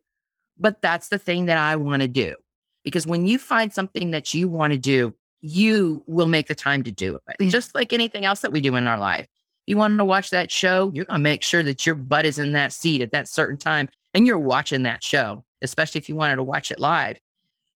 But 0.57 0.81
that's 0.81 1.09
the 1.09 1.19
thing 1.19 1.45
that 1.45 1.57
I 1.57 1.75
want 1.75 2.01
to 2.01 2.07
do. 2.07 2.35
Because 2.83 3.05
when 3.05 3.27
you 3.27 3.37
find 3.37 3.71
something 3.71 4.11
that 4.11 4.33
you 4.33 4.49
want 4.49 4.73
to 4.73 4.79
do, 4.79 5.13
you 5.41 6.03
will 6.07 6.25
make 6.25 6.47
the 6.47 6.55
time 6.55 6.83
to 6.83 6.91
do 6.91 7.19
it. 7.27 7.49
Just 7.49 7.75
like 7.75 7.93
anything 7.93 8.25
else 8.25 8.41
that 8.41 8.51
we 8.51 8.61
do 8.61 8.75
in 8.75 8.87
our 8.87 8.97
life. 8.97 9.27
You 9.67 9.77
want 9.77 9.97
to 9.97 10.05
watch 10.05 10.31
that 10.31 10.49
show, 10.49 10.91
you're 10.93 11.05
going 11.05 11.19
to 11.19 11.23
make 11.23 11.43
sure 11.43 11.61
that 11.61 11.85
your 11.85 11.95
butt 11.95 12.25
is 12.25 12.39
in 12.39 12.53
that 12.53 12.73
seat 12.73 13.01
at 13.01 13.11
that 13.11 13.27
certain 13.27 13.57
time 13.57 13.89
and 14.13 14.25
you're 14.25 14.39
watching 14.39 14.83
that 14.83 15.03
show, 15.03 15.43
especially 15.61 15.99
if 15.99 16.09
you 16.09 16.15
wanted 16.15 16.37
to 16.37 16.43
watch 16.43 16.71
it 16.71 16.79
live. 16.79 17.19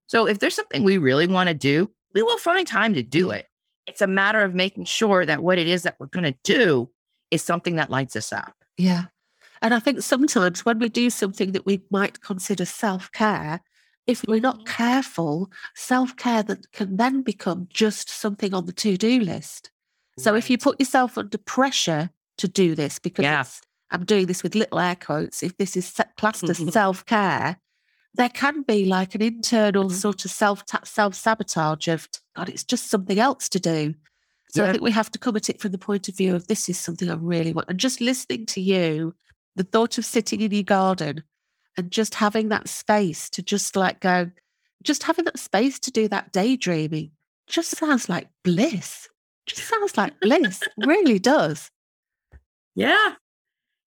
So 0.08 0.26
if 0.26 0.40
there's 0.40 0.56
something 0.56 0.84
we 0.84 0.98
really 0.98 1.28
want 1.28 1.50
to 1.50 1.54
do, 1.54 1.92
we 2.14 2.24
will 2.24 2.38
find 2.38 2.66
time 2.66 2.94
to 2.94 3.04
do 3.04 3.32
it. 3.32 3.48
It's 3.88 4.02
a 4.02 4.08
matter 4.08 4.42
of 4.42 4.56
making 4.56 4.86
sure 4.86 5.26
that 5.26 5.44
what 5.44 5.58
it 5.58 5.68
is 5.68 5.84
that 5.84 5.96
we're 6.00 6.08
going 6.08 6.32
to 6.32 6.38
do 6.44 6.90
is 7.30 7.42
something 7.42 7.76
that 7.76 7.90
lights 7.90 8.16
us 8.16 8.32
up. 8.32 8.54
Yeah. 8.78 9.06
And 9.62 9.74
I 9.74 9.80
think 9.80 10.02
sometimes 10.02 10.66
when 10.66 10.80
we 10.80 10.90
do 10.90 11.10
something 11.10 11.52
that 11.52 11.66
we 11.66 11.82
might 11.92 12.22
consider 12.22 12.66
self 12.66 13.12
care, 13.12 13.62
if 14.08 14.24
we're 14.28 14.40
not 14.40 14.58
mm-hmm. 14.58 14.66
careful, 14.66 15.52
self 15.76 16.16
care 16.16 16.44
that 16.44 16.72
can 16.72 16.98
then 16.98 17.22
become 17.22 17.68
just 17.70 18.10
something 18.10 18.54
on 18.54 18.66
the 18.66 18.74
to 18.74 18.98
do 18.98 19.20
list. 19.20 19.71
So 20.18 20.36
if 20.36 20.50
you 20.50 20.58
put 20.58 20.80
yourself 20.80 21.18
under 21.18 21.38
pressure 21.38 22.10
to 22.38 22.48
do 22.48 22.76
this, 22.76 23.00
because 23.00 23.24
yeah. 23.24 23.44
I'm 23.92 24.06
doing 24.06 24.26
this 24.26 24.44
with 24.44 24.56
little 24.56 24.80
air 24.80 24.96
quotes, 24.96 25.44
if 25.44 25.58
this 25.58 25.76
is 25.76 26.00
classed 26.18 26.44
as 26.44 26.58
self 26.74 27.06
care, 27.06 27.58
there 28.14 28.30
can 28.30 28.62
be 28.64 28.86
like 28.86 29.16
an 29.16 29.22
internal 29.22 29.86
mm-hmm. 29.86 29.96
sort 29.96 30.26
of 30.26 30.32
self 30.32 30.64
self 30.84 31.16
sabotage 31.16 31.88
of 31.88 32.08
God, 32.36 32.50
it's 32.50 32.64
just 32.64 32.90
something 32.90 33.20
else 33.20 33.50
to 33.50 33.60
do. 33.60 33.94
So 34.50 34.64
yeah. 34.64 34.70
I 34.70 34.72
think 34.74 34.84
we 34.84 34.92
have 34.92 35.12
to 35.12 35.20
come 35.20 35.38
at 35.38 35.50
it 35.50 35.62
from 35.62 35.72
the 35.72 35.78
point 35.78 36.10
of 36.10 36.18
view 36.18 36.36
of 36.36 36.48
this 36.48 36.68
is 36.68 36.78
something 36.78 37.10
I 37.10 37.16
really 37.16 37.54
want. 37.54 37.70
And 37.70 37.80
just 37.80 38.02
listening 38.02 38.46
to 38.48 38.60
you, 38.60 39.16
the 39.56 39.64
thought 39.64 39.98
of 39.98 40.06
sitting 40.06 40.42
in 40.42 40.52
your 40.52 40.64
garden 40.64 41.24
and 41.78 41.90
just 41.90 42.16
having 42.16 42.50
that 42.50 42.68
space 42.68 43.30
to 43.30 43.42
just 43.42 43.78
like 43.78 44.02
go, 44.02 44.30
just 44.84 45.04
having 45.04 45.26
that 45.26 45.40
space 45.40 45.80
to 45.80 45.92
do 45.92 46.10
that 46.10 46.34
daydreaming 46.34 47.12
just 47.48 47.78
sounds 47.78 48.10
like 48.10 48.28
bliss. 48.44 49.08
Just 49.48 49.68
sounds 49.68 49.98
like 49.98 50.20
bliss. 50.20 50.62
really 50.78 51.20
does. 51.20 51.72
Yeah. 52.76 53.16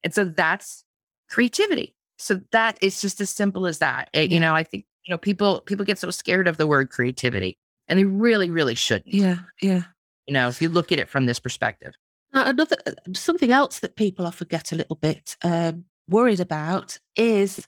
And 0.02 0.14
so 0.14 0.24
that's 0.24 0.84
creativity. 1.30 1.94
So 2.18 2.40
that 2.52 2.78
is 2.82 3.00
just 3.00 3.20
as 3.20 3.30
simple 3.30 3.66
as 3.66 3.78
that. 3.78 4.08
It, 4.12 4.30
you 4.30 4.40
know, 4.40 4.54
I 4.54 4.62
think, 4.62 4.84
you 5.04 5.12
know, 5.12 5.18
people 5.18 5.60
people 5.62 5.84
get 5.84 5.98
so 5.98 6.10
scared 6.10 6.48
of 6.48 6.56
the 6.56 6.66
word 6.66 6.90
creativity 6.90 7.58
and 7.88 7.98
they 7.98 8.04
really, 8.04 8.50
really 8.50 8.74
shouldn't. 8.74 9.14
Yeah. 9.14 9.38
Yeah. 9.60 9.82
You 10.26 10.34
know, 10.34 10.48
if 10.48 10.62
you 10.62 10.68
look 10.68 10.92
at 10.92 10.98
it 10.98 11.08
from 11.08 11.26
this 11.26 11.38
perspective. 11.38 11.94
Now, 12.32 12.46
another 12.46 12.76
uh, 12.86 12.92
something 13.14 13.52
else 13.52 13.80
that 13.80 13.96
people 13.96 14.26
often 14.26 14.48
get 14.48 14.72
a 14.72 14.76
little 14.76 14.96
bit 14.96 15.36
um, 15.42 15.84
worried 16.08 16.40
about 16.40 16.98
is 17.16 17.66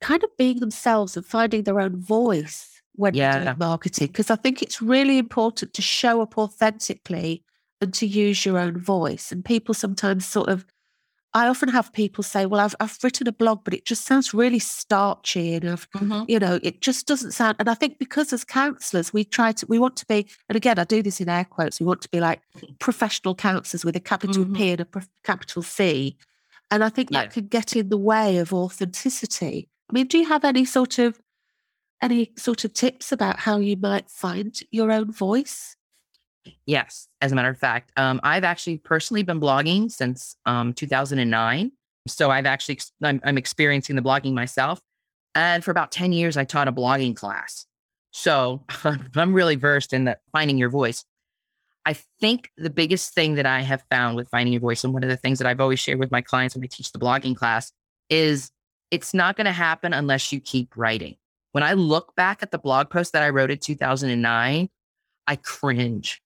kind 0.00 0.22
of 0.22 0.36
being 0.36 0.60
themselves 0.60 1.16
and 1.16 1.24
finding 1.24 1.64
their 1.64 1.80
own 1.80 1.96
voice 1.96 2.77
when 2.98 3.14
yeah. 3.14 3.44
doing 3.44 3.56
marketing. 3.58 4.08
Because 4.08 4.30
I 4.30 4.36
think 4.36 4.62
it's 4.62 4.82
really 4.82 5.18
important 5.18 5.72
to 5.74 5.82
show 5.82 6.20
up 6.20 6.36
authentically 6.36 7.42
and 7.80 7.94
to 7.94 8.06
use 8.06 8.44
your 8.44 8.58
own 8.58 8.78
voice. 8.78 9.32
And 9.32 9.44
people 9.44 9.74
sometimes 9.74 10.26
sort 10.26 10.48
of 10.48 10.66
I 11.34 11.46
often 11.46 11.68
have 11.68 11.92
people 11.92 12.24
say, 12.24 12.46
"Well, 12.46 12.60
I've 12.60 12.74
I've 12.80 12.98
written 13.02 13.28
a 13.28 13.32
blog, 13.32 13.62
but 13.62 13.74
it 13.74 13.84
just 13.84 14.06
sounds 14.06 14.32
really 14.32 14.58
starchy, 14.58 15.54
and 15.54 15.68
I've, 15.68 15.90
mm-hmm. 15.90 16.24
you 16.26 16.38
know, 16.38 16.58
it 16.62 16.80
just 16.80 17.06
doesn't 17.06 17.32
sound." 17.32 17.56
And 17.58 17.68
I 17.68 17.74
think 17.74 17.98
because 17.98 18.32
as 18.32 18.44
counsellors, 18.44 19.12
we 19.12 19.24
try 19.24 19.52
to, 19.52 19.66
we 19.66 19.78
want 19.78 19.96
to 19.96 20.06
be, 20.06 20.26
and 20.48 20.56
again, 20.56 20.78
I 20.78 20.84
do 20.84 21.02
this 21.02 21.20
in 21.20 21.28
air 21.28 21.44
quotes, 21.44 21.80
we 21.80 21.86
want 21.86 22.00
to 22.02 22.08
be 22.08 22.20
like 22.20 22.40
professional 22.78 23.34
counsellors 23.34 23.84
with 23.84 23.94
a 23.94 24.00
capital 24.00 24.44
mm-hmm. 24.44 24.54
P 24.54 24.70
and 24.70 24.80
a 24.80 24.86
capital 25.22 25.62
C, 25.62 26.16
and 26.70 26.82
I 26.82 26.88
think 26.88 27.10
yeah. 27.10 27.22
that 27.22 27.32
could 27.32 27.50
get 27.50 27.76
in 27.76 27.90
the 27.90 27.98
way 27.98 28.38
of 28.38 28.54
authenticity. 28.54 29.68
I 29.90 29.92
mean, 29.92 30.06
do 30.06 30.18
you 30.18 30.26
have 30.28 30.44
any 30.44 30.64
sort 30.64 30.98
of 30.98 31.20
any 32.02 32.32
sort 32.36 32.64
of 32.64 32.72
tips 32.72 33.12
about 33.12 33.40
how 33.40 33.58
you 33.58 33.76
might 33.76 34.10
find 34.10 34.58
your 34.70 34.92
own 34.92 35.12
voice? 35.12 35.76
Yes, 36.66 37.08
as 37.20 37.32
a 37.32 37.34
matter 37.34 37.50
of 37.50 37.58
fact, 37.58 37.92
um, 37.96 38.20
I've 38.22 38.44
actually 38.44 38.78
personally 38.78 39.22
been 39.22 39.40
blogging 39.40 39.90
since 39.90 40.36
um, 40.46 40.72
2009. 40.72 41.72
So 42.06 42.30
I've 42.30 42.46
actually 42.46 42.78
I'm, 43.02 43.20
I'm 43.24 43.36
experiencing 43.36 43.96
the 43.96 44.02
blogging 44.02 44.32
myself, 44.32 44.80
and 45.34 45.62
for 45.62 45.70
about 45.70 45.92
10 45.92 46.12
years 46.12 46.36
I 46.36 46.44
taught 46.44 46.68
a 46.68 46.72
blogging 46.72 47.14
class. 47.14 47.66
So 48.12 48.64
I'm 49.14 49.34
really 49.34 49.56
versed 49.56 49.92
in 49.92 50.04
the 50.04 50.18
finding 50.32 50.58
your 50.58 50.70
voice. 50.70 51.04
I 51.84 51.94
think 52.20 52.50
the 52.56 52.70
biggest 52.70 53.14
thing 53.14 53.34
that 53.36 53.46
I 53.46 53.60
have 53.60 53.82
found 53.90 54.16
with 54.16 54.28
finding 54.28 54.52
your 54.52 54.60
voice, 54.60 54.84
and 54.84 54.92
one 54.92 55.02
of 55.02 55.08
the 55.08 55.16
things 55.16 55.38
that 55.38 55.46
I've 55.46 55.60
always 55.60 55.80
shared 55.80 55.98
with 55.98 56.10
my 56.10 56.20
clients 56.20 56.54
when 56.54 56.64
I 56.64 56.66
teach 56.66 56.92
the 56.92 56.98
blogging 56.98 57.36
class, 57.36 57.72
is 58.10 58.50
it's 58.90 59.14
not 59.14 59.36
going 59.36 59.46
to 59.46 59.52
happen 59.52 59.92
unless 59.92 60.32
you 60.32 60.40
keep 60.40 60.76
writing. 60.76 61.16
When 61.52 61.64
I 61.64 61.72
look 61.72 62.14
back 62.14 62.42
at 62.42 62.50
the 62.50 62.58
blog 62.58 62.90
post 62.90 63.12
that 63.12 63.22
I 63.22 63.30
wrote 63.30 63.50
in 63.50 63.58
2009, 63.58 64.68
I 65.26 65.36
cringe 65.36 66.22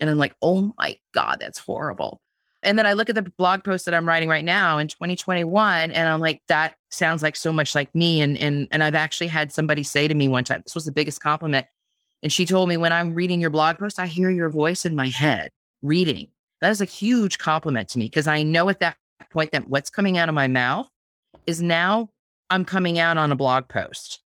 and 0.00 0.10
I'm 0.10 0.18
like, 0.18 0.34
oh 0.42 0.72
my 0.78 0.98
God, 1.12 1.38
that's 1.40 1.58
horrible. 1.58 2.20
And 2.62 2.76
then 2.78 2.86
I 2.86 2.94
look 2.94 3.08
at 3.08 3.14
the 3.14 3.22
blog 3.22 3.62
post 3.62 3.84
that 3.84 3.94
I'm 3.94 4.06
writing 4.06 4.28
right 4.28 4.44
now 4.44 4.78
in 4.78 4.88
2021, 4.88 5.92
and 5.92 6.08
I'm 6.08 6.20
like, 6.20 6.42
that 6.48 6.74
sounds 6.90 7.22
like 7.22 7.36
so 7.36 7.52
much 7.52 7.74
like 7.74 7.94
me. 7.94 8.20
And 8.20 8.36
and 8.36 8.66
and 8.72 8.82
I've 8.82 8.96
actually 8.96 9.28
had 9.28 9.52
somebody 9.52 9.84
say 9.84 10.08
to 10.08 10.14
me 10.14 10.26
one 10.26 10.44
time, 10.44 10.62
this 10.64 10.74
was 10.74 10.84
the 10.84 10.92
biggest 10.92 11.20
compliment. 11.20 11.66
And 12.22 12.32
she 12.32 12.44
told 12.44 12.68
me, 12.68 12.76
when 12.76 12.92
I'm 12.92 13.14
reading 13.14 13.40
your 13.40 13.50
blog 13.50 13.78
post, 13.78 14.00
I 14.00 14.06
hear 14.06 14.28
your 14.28 14.50
voice 14.50 14.84
in 14.84 14.96
my 14.96 15.06
head 15.06 15.50
reading. 15.82 16.28
That 16.60 16.70
is 16.70 16.80
a 16.80 16.84
huge 16.84 17.38
compliment 17.38 17.88
to 17.90 17.98
me 17.98 18.06
because 18.06 18.26
I 18.26 18.42
know 18.42 18.68
at 18.68 18.80
that 18.80 18.96
point 19.30 19.52
that 19.52 19.68
what's 19.68 19.90
coming 19.90 20.18
out 20.18 20.28
of 20.28 20.34
my 20.34 20.48
mouth 20.48 20.88
is 21.46 21.62
now 21.62 22.10
I'm 22.50 22.64
coming 22.64 22.98
out 22.98 23.18
on 23.18 23.30
a 23.30 23.36
blog 23.36 23.68
post. 23.68 24.20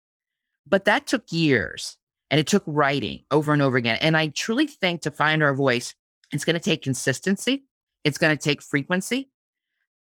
But 0.67 0.85
that 0.87 1.07
took 1.07 1.25
years. 1.31 1.97
And 2.31 2.41
it 2.41 2.47
took 2.47 2.63
writing 2.67 3.25
over 3.31 3.53
and 3.53 3.61
over 3.61 3.77
again. 3.77 3.99
And 4.01 4.17
I 4.17 4.29
truly 4.29 4.67
think 4.67 5.03
to 5.03 5.11
find 5.11 5.43
our 5.43 5.55
voice, 5.55 5.95
it's 6.33 6.47
going 6.47 6.55
to 6.55 6.61
take 6.61 6.81
consistency, 6.81 7.65
it's 8.05 8.17
going 8.17 8.35
to 8.35 8.43
take 8.43 8.63
frequency, 8.63 9.29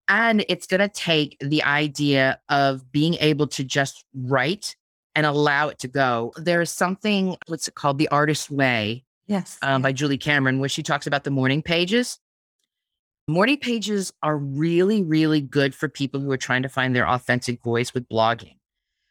and 0.09 0.45
it's 0.49 0.67
going 0.67 0.81
to 0.81 0.89
take 0.89 1.37
the 1.41 1.63
idea 1.63 2.41
of 2.49 2.91
being 2.91 3.15
able 3.21 3.47
to 3.47 3.63
just 3.63 4.05
write 4.13 4.75
and 5.15 5.25
allow 5.25 5.69
it 5.69 5.79
to 5.79 5.89
go. 5.89 6.33
There 6.37 6.61
is 6.61 6.71
something, 6.71 7.37
what's 7.47 7.69
it 7.69 7.77
called? 7.77 7.99
The 7.99 8.09
Artist's 8.09 8.51
Way. 8.51 9.05
Yes. 9.29 9.57
Um, 9.63 9.83
by 9.83 9.93
Julie 9.93 10.19
Cameron, 10.19 10.59
where 10.59 10.69
she 10.69 10.83
talks 10.83 11.07
about 11.07 11.23
the 11.23 11.31
morning 11.31 11.63
pages. 11.63 12.19
Morning 13.29 13.57
pages 13.57 14.13
are 14.23 14.37
really, 14.37 15.03
really 15.03 15.41
good 15.41 15.77
for 15.77 15.89
people 15.89 16.21
who 16.21 16.31
are 16.33 16.37
trying 16.37 16.63
to 16.63 16.69
find 16.69 16.95
their 16.95 17.09
authentic 17.09 17.63
voice 17.63 17.95
with 17.95 18.09
blogging 18.09 18.56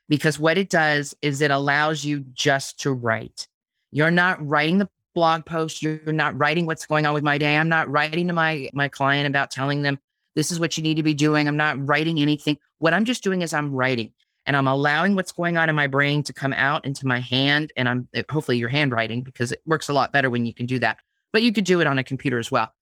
because 0.09 0.39
what 0.39 0.57
it 0.57 0.69
does 0.69 1.15
is 1.21 1.41
it 1.41 1.51
allows 1.51 2.03
you 2.03 2.19
just 2.33 2.79
to 2.81 2.93
write. 2.93 3.47
You're 3.91 4.11
not 4.11 4.45
writing 4.45 4.77
the 4.77 4.89
blog 5.13 5.45
post, 5.45 5.81
you're 5.81 5.99
not 6.07 6.37
writing 6.37 6.65
what's 6.65 6.85
going 6.85 7.05
on 7.05 7.13
with 7.13 7.23
my 7.23 7.37
day. 7.37 7.55
I'm 7.57 7.69
not 7.69 7.89
writing 7.89 8.27
to 8.27 8.33
my 8.33 8.69
my 8.73 8.87
client 8.89 9.27
about 9.27 9.51
telling 9.51 9.81
them 9.81 9.99
this 10.35 10.51
is 10.51 10.59
what 10.59 10.77
you 10.77 10.83
need 10.83 10.95
to 10.95 11.03
be 11.03 11.13
doing. 11.13 11.47
I'm 11.47 11.57
not 11.57 11.83
writing 11.87 12.19
anything. 12.19 12.57
What 12.79 12.93
I'm 12.93 13.05
just 13.05 13.23
doing 13.23 13.41
is 13.41 13.53
I'm 13.53 13.71
writing 13.71 14.11
and 14.45 14.55
I'm 14.55 14.67
allowing 14.67 15.15
what's 15.15 15.31
going 15.31 15.57
on 15.57 15.69
in 15.69 15.75
my 15.75 15.87
brain 15.87 16.21
to 16.23 16.33
come 16.33 16.53
out 16.53 16.85
into 16.85 17.07
my 17.07 17.19
hand 17.19 17.71
and 17.77 17.87
I'm 17.87 18.07
hopefully 18.29 18.57
your 18.57 18.69
handwriting 18.69 19.23
because 19.23 19.51
it 19.51 19.61
works 19.65 19.87
a 19.87 19.93
lot 19.93 20.11
better 20.11 20.29
when 20.29 20.45
you 20.45 20.53
can 20.53 20.65
do 20.65 20.79
that. 20.79 20.99
But 21.31 21.41
you 21.41 21.51
could 21.51 21.63
do 21.63 21.81
it 21.81 21.87
on 21.87 21.97
a 21.97 22.03
computer 22.03 22.37
as 22.37 22.51
well. 22.51 22.73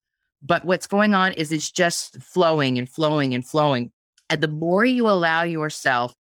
But 0.42 0.64
what's 0.64 0.86
going 0.86 1.14
on 1.14 1.32
is 1.32 1.52
it's 1.52 1.70
just 1.70 2.20
flowing 2.20 2.78
and 2.78 2.88
flowing 2.88 3.34
and 3.34 3.46
flowing. 3.46 3.92
And 4.28 4.40
the 4.40 4.48
more 4.48 4.84
you 4.84 5.08
allow 5.08 5.42
yourself 5.42 6.14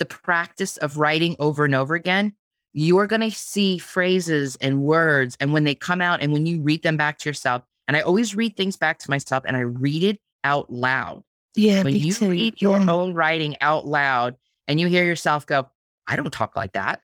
the 0.00 0.06
practice 0.06 0.76
of 0.78 0.96
writing 0.96 1.36
over 1.38 1.64
and 1.64 1.74
over 1.76 1.94
again, 1.94 2.32
you're 2.72 3.06
going 3.06 3.20
to 3.20 3.30
see 3.30 3.78
phrases 3.78 4.56
and 4.60 4.82
words. 4.82 5.36
And 5.38 5.52
when 5.52 5.62
they 5.62 5.76
come 5.76 6.00
out 6.00 6.20
and 6.20 6.32
when 6.32 6.46
you 6.46 6.60
read 6.60 6.82
them 6.82 6.96
back 6.96 7.18
to 7.18 7.28
yourself, 7.28 7.62
and 7.86 7.96
I 7.96 8.00
always 8.00 8.34
read 8.34 8.56
things 8.56 8.76
back 8.76 8.98
to 9.00 9.10
myself 9.10 9.44
and 9.46 9.56
I 9.56 9.60
read 9.60 10.02
it 10.02 10.20
out 10.42 10.72
loud. 10.72 11.22
Yeah. 11.54 11.82
When 11.82 11.94
you 11.94 12.12
too. 12.12 12.30
read 12.30 12.62
your 12.62 12.80
yeah. 12.80 12.90
own 12.90 13.14
writing 13.14 13.56
out 13.60 13.86
loud 13.86 14.36
and 14.66 14.80
you 14.80 14.88
hear 14.88 15.04
yourself 15.04 15.46
go, 15.46 15.68
I 16.06 16.16
don't 16.16 16.32
talk 16.32 16.56
like 16.56 16.72
that. 16.72 17.00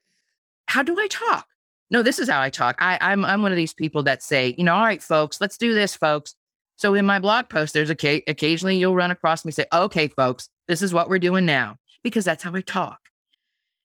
How 0.66 0.82
do 0.82 0.98
I 0.98 1.08
talk? 1.08 1.46
No, 1.90 2.02
this 2.02 2.18
is 2.18 2.28
how 2.28 2.40
I 2.40 2.50
talk. 2.50 2.76
I, 2.80 2.98
I'm 3.00 3.24
I'm 3.24 3.42
one 3.42 3.52
of 3.52 3.56
these 3.56 3.74
people 3.74 4.02
that 4.04 4.22
say, 4.22 4.54
you 4.58 4.64
know, 4.64 4.74
all 4.74 4.84
right, 4.84 5.02
folks, 5.02 5.40
let's 5.40 5.56
do 5.56 5.72
this, 5.72 5.94
folks. 5.94 6.34
So 6.76 6.94
in 6.94 7.06
my 7.06 7.20
blog 7.20 7.48
post, 7.48 7.74
there's 7.74 7.90
a 7.90 8.22
occasionally 8.26 8.76
you'll 8.76 8.96
run 8.96 9.12
across 9.12 9.44
me 9.44 9.52
say, 9.52 9.66
okay, 9.72 10.08
folks, 10.08 10.48
this 10.66 10.82
is 10.82 10.92
what 10.92 11.08
we're 11.08 11.20
doing 11.20 11.46
now 11.46 11.76
because 12.06 12.24
that's 12.24 12.44
how 12.44 12.54
I 12.54 12.60
talk. 12.60 13.00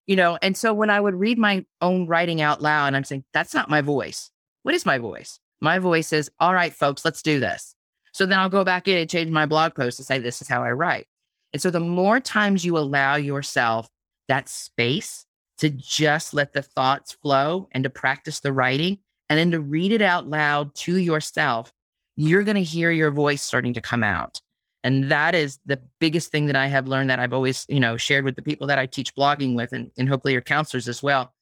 You 0.06 0.16
know, 0.16 0.38
and 0.44 0.56
so 0.56 0.76
when 0.76 0.92
I 0.92 1.02
would 1.02 1.16
read 1.16 1.40
my 1.40 1.66
own 1.82 2.06
writing 2.06 2.40
out 2.40 2.62
loud, 2.62 2.86
and 2.86 2.96
I'm 2.96 3.04
saying, 3.04 3.24
that's 3.34 3.56
not 3.56 3.68
my 3.68 3.82
voice. 3.82 4.30
What 4.62 4.76
is 4.76 4.86
my 4.86 5.00
voice? 5.00 5.40
My 5.60 5.80
voice 5.80 6.14
is, 6.14 6.30
all 6.40 6.54
right, 6.54 6.72
folks, 6.72 7.04
let's 7.04 7.24
do 7.24 7.40
this. 7.40 7.74
So 8.14 8.28
then 8.28 8.38
I'll 8.38 8.48
go 8.48 8.64
back 8.64 8.88
in 8.88 9.00
and 9.00 9.10
change 9.10 9.32
my 9.32 9.48
blog 9.48 9.74
post 9.74 9.98
to 9.98 10.04
say, 10.04 10.20
this 10.20 10.40
is 10.40 10.48
how 10.48 10.64
I 10.64 10.72
write. 10.72 11.08
And 11.52 11.60
so 11.60 11.72
the 11.72 11.80
more 11.80 12.20
times 12.20 12.64
you 12.64 12.78
allow 12.78 13.16
yourself 13.16 13.90
that 14.28 14.48
space 14.48 15.26
to 15.58 15.72
just 15.72 16.32
let 16.32 16.54
the 16.54 16.62
thoughts 16.62 17.14
flow 17.14 17.70
and 17.72 17.84
to 17.86 17.90
practice 17.90 18.40
the 18.40 18.54
writing 18.54 19.00
and 19.30 19.40
then 19.40 19.50
to 19.50 19.60
read 19.60 19.92
it 19.92 20.04
out 20.04 20.28
loud 20.28 20.76
to 20.76 20.98
yourself, 20.98 21.74
you're 22.16 22.44
going 22.44 22.56
to 22.56 22.62
hear 22.62 22.92
your 22.92 23.10
voice 23.10 23.42
starting 23.42 23.74
to 23.74 23.82
come 23.82 24.04
out. 24.04 24.42
And 24.84 25.12
that 25.12 25.36
is 25.36 25.60
the 25.66 25.80
biggest 26.00 26.32
thing 26.32 26.48
that 26.48 26.56
I 26.56 26.68
have 26.68 26.88
learned 26.88 27.10
that 27.12 27.20
I've 27.20 27.34
always, 27.34 27.66
you 27.70 27.80
know, 27.80 27.98
shared 27.98 28.26
with 28.26 28.36
the 28.36 28.42
people 28.42 28.66
that 28.68 28.80
I 28.80 28.88
teach 28.88 29.14
blogging 29.16 29.56
with 29.56 29.74
and, 29.74 29.92
and 29.98 30.10
hopefully 30.10 30.34
your 30.34 30.42
counselors 30.42 30.88
as 30.88 31.04
well. 31.04 31.34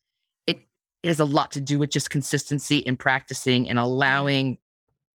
It, 0.46 0.60
it 1.04 1.08
has 1.08 1.20
a 1.22 1.26
lot 1.26 1.52
to 1.52 1.62
do 1.62 1.80
with 1.80 1.90
just 1.90 2.10
consistency 2.10 2.80
in 2.80 2.98
practicing 2.98 3.70
and 3.70 3.80
allowing 3.80 4.58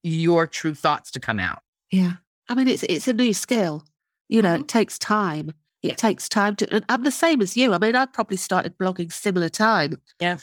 your 0.02 0.46
true 0.46 0.74
thoughts 0.74 1.10
to 1.12 1.20
come 1.20 1.38
out. 1.38 1.60
Yeah. 1.90 2.12
I 2.48 2.54
mean, 2.54 2.68
it's 2.68 2.82
it's 2.84 3.08
a 3.08 3.12
new 3.12 3.32
skill. 3.34 3.84
You 4.28 4.40
know, 4.42 4.54
it 4.54 4.68
takes 4.68 4.98
time. 4.98 5.50
It 5.82 5.88
Yeah. 5.88 5.94
takes 5.94 6.28
time 6.28 6.56
to. 6.56 6.74
and 6.74 6.84
I'm 6.88 7.02
the 7.04 7.10
same 7.10 7.42
as 7.42 7.56
you. 7.58 7.74
I 7.74 7.78
mean, 7.78 7.94
I 7.94 8.06
probably 8.06 8.36
started 8.38 8.78
blogging 8.78 9.12
similar 9.12 9.48
time. 9.50 10.00
Yeah. 10.20 10.38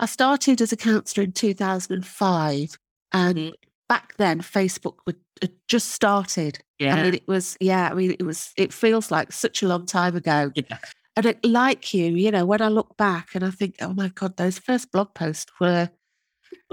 I 0.00 0.06
started 0.06 0.60
as 0.62 0.72
a 0.72 0.76
counselor 0.76 1.24
in 1.24 1.32
2005, 1.32 2.78
and 3.12 3.36
Mhm. 3.38 3.52
Back 3.88 4.14
then 4.16 4.40
Facebook 4.40 4.96
would 5.06 5.16
had 5.40 5.52
just 5.68 5.90
started. 5.92 6.58
Yeah. 6.78 6.96
I 6.96 7.02
mean, 7.02 7.14
it 7.14 7.26
was 7.28 7.56
yeah. 7.60 7.88
I 7.90 7.94
mean, 7.94 8.12
it 8.18 8.24
was. 8.24 8.52
It 8.56 8.72
feels 8.72 9.10
like 9.10 9.32
such 9.32 9.62
a 9.62 9.68
long 9.68 9.86
time 9.86 10.16
ago. 10.16 10.50
yeah. 10.54 10.78
And 11.16 11.26
it, 11.26 11.44
like 11.44 11.92
you, 11.94 12.06
you 12.06 12.30
know, 12.30 12.46
when 12.46 12.62
I 12.62 12.68
look 12.68 12.96
back 12.96 13.34
and 13.34 13.44
I 13.44 13.50
think, 13.50 13.74
oh 13.80 13.92
my 13.92 14.08
God, 14.08 14.36
those 14.36 14.58
first 14.58 14.92
blog 14.92 15.14
posts 15.14 15.50
were, 15.60 15.90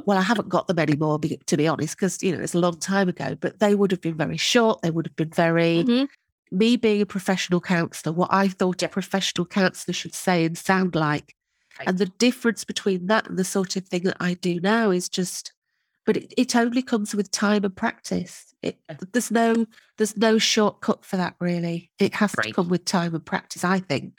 well, 0.05 0.20
I 0.20 0.22
haven't 0.22 0.49
got 0.49 0.68
them 0.68 0.78
anymore, 0.78 1.20
to 1.47 1.57
be 1.57 1.68
honest, 1.68 1.95
because, 1.97 2.22
you 2.22 2.32
know, 2.36 2.43
it's 2.43 2.53
a 2.53 2.59
long 2.59 2.78
time 2.80 3.09
ago, 3.09 3.36
but 3.41 3.59
they 3.59 3.74
would 3.74 3.89
have 3.89 4.01
been 4.01 4.18
very 4.18 4.38
short. 4.38 4.84
They 4.84 4.91
would 4.91 5.07
have 5.07 5.16
been 5.16 5.32
very, 5.32 5.84
Mhm. 5.84 6.07
me 6.51 6.76
being 6.78 7.01
a 7.01 7.07
professional 7.07 7.59
counsellor, 7.59 8.13
what 8.13 8.32
I 8.32 8.47
thought 8.47 8.84
a 8.84 8.88
professional 8.88 9.47
counsellor 9.47 9.93
should 9.95 10.13
say 10.13 10.45
and 10.45 10.55
sound 10.55 10.93
like. 10.93 11.34
Right. 11.80 11.88
And 11.88 11.97
the 11.97 12.05
difference 12.05 12.63
between 12.63 13.07
that 13.07 13.28
and 13.28 13.39
the 13.39 13.43
sort 13.43 13.76
of 13.76 13.88
thing 13.88 14.03
that 14.03 14.18
I 14.20 14.36
do 14.36 14.59
now 14.59 14.91
is 14.91 15.09
just, 15.09 15.53
but 16.06 16.18
it, 16.18 16.34
it 16.38 16.56
only 16.56 16.82
comes 16.82 17.16
with 17.16 17.32
time 17.32 17.64
and 17.66 17.76
practice. 17.76 18.53
It, 18.62 18.80
there's 19.12 19.32
no 19.32 19.66
there's 19.97 20.18
no 20.18 20.38
shortcut 20.38 21.06
for 21.06 21.18
that 21.18 21.36
really. 21.39 21.91
It 21.99 22.16
has 22.16 22.32
to 22.34 22.51
come 22.51 22.70
with 22.70 22.86
time 22.86 23.14
and 23.16 23.26
practice, 23.26 23.64
I 23.64 23.80
think. 23.80 24.14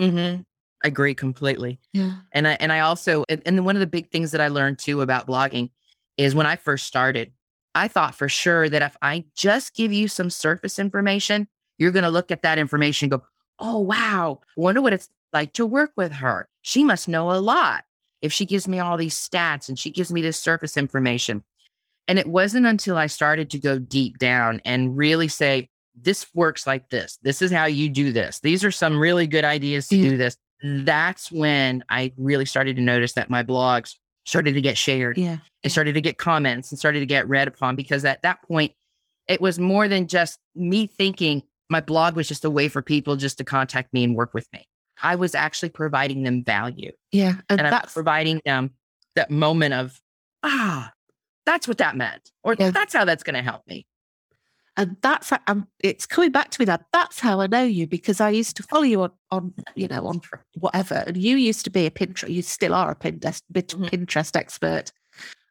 Mhm. 0.00 0.44
I 0.84 0.88
agree 0.88 1.14
completely. 1.14 1.78
Yeah. 1.92 2.16
And 2.32 2.46
I 2.48 2.52
and 2.60 2.72
I 2.72 2.80
also 2.80 3.24
and, 3.28 3.42
and 3.46 3.64
one 3.64 3.76
of 3.76 3.80
the 3.80 3.86
big 3.86 4.10
things 4.10 4.32
that 4.32 4.40
I 4.40 4.48
learned 4.48 4.78
too 4.78 5.00
about 5.00 5.26
blogging 5.26 5.70
is 6.16 6.34
when 6.34 6.46
I 6.46 6.56
first 6.56 6.86
started, 6.86 7.32
I 7.74 7.88
thought 7.88 8.14
for 8.14 8.28
sure 8.28 8.68
that 8.68 8.82
if 8.82 8.96
I 9.00 9.24
just 9.34 9.74
give 9.74 9.92
you 9.92 10.08
some 10.08 10.28
surface 10.30 10.78
information, 10.78 11.48
you're 11.78 11.92
going 11.92 12.02
to 12.04 12.10
look 12.10 12.30
at 12.30 12.42
that 12.42 12.58
information 12.58 13.06
and 13.06 13.20
go, 13.20 13.26
"Oh 13.58 13.78
wow, 13.78 14.40
wonder 14.56 14.82
what 14.82 14.92
it's 14.92 15.08
like 15.32 15.52
to 15.54 15.64
work 15.66 15.92
with 15.96 16.12
her. 16.12 16.48
She 16.62 16.84
must 16.84 17.08
know 17.08 17.30
a 17.32 17.40
lot 17.40 17.84
if 18.22 18.32
she 18.32 18.46
gives 18.46 18.66
me 18.66 18.78
all 18.78 18.96
these 18.96 19.14
stats 19.16 19.68
and 19.68 19.78
she 19.78 19.90
gives 19.90 20.12
me 20.12 20.22
this 20.22 20.38
surface 20.38 20.76
information." 20.76 21.44
And 22.08 22.18
it 22.18 22.26
wasn't 22.26 22.66
until 22.66 22.96
I 22.96 23.06
started 23.06 23.50
to 23.50 23.58
go 23.58 23.78
deep 23.78 24.18
down 24.18 24.60
and 24.64 24.96
really 24.96 25.28
say, 25.28 25.68
"This 25.94 26.26
works 26.34 26.66
like 26.66 26.88
this. 26.90 27.18
This 27.22 27.42
is 27.42 27.52
how 27.52 27.66
you 27.66 27.88
do 27.88 28.12
this. 28.12 28.40
These 28.40 28.64
are 28.64 28.70
some 28.70 28.98
really 28.98 29.26
good 29.26 29.44
ideas 29.44 29.88
to 29.88 29.96
do 29.96 30.16
this." 30.16 30.36
that's 30.64 31.32
when 31.32 31.82
I 31.88 32.12
really 32.16 32.44
started 32.44 32.76
to 32.76 32.82
notice 32.82 33.14
that 33.14 33.28
my 33.28 33.42
blogs 33.42 33.96
started 34.24 34.54
to 34.54 34.60
get 34.60 34.78
shared 34.78 35.18
Yeah. 35.18 35.38
and 35.64 35.72
started 35.72 35.94
to 35.94 36.00
get 36.00 36.18
comments 36.18 36.70
and 36.70 36.78
started 36.78 37.00
to 37.00 37.06
get 37.06 37.28
read 37.28 37.48
upon 37.48 37.74
because 37.74 38.04
at 38.04 38.22
that 38.22 38.42
point 38.42 38.72
it 39.26 39.40
was 39.40 39.58
more 39.58 39.88
than 39.88 40.06
just 40.06 40.38
me 40.54 40.86
thinking 40.86 41.42
my 41.68 41.80
blog 41.80 42.14
was 42.14 42.28
just 42.28 42.44
a 42.44 42.50
way 42.50 42.68
for 42.68 42.80
people 42.80 43.16
just 43.16 43.38
to 43.38 43.44
contact 43.44 43.92
me 43.92 44.04
and 44.04 44.14
work 44.14 44.34
with 44.34 44.46
me. 44.52 44.64
I 45.02 45.16
was 45.16 45.34
actually 45.34 45.70
providing 45.70 46.22
them 46.22 46.44
value 46.44 46.92
Yeah. 47.10 47.34
And, 47.48 47.58
and 47.58 47.62
I'm 47.62 47.70
that's 47.70 47.92
providing 47.92 48.40
them 48.44 48.70
that 49.16 49.30
moment 49.30 49.74
of, 49.74 50.00
ah, 50.42 50.92
that's 51.46 51.66
what 51.68 51.78
that 51.78 51.96
meant, 51.96 52.30
or 52.42 52.54
Yeah. 52.58 52.70
that's 52.70 52.94
how 52.94 53.04
that's 53.04 53.22
going 53.22 53.34
to 53.34 53.42
help 53.42 53.66
me. 53.66 53.86
and 54.76 54.96
that's 55.02 55.30
um, 55.48 55.68
it's 55.80 56.06
coming 56.06 56.30
back 56.32 56.50
to 56.50 56.60
me 56.60 56.64
now. 56.64 56.78
That's 56.94 57.20
how 57.20 57.40
I 57.40 57.46
know 57.46 57.62
you 57.64 57.86
because 57.86 58.20
I 58.22 58.30
used 58.30 58.56
to 58.56 58.62
follow 58.62 58.84
you 58.84 59.02
on 59.02 59.10
on 59.30 59.52
you 59.74 59.86
know 59.88 60.06
on 60.06 60.20
whatever, 60.58 60.94
and 61.06 61.16
you 61.16 61.36
used 61.36 61.64
to 61.64 61.70
be 61.70 61.84
a 61.84 61.90
Pinterest. 61.90 62.30
You 62.32 62.40
still 62.42 62.72
are 62.74 62.90
a 62.90 62.96
Pinterest 62.96 63.42
bit 63.52 63.68
Mhm. 63.68 63.90
Pinterest 63.90 64.34
expert. 64.34 64.90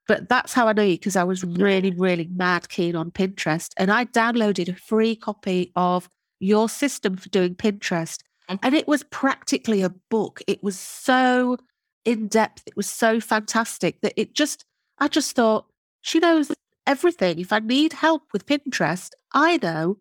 But 0.08 0.28
that's 0.28 0.54
how 0.54 0.68
I 0.68 0.74
know 0.74 0.82
you 0.84 0.96
because 0.96 1.16
I 1.16 1.24
was 1.24 1.44
really, 1.44 1.92
really 1.92 2.28
mad 2.34 2.68
keen 2.70 2.96
on 2.96 3.12
Pinterest. 3.12 3.70
And 3.78 3.92
I 3.92 4.06
downloaded 4.06 4.68
a 4.70 4.76
free 4.76 5.16
copy 5.16 5.72
of 5.76 6.10
your 6.40 6.68
system 6.68 7.16
for 7.16 7.30
doing 7.30 7.54
Pinterest. 7.56 8.18
And 8.50 8.74
it 8.74 8.88
was 8.88 9.04
practically 9.04 9.82
a 9.82 9.90
book. 10.10 10.42
It 10.48 10.62
was 10.62 10.78
so 10.78 11.58
in 12.04 12.28
depth. 12.28 12.64
It 12.66 12.76
was 12.76 12.88
so 12.90 13.20
fantastic 13.22 14.02
that 14.02 14.14
it 14.20 14.34
just, 14.34 14.66
I 15.00 15.08
just 15.08 15.36
thought, 15.36 15.68
she 16.02 16.20
knows 16.20 16.52
everything. 16.86 17.40
If 17.40 17.54
I 17.54 17.60
need 17.60 17.94
help 17.94 18.24
with 18.34 18.46
Pinterest, 18.46 19.12
I 19.34 19.58
know 19.62 19.98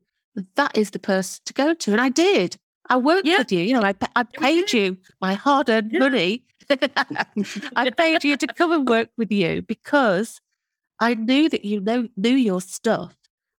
that 0.57 0.77
is 0.77 0.91
the 0.91 0.99
person 0.99 1.41
to 1.45 1.53
go 1.53 1.75
to. 1.75 1.93
And 1.93 2.01
I 2.01 2.09
did. 2.09 2.57
I 2.89 2.97
worked 2.97 3.27
Yeah. 3.29 3.39
with 3.39 3.53
you. 3.53 3.61
You 3.61 3.75
know, 3.75 3.83
I, 3.85 3.95
I 4.17 4.25
paid 4.25 4.73
you 4.73 4.97
my 5.21 5.35
hard 5.35 5.69
earned 5.69 5.93
Yeah. 5.93 5.99
money. 6.01 6.45
I 7.77 7.91
paid 7.91 8.25
you 8.25 8.37
to 8.37 8.47
come 8.49 8.73
and 8.73 8.89
work 8.89 9.11
with 9.17 9.31
you 9.31 9.63
because 9.63 10.41
I 10.99 11.15
knew 11.15 11.49
that 11.49 11.65
you 11.65 11.81
know 11.81 12.09
knew 12.17 12.31
your 12.35 12.61
stuff 12.61 13.15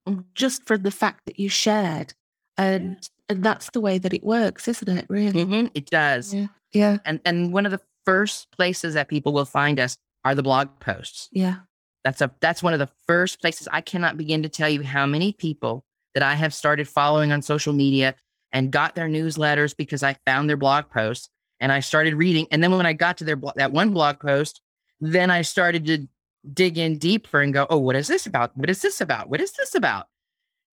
Mhm. 0.07 0.25
just 0.34 0.65
from 0.65 0.82
the 0.84 0.91
fact 0.91 1.25
that 1.25 1.39
you 1.39 1.47
shared. 1.49 2.13
And 2.57 3.07
and 3.32 3.43
that's 3.43 3.69
the 3.71 3.82
way 3.82 3.97
that 3.97 4.13
it 4.13 4.23
works, 4.23 4.67
isn't 4.67 4.88
it? 4.89 5.05
Really? 5.09 5.45
Mhm, 5.45 5.71
It 5.73 5.89
does. 5.89 6.34
Yeah. 6.34 6.47
Yeah. 6.71 6.97
And, 7.05 7.19
and 7.25 7.51
one 7.51 7.65
of 7.65 7.71
the 7.71 7.82
first 8.05 8.51
places 8.51 8.93
that 8.93 9.07
people 9.09 9.34
will 9.34 9.45
find 9.45 9.79
us 9.79 9.97
are 10.23 10.36
the 10.36 10.43
blog 10.43 10.69
posts. 10.79 11.29
Yeah. 11.32 11.57
That's 12.03 12.21
a 12.21 12.32
that's 12.39 12.63
one 12.63 12.73
of 12.73 12.79
the 12.79 12.89
first 13.07 13.41
places 13.41 13.67
I 13.71 13.82
cannot 13.82 14.17
begin 14.17 14.41
to 14.43 14.49
tell 14.49 14.69
you 14.69 14.82
how 14.84 15.05
many 15.05 15.34
people 15.34 15.84
that 16.15 16.23
I 16.23 16.34
have 16.36 16.53
started 16.53 16.88
following 16.88 17.32
on 17.32 17.41
social 17.41 17.73
media 17.73 18.15
and 18.51 18.71
got 18.71 18.95
their 18.95 19.07
newsletters 19.07 19.75
because 19.77 20.01
I 20.03 20.15
found 20.25 20.49
their 20.49 20.57
blog 20.57 20.89
posts 20.89 21.29
and 21.59 21.71
I 21.71 21.79
started 21.79 22.15
reading. 22.15 22.47
And 22.51 22.63
then 22.63 22.71
when 22.71 22.86
I 22.88 22.93
got 22.93 23.17
to 23.17 23.23
their 23.23 23.39
that 23.55 23.71
one 23.71 23.91
blog 23.91 24.19
post, 24.19 24.61
then 24.99 25.29
I 25.29 25.43
started 25.43 25.86
to 25.86 26.07
dig 26.53 26.77
in 26.79 26.97
deeper 26.97 27.39
and 27.39 27.53
go, 27.53 27.67
"Oh, 27.69 27.77
what 27.77 27.95
is 27.95 28.07
this 28.07 28.25
about? 28.25 28.57
What 28.57 28.69
is 28.69 28.82
this 28.82 28.99
about? 28.99 29.29
What 29.29 29.39
is 29.41 29.51
this 29.53 29.75
about?" 29.75 30.07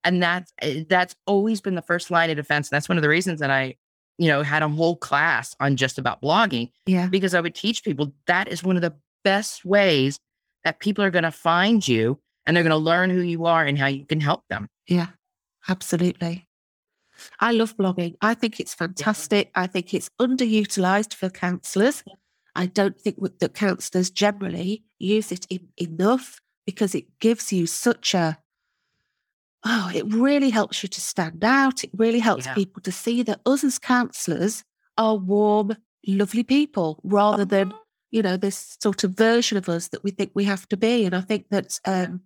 And 0.05 0.23
that's 0.23 0.53
eh, 0.63 0.85
that's 0.89 1.15
always 1.27 1.61
been 1.61 1.75
the 1.75 1.83
first 1.83 2.11
line 2.11 2.31
of 2.31 2.37
defense. 2.37 2.69
And 2.71 2.77
that's 2.77 2.89
one 2.89 2.99
of 2.99 3.03
the 3.03 3.09
reasons 3.09 3.41
that 3.41 3.51
I, 3.51 3.77
you 4.19 4.29
know, 4.29 4.43
had 4.43 4.63
a 4.63 4.69
whole 4.69 4.97
class 4.97 5.55
on 5.61 5.77
just 5.77 5.99
about 5.99 6.23
blogging 6.23 6.71
Yeah. 6.87 7.09
because 7.09 7.35
I 7.35 7.41
would 7.41 7.55
teach 7.55 7.85
people 7.85 8.13
that 8.27 8.49
is 8.49 8.63
one 8.63 8.77
of 8.77 8.83
the 8.83 8.95
best 9.25 9.65
ways 9.65 10.19
that 10.65 10.81
people 10.81 11.05
are 11.05 11.11
going 11.11 11.25
to 11.25 11.31
find 11.31 11.87
you 11.87 12.19
and 12.47 12.57
they're 12.57 12.65
going 12.65 12.71
to 12.71 12.77
learn 12.77 13.11
who 13.11 13.21
you 13.21 13.45
are 13.47 13.65
and 13.65 13.79
how 13.79 13.87
you 13.87 14.05
can 14.07 14.21
help 14.21 14.43
them. 14.49 14.69
Yeah. 14.89 15.09
Absolutely. 15.69 16.47
I 17.41 17.53
love 17.53 17.77
blogging. 17.77 18.15
I 18.21 18.35
think 18.35 18.61
it's 18.61 18.75
fantastic. 18.75 19.51
I 19.55 19.67
think 19.67 19.93
it's 19.93 20.09
underutilized 20.21 21.15
for 21.15 21.29
counselors. 21.29 22.05
I 22.55 22.67
don't 22.67 22.99
think 22.99 23.17
that 23.41 23.55
counselors 23.55 24.11
generally 24.11 24.85
use 24.99 25.31
it 25.33 25.47
in, 25.51 25.69
enough 25.77 26.41
because 26.67 26.95
it 26.95 27.19
gives 27.21 27.53
you 27.53 27.67
such 27.67 28.15
a 28.15 28.39
oh, 29.65 29.91
it 29.95 30.05
really 30.13 30.51
helps 30.51 30.83
you 30.83 30.89
to 30.89 31.01
stand 31.01 31.45
out. 31.45 31.85
It 31.85 31.91
really 31.97 32.21
helps 32.21 32.47
Yeah. 32.47 32.55
people 32.55 32.83
to 32.83 32.93
see 32.93 33.23
that 33.25 33.41
us 33.47 33.65
as 33.65 33.79
counselors 33.79 34.65
are 34.97 35.17
warm, 35.17 35.77
lovely 36.07 36.43
people 36.43 37.01
rather 37.03 37.45
than, 37.45 37.73
you 38.11 38.23
know, 38.23 38.37
this 38.37 38.77
sort 38.81 39.05
of 39.05 39.13
version 39.17 39.59
of 39.59 39.69
us 39.69 39.89
that 39.89 40.05
we 40.05 40.11
think 40.11 40.31
we 40.35 40.45
have 40.45 40.69
to 40.69 40.77
be. 40.77 41.05
And 41.05 41.15
I 41.15 41.21
think 41.21 41.49
that 41.51 41.79
um, 41.85 42.23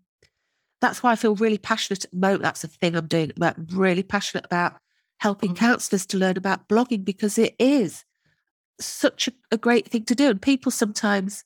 that's 0.80 1.02
why 1.02 1.12
I 1.12 1.16
feel 1.16 1.34
really 1.34 1.58
passionate 1.58 2.04
at 2.04 2.10
the 2.10 2.16
moment. 2.18 2.42
That's 2.42 2.62
the 2.62 2.68
thing 2.68 2.96
I'm 2.96 3.06
doing. 3.06 3.32
About 3.36 3.56
I'm 3.58 3.66
really 3.70 4.02
passionate 4.02 4.44
about 4.44 4.76
helping 5.18 5.52
Mhm. 5.52 5.56
counselors 5.56 6.06
to 6.06 6.18
learn 6.18 6.36
about 6.36 6.68
blogging 6.68 7.04
because 7.04 7.38
it 7.38 7.54
is 7.58 8.04
such 8.80 9.28
a, 9.28 9.32
a 9.52 9.56
great 9.58 9.88
thing 9.88 10.04
to 10.04 10.14
do. 10.14 10.28
And 10.30 10.42
people 10.42 10.72
sometimes 10.72 11.44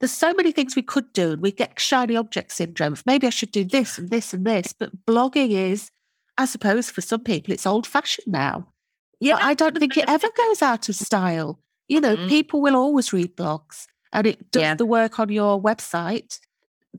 there's 0.00 0.12
so 0.12 0.32
many 0.34 0.52
things 0.52 0.76
we 0.76 0.82
could 0.82 1.12
do, 1.12 1.32
and 1.32 1.42
we 1.42 1.52
get 1.52 1.78
shiny 1.80 2.16
object 2.16 2.52
syndrome. 2.52 2.96
Maybe 3.06 3.26
I 3.26 3.30
should 3.30 3.50
do 3.52 3.64
this 3.64 3.98
and 3.98 4.10
this 4.10 4.32
and 4.34 4.44
this. 4.44 4.72
But 4.72 5.04
blogging 5.06 5.50
is, 5.50 5.90
I 6.36 6.44
suppose, 6.46 6.90
for 6.90 7.00
some 7.00 7.24
people, 7.24 7.52
it's 7.52 7.66
old 7.66 7.86
fashioned 7.86 8.32
now. 8.32 8.68
But 9.20 9.42
I 9.42 9.54
don't 9.54 9.76
think 9.78 9.96
it 9.96 10.08
ever 10.08 10.28
goes 10.36 10.62
out 10.62 10.88
of 10.88 10.94
style. 10.94 11.58
You 11.88 12.00
know, 12.00 12.16
Mhm. 12.16 12.28
people 12.28 12.60
will 12.60 12.76
always 12.76 13.12
read 13.12 13.36
blogs, 13.36 13.86
and 14.12 14.26
it 14.26 14.50
does 14.52 14.62
Yeah. 14.62 14.74
the 14.74 14.86
work 14.86 15.18
on 15.18 15.30
your 15.30 15.60
website 15.60 16.38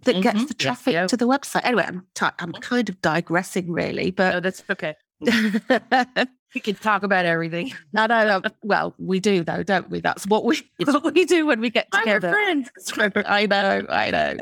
that 0.03 0.21
gets 0.21 0.39
Mhm. 0.41 0.47
the 0.49 0.55
Yes, 0.59 0.63
traffic 0.63 0.93
yeah. 0.93 1.07
to 1.07 1.15
the 1.17 1.27
website. 1.27 1.61
Anyway, 1.63 1.85
I'm 1.87 2.05
ti 2.15 2.25
I'm 2.39 2.51
kind 2.53 2.89
of 2.89 3.01
digressing, 3.01 3.71
really, 3.71 4.11
but 4.11 4.33
No, 4.33 4.39
that's 4.41 4.63
okay. 4.69 4.95
We 6.55 6.61
can 6.61 6.75
talk 6.75 7.03
about 7.03 7.25
everything. 7.25 7.71
no, 7.93 8.05
no. 8.07 8.39
No. 8.39 8.41
Well, 8.63 8.95
we 8.97 9.19
do 9.19 9.43
though, 9.43 9.63
don't 9.63 9.89
we? 9.89 9.99
That's 10.01 10.25
what 10.27 10.45
we 10.45 10.57
It's- 10.79 10.93
what 11.01 11.13
we 11.13 11.25
do 11.25 11.45
when 11.45 11.59
we 11.61 11.69
get 11.69 11.87
I'm 11.91 12.01
together. 12.03 12.31
friend. 12.31 12.69
I 13.27 13.45
know, 13.45 13.85
I 13.89 14.11
know. 14.11 14.37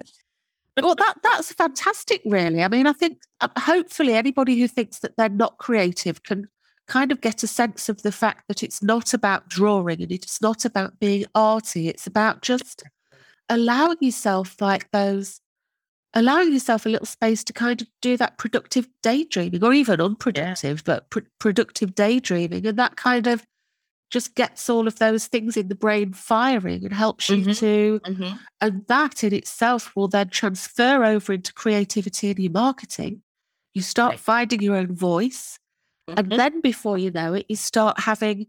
Well, 0.82 0.95
that 0.95 1.16
that's 1.24 1.51
fantastic, 1.53 2.22
really. 2.26 2.62
I 2.64 2.68
mean, 2.68 2.86
I 2.88 2.93
think 2.93 3.18
uh, 3.41 3.47
hopefully 3.58 4.14
anybody 4.14 4.60
who 4.60 4.68
thinks 4.68 4.99
that 4.99 5.18
they're 5.18 5.28
not 5.28 5.58
creative 5.58 6.22
can 6.24 6.47
kind 6.88 7.12
of 7.12 7.20
get 7.20 7.41
a 7.43 7.47
sense 7.47 7.89
of 7.89 8.03
the 8.03 8.12
fact 8.12 8.45
that 8.47 8.62
it's 8.64 8.82
not 8.84 9.14
about 9.14 9.49
drawing 9.49 10.01
and 10.03 10.12
it's 10.12 10.39
not 10.41 10.64
about 10.66 10.99
being 10.99 11.26
arty. 11.36 11.89
It's 11.89 12.05
about 12.08 12.41
just 12.43 12.84
allowing 13.49 13.97
yourself 14.01 14.55
like 14.62 14.89
those, 14.91 15.41
allowing 16.14 16.53
yourself 16.53 16.86
a 16.86 16.89
little 16.89 17.05
space 17.05 17.43
to 17.43 17.53
kind 17.53 17.82
of 17.82 17.88
do 18.01 18.18
that 18.18 18.38
productive 18.38 18.88
daydreaming 19.03 19.64
or 19.64 19.74
even 19.74 20.01
unproductive, 20.01 20.80
yeah. 20.80 20.84
but 20.86 21.10
pr- 21.10 21.20
productive 21.39 21.95
daydreaming. 21.95 22.66
And 22.66 22.78
that 22.80 22.95
kind 22.95 23.28
of 23.28 23.45
just 24.10 24.36
gets 24.36 24.70
all 24.70 24.88
of 24.88 24.99
those 24.99 25.28
things 25.28 25.58
in 25.58 25.68
the 25.68 25.76
brain 25.76 26.14
firing 26.14 26.84
and 26.84 26.93
helps 26.93 27.30
you 27.30 27.38
mm-hmm. 27.38 27.51
to, 27.51 27.99
mm-hmm. 28.05 28.38
and 28.62 28.86
that 28.88 29.24
in 29.24 29.34
itself 29.34 29.95
will 29.95 30.08
then 30.08 30.30
transfer 30.30 31.03
over 31.03 31.34
into 31.34 31.53
creativity 31.53 32.30
in 32.30 32.38
your 32.38 32.51
marketing. 32.51 33.22
You 33.74 33.82
start 33.82 34.12
right. 34.12 34.20
finding 34.20 34.62
your 34.62 34.76
own 34.76 34.95
voice. 34.95 35.60
Mm-hmm. 36.10 36.20
And 36.20 36.32
then 36.32 36.62
before 36.62 36.97
you 36.97 37.12
know 37.12 37.34
it, 37.34 37.45
you 37.49 37.58
start 37.58 37.99
having 37.99 38.47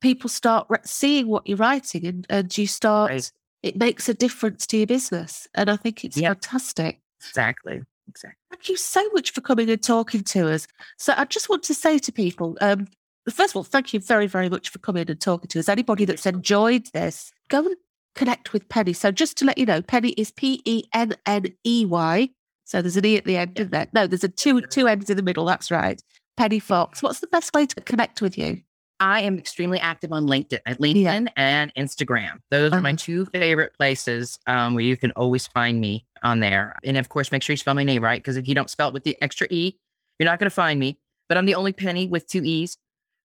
people 0.00 0.28
start 0.28 0.68
seeing 0.86 1.26
what 1.26 1.46
you're 1.46 1.58
writing 1.58 2.06
and, 2.06 2.26
and 2.30 2.56
you 2.56 2.66
start, 2.66 3.10
right. 3.10 3.32
It 3.66 3.76
makes 3.76 4.08
a 4.08 4.14
difference 4.14 4.64
to 4.68 4.76
your 4.76 4.86
business. 4.86 5.48
And 5.54 5.68
I 5.68 5.74
think 5.74 6.04
it's 6.04 6.16
yep. 6.16 6.36
fantastic. 6.40 7.00
Exactly. 7.20 7.82
Exactly. 8.08 8.38
Thank 8.50 8.68
you 8.68 8.76
so 8.76 9.08
much 9.12 9.32
for 9.32 9.40
coming 9.40 9.68
and 9.68 9.82
talking 9.82 10.22
to 10.22 10.48
us. 10.52 10.68
So 10.98 11.14
I 11.16 11.24
just 11.24 11.48
want 11.48 11.64
to 11.64 11.74
say 11.74 11.98
to 11.98 12.12
people, 12.12 12.56
um, 12.60 12.86
first 13.28 13.50
of 13.50 13.56
all, 13.56 13.64
thank 13.64 13.92
you 13.92 13.98
very, 13.98 14.28
very 14.28 14.48
much 14.48 14.68
for 14.68 14.78
coming 14.78 15.10
and 15.10 15.20
talking 15.20 15.48
to 15.48 15.58
us. 15.58 15.68
Anybody 15.68 16.04
that's 16.04 16.26
enjoyed 16.26 16.86
this, 16.92 17.32
go 17.48 17.66
and 17.66 17.74
connect 18.14 18.52
with 18.52 18.68
Penney. 18.68 18.92
So 18.92 19.10
just 19.10 19.36
to 19.38 19.44
let 19.44 19.58
you 19.58 19.66
know, 19.66 19.82
Penney 19.82 20.10
is 20.10 20.30
P 20.30 20.62
E 20.64 20.84
N 20.94 21.14
N 21.26 21.46
E 21.64 21.84
Y. 21.84 22.28
So 22.64 22.80
there's 22.82 22.96
an 22.96 23.04
E 23.04 23.16
at 23.16 23.24
the 23.24 23.36
end, 23.36 23.58
isn't 23.58 23.72
there? 23.72 23.88
No, 23.92 24.06
there's 24.06 24.22
a 24.22 24.28
two 24.28 24.60
two 24.60 24.86
ends 24.86 25.10
in 25.10 25.16
the 25.16 25.22
middle. 25.24 25.44
That's 25.44 25.72
right. 25.72 26.00
Penney 26.36 26.60
Fox. 26.60 27.02
What's 27.02 27.18
the 27.18 27.26
best 27.26 27.52
way 27.52 27.66
to 27.66 27.80
connect 27.80 28.22
with 28.22 28.38
you? 28.38 28.62
I 29.00 29.22
am 29.22 29.38
extremely 29.38 29.78
active 29.78 30.12
on 30.12 30.26
LinkedIn, 30.26 30.60
LinkedIn 30.66 31.26
yeah. 31.26 31.30
and 31.36 31.74
Instagram. 31.74 32.40
Those 32.50 32.72
are 32.72 32.80
my 32.80 32.90
uh-huh. 32.90 32.96
two 32.98 33.26
favorite 33.26 33.74
places 33.74 34.38
um, 34.46 34.74
where 34.74 34.84
you 34.84 34.96
can 34.96 35.10
always 35.12 35.46
find 35.46 35.80
me 35.80 36.06
on 36.22 36.40
there. 36.40 36.76
And 36.84 36.96
of 36.96 37.08
course, 37.08 37.30
make 37.30 37.42
sure 37.42 37.52
you 37.52 37.58
spell 37.58 37.74
my 37.74 37.84
name 37.84 38.02
right 38.02 38.22
because 38.22 38.36
if 38.36 38.48
you 38.48 38.54
don't 38.54 38.70
spell 38.70 38.88
it 38.88 38.94
with 38.94 39.04
the 39.04 39.16
extra 39.20 39.46
e, 39.50 39.78
you're 40.18 40.24
not 40.24 40.38
going 40.38 40.50
to 40.50 40.54
find 40.54 40.80
me. 40.80 40.98
But 41.28 41.36
I'm 41.36 41.46
the 41.46 41.56
only 41.56 41.72
Penney 41.72 42.06
with 42.06 42.26
two 42.26 42.42
e's 42.44 42.78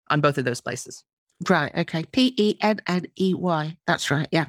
on 0.10 0.22
both 0.22 0.38
of 0.38 0.46
those 0.46 0.60
places. 0.60 1.04
Right. 1.50 1.76
Okay. 1.76 2.04
P 2.12 2.34
E 2.38 2.58
N 2.62 2.82
N 2.88 3.06
E 3.20 3.34
Y. 3.34 3.78
That's 3.88 4.12
right. 4.12 4.28
Yeah. 4.32 4.48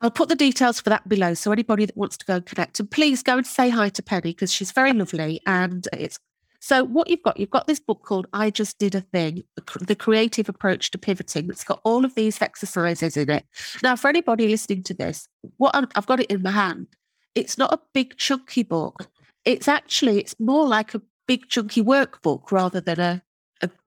I'll 0.00 0.10
put 0.10 0.28
the 0.28 0.36
details 0.36 0.80
for 0.80 0.90
that 0.90 1.08
below. 1.08 1.34
So 1.34 1.52
anybody 1.52 1.86
that 1.86 1.96
wants 1.96 2.16
to 2.18 2.26
go 2.26 2.36
and 2.36 2.46
connect, 2.46 2.80
and 2.80 2.90
please 2.90 3.22
go 3.22 3.38
and 3.38 3.46
say 3.46 3.70
hi 3.70 3.88
to 3.90 4.02
Penney 4.02 4.32
because 4.32 4.52
she's 4.52 4.70
very 4.72 4.92
lovely. 4.92 5.40
And 5.46 5.86
it's 5.92 6.18
so 6.64 6.82
what 6.82 7.10
you've 7.10 7.22
got, 7.22 7.38
you've 7.38 7.50
got 7.50 7.66
this 7.66 7.78
book 7.78 8.02
called 8.04 8.26
I 8.32 8.48
Just 8.48 8.78
Did 8.78 8.94
a 8.94 9.02
Thing, 9.02 9.44
the 9.80 9.94
creative 9.94 10.48
approach 10.48 10.90
to 10.92 10.96
pivoting. 10.96 11.50
It's 11.50 11.62
got 11.62 11.82
all 11.84 12.06
of 12.06 12.14
these 12.14 12.40
exercises 12.40 13.18
in 13.18 13.28
it. 13.28 13.44
Now, 13.82 13.96
for 13.96 14.08
anybody 14.08 14.48
listening 14.48 14.82
to 14.84 14.94
this, 14.94 15.28
what 15.58 15.74
i 15.74 15.84
I've 15.94 16.06
got 16.06 16.20
it 16.20 16.30
in 16.30 16.40
my 16.40 16.52
hand. 16.52 16.86
It's 17.34 17.58
not 17.58 17.74
a 17.74 17.80
big 17.92 18.16
chunky 18.16 18.62
book. 18.62 19.08
It's 19.44 19.68
actually, 19.68 20.18
it's 20.20 20.40
more 20.40 20.66
like 20.66 20.94
a 20.94 21.02
big 21.26 21.50
chunky 21.50 21.82
workbook 21.82 22.50
rather 22.50 22.80
than 22.80 22.98
a 22.98 23.22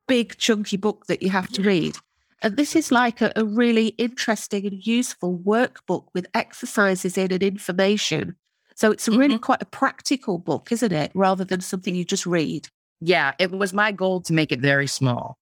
big 0.08 0.38
chunky 0.38 0.78
book 0.78 1.08
that 1.08 1.24
you 1.24 1.32
have 1.32 1.50
to 1.54 1.64
read. 1.64 1.98
And 2.44 2.58
this 2.58 2.76
is 2.76 2.92
like 2.92 3.22
a, 3.22 3.34
a 3.36 3.44
really 3.44 3.88
interesting 3.98 4.68
and 4.68 4.86
useful 4.86 5.40
workbook 5.40 6.10
with 6.14 6.28
exercises 6.36 7.18
in 7.18 7.32
and 7.32 7.42
information. 7.42 8.36
So 8.78 8.92
it's 8.92 9.08
really 9.08 9.36
mm-hmm. 9.36 9.42
quite 9.42 9.62
a 9.64 9.66
practical 9.66 10.38
book, 10.38 10.72
isn't 10.72 10.92
it? 10.92 11.12
Rather 11.16 11.44
than 11.44 11.62
something 11.62 11.96
you 11.96 12.06
just 12.06 12.28
read. 12.28 12.70
Yeah, 13.02 13.34
it 13.40 13.50
was 13.50 13.74
my 13.74 13.92
goal 13.92 14.22
to 14.22 14.34
make 14.34 14.52
it 14.52 14.60
very 14.60 14.86
small. 14.86 15.40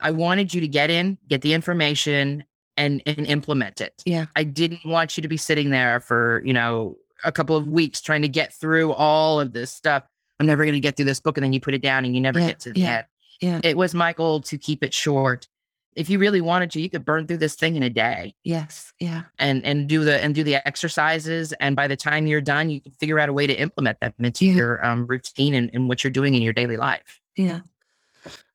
I 0.00 0.10
wanted 0.10 0.52
you 0.52 0.60
to 0.60 0.66
get 0.66 0.90
in, 0.90 1.16
get 1.28 1.42
the 1.42 1.54
information, 1.54 2.42
and, 2.76 3.00
and 3.06 3.24
implement 3.28 3.80
it. 3.80 4.02
Yeah. 4.04 4.26
I 4.34 4.42
didn't 4.42 4.84
want 4.84 5.16
you 5.16 5.22
to 5.22 5.28
be 5.28 5.36
sitting 5.36 5.70
there 5.70 6.00
for, 6.00 6.42
you 6.44 6.52
know, 6.52 6.96
a 7.22 7.30
couple 7.30 7.56
of 7.56 7.68
weeks 7.68 8.00
trying 8.00 8.22
to 8.22 8.28
get 8.28 8.52
through 8.52 8.92
all 8.94 9.38
of 9.38 9.52
this 9.52 9.70
stuff. 9.70 10.02
I'm 10.40 10.46
never 10.46 10.64
going 10.64 10.74
to 10.74 10.80
get 10.80 10.96
through 10.96 11.04
this 11.04 11.20
book. 11.20 11.36
And 11.36 11.44
then 11.44 11.52
you 11.52 11.60
put 11.60 11.74
it 11.74 11.82
down 11.82 12.04
and 12.04 12.16
you 12.16 12.20
never 12.20 12.40
yeah, 12.40 12.48
get 12.48 12.60
to 12.60 12.72
the 12.72 12.80
yeah. 12.80 12.96
end. 12.96 13.06
Yeah. 13.40 13.60
It 13.62 13.76
was 13.76 13.94
my 13.94 14.12
goal 14.12 14.40
to 14.40 14.58
keep 14.58 14.82
it 14.82 14.92
short. 14.92 15.46
If 15.94 16.08
you 16.08 16.18
really 16.18 16.40
wanted 16.40 16.70
to, 16.72 16.80
you 16.80 16.88
could 16.88 17.04
burn 17.04 17.26
through 17.26 17.38
this 17.38 17.54
thing 17.54 17.76
in 17.76 17.82
a 17.82 17.90
day. 17.90 18.34
Yes. 18.44 18.92
Yeah. 18.98 19.22
And 19.38 19.64
and 19.64 19.88
do 19.88 20.04
the 20.04 20.22
and 20.22 20.34
do 20.34 20.42
the 20.42 20.66
exercises. 20.66 21.52
And 21.54 21.76
by 21.76 21.86
the 21.86 21.96
time 21.96 22.26
you're 22.26 22.40
done, 22.40 22.70
you 22.70 22.80
can 22.80 22.92
figure 22.92 23.18
out 23.18 23.28
a 23.28 23.32
way 23.32 23.46
to 23.46 23.54
implement 23.54 24.00
them 24.00 24.14
into 24.18 24.46
yeah. 24.46 24.54
your 24.54 24.86
um, 24.86 25.06
routine 25.06 25.54
and, 25.54 25.70
and 25.74 25.88
what 25.88 26.02
you're 26.02 26.10
doing 26.10 26.34
in 26.34 26.42
your 26.42 26.52
daily 26.52 26.76
life. 26.76 27.20
Yeah. 27.36 27.60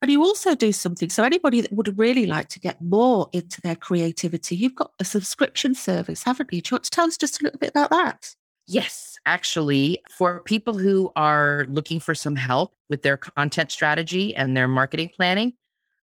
And 0.01 0.11
you 0.11 0.21
also 0.23 0.55
do 0.55 0.71
something. 0.71 1.09
So 1.09 1.23
anybody 1.23 1.61
that 1.61 1.73
would 1.73 1.97
really 1.97 2.25
like 2.25 2.47
to 2.49 2.59
get 2.59 2.81
more 2.81 3.29
into 3.33 3.59
their 3.61 3.75
creativity, 3.75 4.55
you've 4.55 4.75
got 4.75 4.91
a 4.99 5.03
subscription 5.03 5.75
service, 5.75 6.23
haven't 6.23 6.53
you? 6.53 6.61
Do 6.61 6.69
you 6.69 6.75
want 6.75 6.85
to 6.85 6.89
tell 6.89 7.07
us 7.07 7.17
just 7.17 7.41
a 7.41 7.43
little 7.43 7.59
bit 7.59 7.71
about 7.71 7.89
that? 7.89 8.35
Yes, 8.67 9.17
actually, 9.25 10.01
for 10.09 10.41
people 10.41 10.77
who 10.77 11.11
are 11.15 11.65
looking 11.69 11.99
for 11.99 12.13
some 12.13 12.35
help 12.35 12.73
with 12.89 13.01
their 13.01 13.17
content 13.17 13.71
strategy 13.71 14.35
and 14.35 14.55
their 14.55 14.67
marketing 14.67 15.09
planning, 15.15 15.53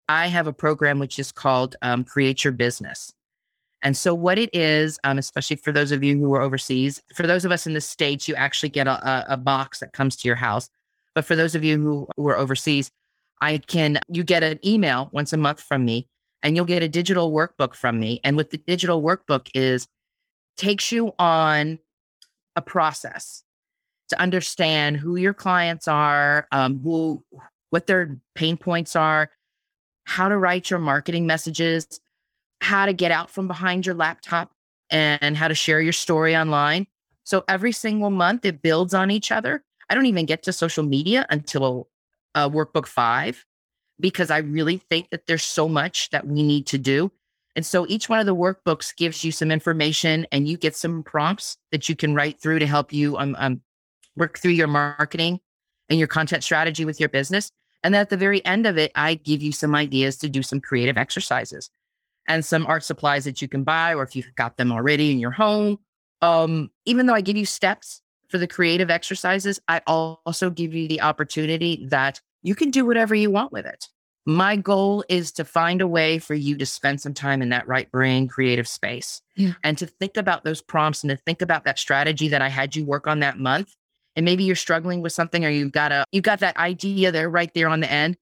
I 0.09 0.27
have 0.29 0.47
a 0.47 0.53
program 0.53 0.99
which 0.99 1.19
is 1.19 1.33
called 1.33 1.77
um, 1.83 2.05
Create 2.05 2.45
Your 2.45 2.53
Business. 2.53 3.13
And 3.83 3.97
so, 3.97 4.15
what 4.15 4.39
it 4.39 4.51
is, 4.55 4.99
um, 5.05 5.19
especially 5.19 5.57
for 5.57 5.73
those 5.73 5.91
of 5.91 6.05
you 6.05 6.17
who 6.19 6.33
are 6.35 6.43
overseas, 6.43 7.03
for 7.15 7.27
those 7.27 7.45
of 7.45 7.51
us 7.51 7.67
in 7.67 7.75
the 7.75 7.81
States, 7.81 8.29
you 8.29 8.35
actually 8.35 8.69
get 8.69 8.87
a, 8.87 9.33
a 9.33 9.37
box 9.37 9.81
that 9.81 9.93
comes 9.93 10.17
to 10.17 10.29
your 10.29 10.37
house. 10.37 10.69
But 11.15 11.25
for 11.25 11.37
those 11.37 11.55
of 11.55 11.65
you 11.65 11.81
who, 11.81 12.09
who 12.17 12.29
are 12.29 12.37
overseas, 12.37 12.91
I 13.41 13.59
can, 13.59 13.99
you 14.09 14.23
get 14.23 14.43
an 14.43 14.61
email 14.65 15.11
once 15.13 15.33
a 15.33 15.37
month 15.37 15.61
from 15.61 15.85
me 15.85 16.07
and 16.43 16.57
you'll 16.57 16.65
get 16.65 16.83
a 16.83 16.89
digital 16.89 17.33
workbook 17.33 17.75
from 17.75 17.99
me. 17.99 18.21
And 18.25 18.37
what 18.37 18.51
the 18.51 18.59
digital 18.59 19.03
workbook 19.03 19.49
is, 19.53 19.89
takes 20.57 20.93
you 20.93 21.13
on 21.19 21.79
a 22.57 22.63
process 22.63 23.43
to 24.11 24.21
understand 24.21 24.99
who 24.99 25.17
your 25.17 25.35
clients 25.35 25.89
are, 25.89 26.47
um, 26.53 26.81
who, 26.81 27.25
what 27.71 27.87
their 27.87 28.19
pain 28.35 28.57
points 28.57 28.95
are, 28.95 29.31
how 30.05 30.29
to 30.29 30.37
write 30.37 30.71
your 30.71 30.79
marketing 30.79 31.27
messages, 31.27 32.01
how 32.61 32.87
to 32.87 32.93
get 32.93 33.11
out 33.11 33.31
from 33.31 33.47
behind 33.47 33.87
your 33.87 33.95
laptop, 33.95 34.53
and 34.91 35.37
how 35.37 35.49
to 35.49 35.55
share 35.55 35.81
your 35.81 35.93
story 35.93 36.37
online. 36.37 36.87
So 37.25 37.45
every 37.49 37.73
single 37.73 38.11
month 38.11 38.45
it 38.45 38.63
builds 38.63 38.95
on 38.95 39.11
each 39.11 39.33
other. 39.33 39.65
I 39.89 39.95
don't 39.95 40.07
even 40.07 40.27
get 40.27 40.43
to 40.45 40.53
social 40.53 40.85
media 40.85 41.27
until 41.31 41.89
uh, 42.35 42.49
workbook 42.49 42.87
five 42.87 43.45
because 44.01 44.31
I 44.31 44.39
really 44.39 44.79
think 44.79 45.11
that 45.11 45.27
there's 45.27 45.45
so 45.45 45.69
much 45.69 46.11
that 46.11 46.27
we 46.27 46.43
need 46.43 46.67
to 46.69 46.79
do. 46.79 47.13
And 47.55 47.65
so 47.65 47.87
each 47.89 48.09
one 48.09 48.19
of 48.19 48.27
the 48.27 48.35
workbooks 48.35 48.97
gives 48.97 49.25
you 49.25 49.31
some 49.31 49.51
information 49.51 50.27
and 50.33 50.49
you 50.49 50.57
get 50.57 50.75
some 50.75 51.03
prompts 51.03 51.59
that 51.71 51.89
you 51.89 51.95
can 51.95 52.15
write 52.15 52.41
through 52.41 52.59
to 52.61 52.67
help 52.67 52.93
you 52.93 53.17
um, 53.19 53.37
um, 53.39 53.61
work 54.17 54.39
through 54.39 54.53
your 54.53 54.67
marketing 54.67 55.41
and 55.89 55.99
your 55.99 56.09
content 56.09 56.43
strategy 56.43 56.85
with 56.85 56.99
your 56.99 57.11
business. 57.11 57.53
And 57.85 57.95
then 57.95 58.01
at 58.01 58.11
the 58.11 58.17
very 58.17 58.45
end 58.45 58.67
of 58.67 58.79
it, 58.79 58.93
I 58.95 59.15
give 59.15 59.43
you 59.43 59.53
some 59.53 59.75
ideas 59.75 60.17
to 60.19 60.29
do 60.29 60.43
some 60.43 60.61
creative 60.61 60.97
exercises 60.97 61.71
and 62.29 62.45
some 62.45 62.67
art 62.67 62.85
supplies 62.85 63.25
that 63.25 63.43
you 63.43 63.49
can 63.49 63.65
buy, 63.65 63.95
or 63.95 64.03
if 64.03 64.15
you've 64.15 64.35
got 64.37 64.57
them 64.57 64.71
already 64.71 65.11
in 65.11 65.19
your 65.19 65.33
home. 65.33 65.79
Um, 66.21 66.71
even 66.85 67.07
though 67.07 67.15
I 67.15 67.21
give 67.21 67.37
you 67.37 67.47
steps 67.47 68.01
for 68.29 68.39
the 68.39 68.47
creative 68.47 68.91
exercises, 68.91 69.61
I 69.69 69.83
also 69.87 70.51
give 70.51 70.75
you 70.75 70.87
the 70.87 71.01
opportunity 71.01 71.87
that 71.91 72.21
you 72.43 72.55
can 72.55 72.71
do 72.71 72.87
whatever 72.87 73.15
you 73.15 73.31
want 73.31 73.53
with 73.53 73.67
it. 73.67 73.89
My 74.25 74.55
goal 74.55 75.05
is 75.09 75.33
to 75.33 75.45
find 75.45 75.81
a 75.81 75.89
way 75.89 76.21
for 76.21 76.35
you 76.35 76.57
to 76.57 76.67
spend 76.67 77.01
some 77.01 77.13
time 77.13 77.43
in 77.43 77.49
that 77.49 77.67
right 77.67 77.91
brain 77.91 78.29
creative 78.29 78.69
space 78.69 79.21
yeah. 79.35 79.55
and 79.65 79.77
to 79.79 79.87
think 79.87 80.17
about 80.17 80.45
those 80.45 80.63
prompts 80.63 81.03
and 81.03 81.11
to 81.11 81.17
think 81.17 81.43
about 81.43 81.65
that 81.65 81.79
strategy 81.79 82.29
that 82.29 82.41
I 82.41 82.49
had 82.49 82.77
you 82.77 82.85
work 82.85 83.09
on 83.09 83.19
that 83.21 83.41
month. 83.41 83.75
And 84.15 84.25
maybe 84.25 84.45
you're 84.45 84.57
struggling 84.57 85.01
with 85.01 85.13
something 85.13 85.45
or 85.45 85.49
you've 85.49 85.73
got 85.73 85.93
a 85.93 86.05
you've 86.13 86.25
got 86.25 86.41
that 86.41 86.57
idea 86.57 87.11
there 87.13 87.31
right 87.31 87.53
there 87.55 87.69
on 87.69 87.81
the 87.81 87.91
end. 87.91 88.17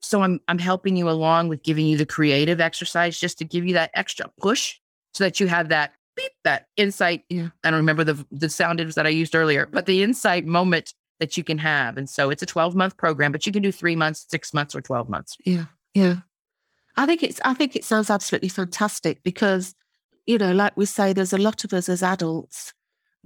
So 0.00 0.22
I'm 0.22 0.40
I'm 0.48 0.58
helping 0.58 0.96
you 0.96 1.08
along 1.08 1.48
with 1.48 1.62
giving 1.62 1.86
you 1.86 1.96
the 1.96 2.06
creative 2.06 2.60
exercise 2.60 3.18
just 3.18 3.38
to 3.38 3.44
give 3.44 3.66
you 3.66 3.74
that 3.74 3.90
extra 3.94 4.30
push 4.40 4.78
so 5.14 5.24
that 5.24 5.40
you 5.40 5.46
have 5.46 5.68
that 5.68 5.92
beep, 6.16 6.32
that 6.44 6.66
insight. 6.76 7.24
Yeah. 7.28 7.48
I 7.64 7.70
don't 7.70 7.78
remember 7.78 8.04
the 8.04 8.26
the 8.30 8.48
sound 8.48 8.80
that 8.80 9.06
I 9.06 9.10
used 9.10 9.34
earlier, 9.34 9.66
but 9.66 9.86
the 9.86 10.02
insight 10.02 10.46
moment 10.46 10.94
that 11.20 11.36
you 11.36 11.44
can 11.44 11.58
have. 11.58 11.96
And 11.96 12.08
so 12.10 12.30
it's 12.30 12.42
a 12.42 12.46
12 12.46 12.74
month 12.74 12.96
program, 12.96 13.32
but 13.32 13.46
you 13.46 13.52
can 13.52 13.62
do 13.62 13.72
three 13.72 13.96
months, 13.96 14.26
six 14.28 14.52
months, 14.52 14.74
or 14.74 14.80
12 14.80 15.08
months. 15.08 15.36
Yeah. 15.44 15.66
Yeah. 15.94 16.16
I 16.96 17.06
think 17.06 17.22
it's 17.22 17.40
I 17.44 17.54
think 17.54 17.76
it 17.76 17.84
sounds 17.84 18.10
absolutely 18.10 18.48
fantastic 18.48 19.22
because, 19.22 19.74
you 20.26 20.38
know, 20.38 20.52
like 20.52 20.76
we 20.76 20.86
say, 20.86 21.12
there's 21.12 21.32
a 21.32 21.38
lot 21.38 21.64
of 21.64 21.72
us 21.72 21.88
as 21.88 22.02
adults 22.02 22.72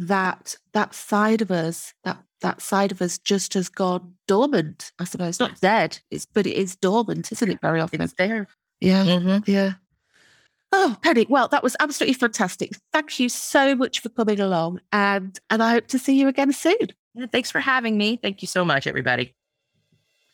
that 0.00 0.56
that 0.72 0.94
side 0.94 1.42
of 1.42 1.50
us, 1.50 1.94
that 2.04 2.18
that 2.40 2.62
side 2.62 2.90
of 2.90 3.02
us 3.02 3.18
just 3.18 3.54
has 3.54 3.68
gone 3.68 4.14
dormant, 4.26 4.92
I 4.98 5.04
suppose. 5.04 5.38
Not 5.38 5.60
dead, 5.60 6.00
it's 6.10 6.26
but 6.26 6.46
it 6.46 6.56
is 6.56 6.74
dormant, 6.74 7.30
isn't 7.30 7.50
it? 7.50 7.60
Very 7.60 7.80
often. 7.80 8.00
It's 8.00 8.14
there. 8.14 8.48
Yeah. 8.80 9.04
Mm-hmm. 9.04 9.50
Yeah. 9.50 9.74
Oh, 10.72 10.96
Penney, 11.02 11.26
well, 11.28 11.48
that 11.48 11.62
was 11.62 11.76
absolutely 11.80 12.14
fantastic. 12.14 12.72
Thank 12.92 13.18
you 13.18 13.28
so 13.28 13.74
much 13.74 14.00
for 14.00 14.08
coming 14.08 14.40
along 14.40 14.80
and 14.90 15.38
and 15.50 15.62
I 15.62 15.72
hope 15.72 15.88
to 15.88 15.98
see 15.98 16.18
you 16.18 16.28
again 16.28 16.52
soon. 16.52 16.88
Thanks 17.30 17.50
for 17.50 17.60
having 17.60 17.98
me. 17.98 18.18
Thank 18.22 18.40
you 18.40 18.48
so 18.48 18.64
much, 18.64 18.86
everybody. 18.86 19.34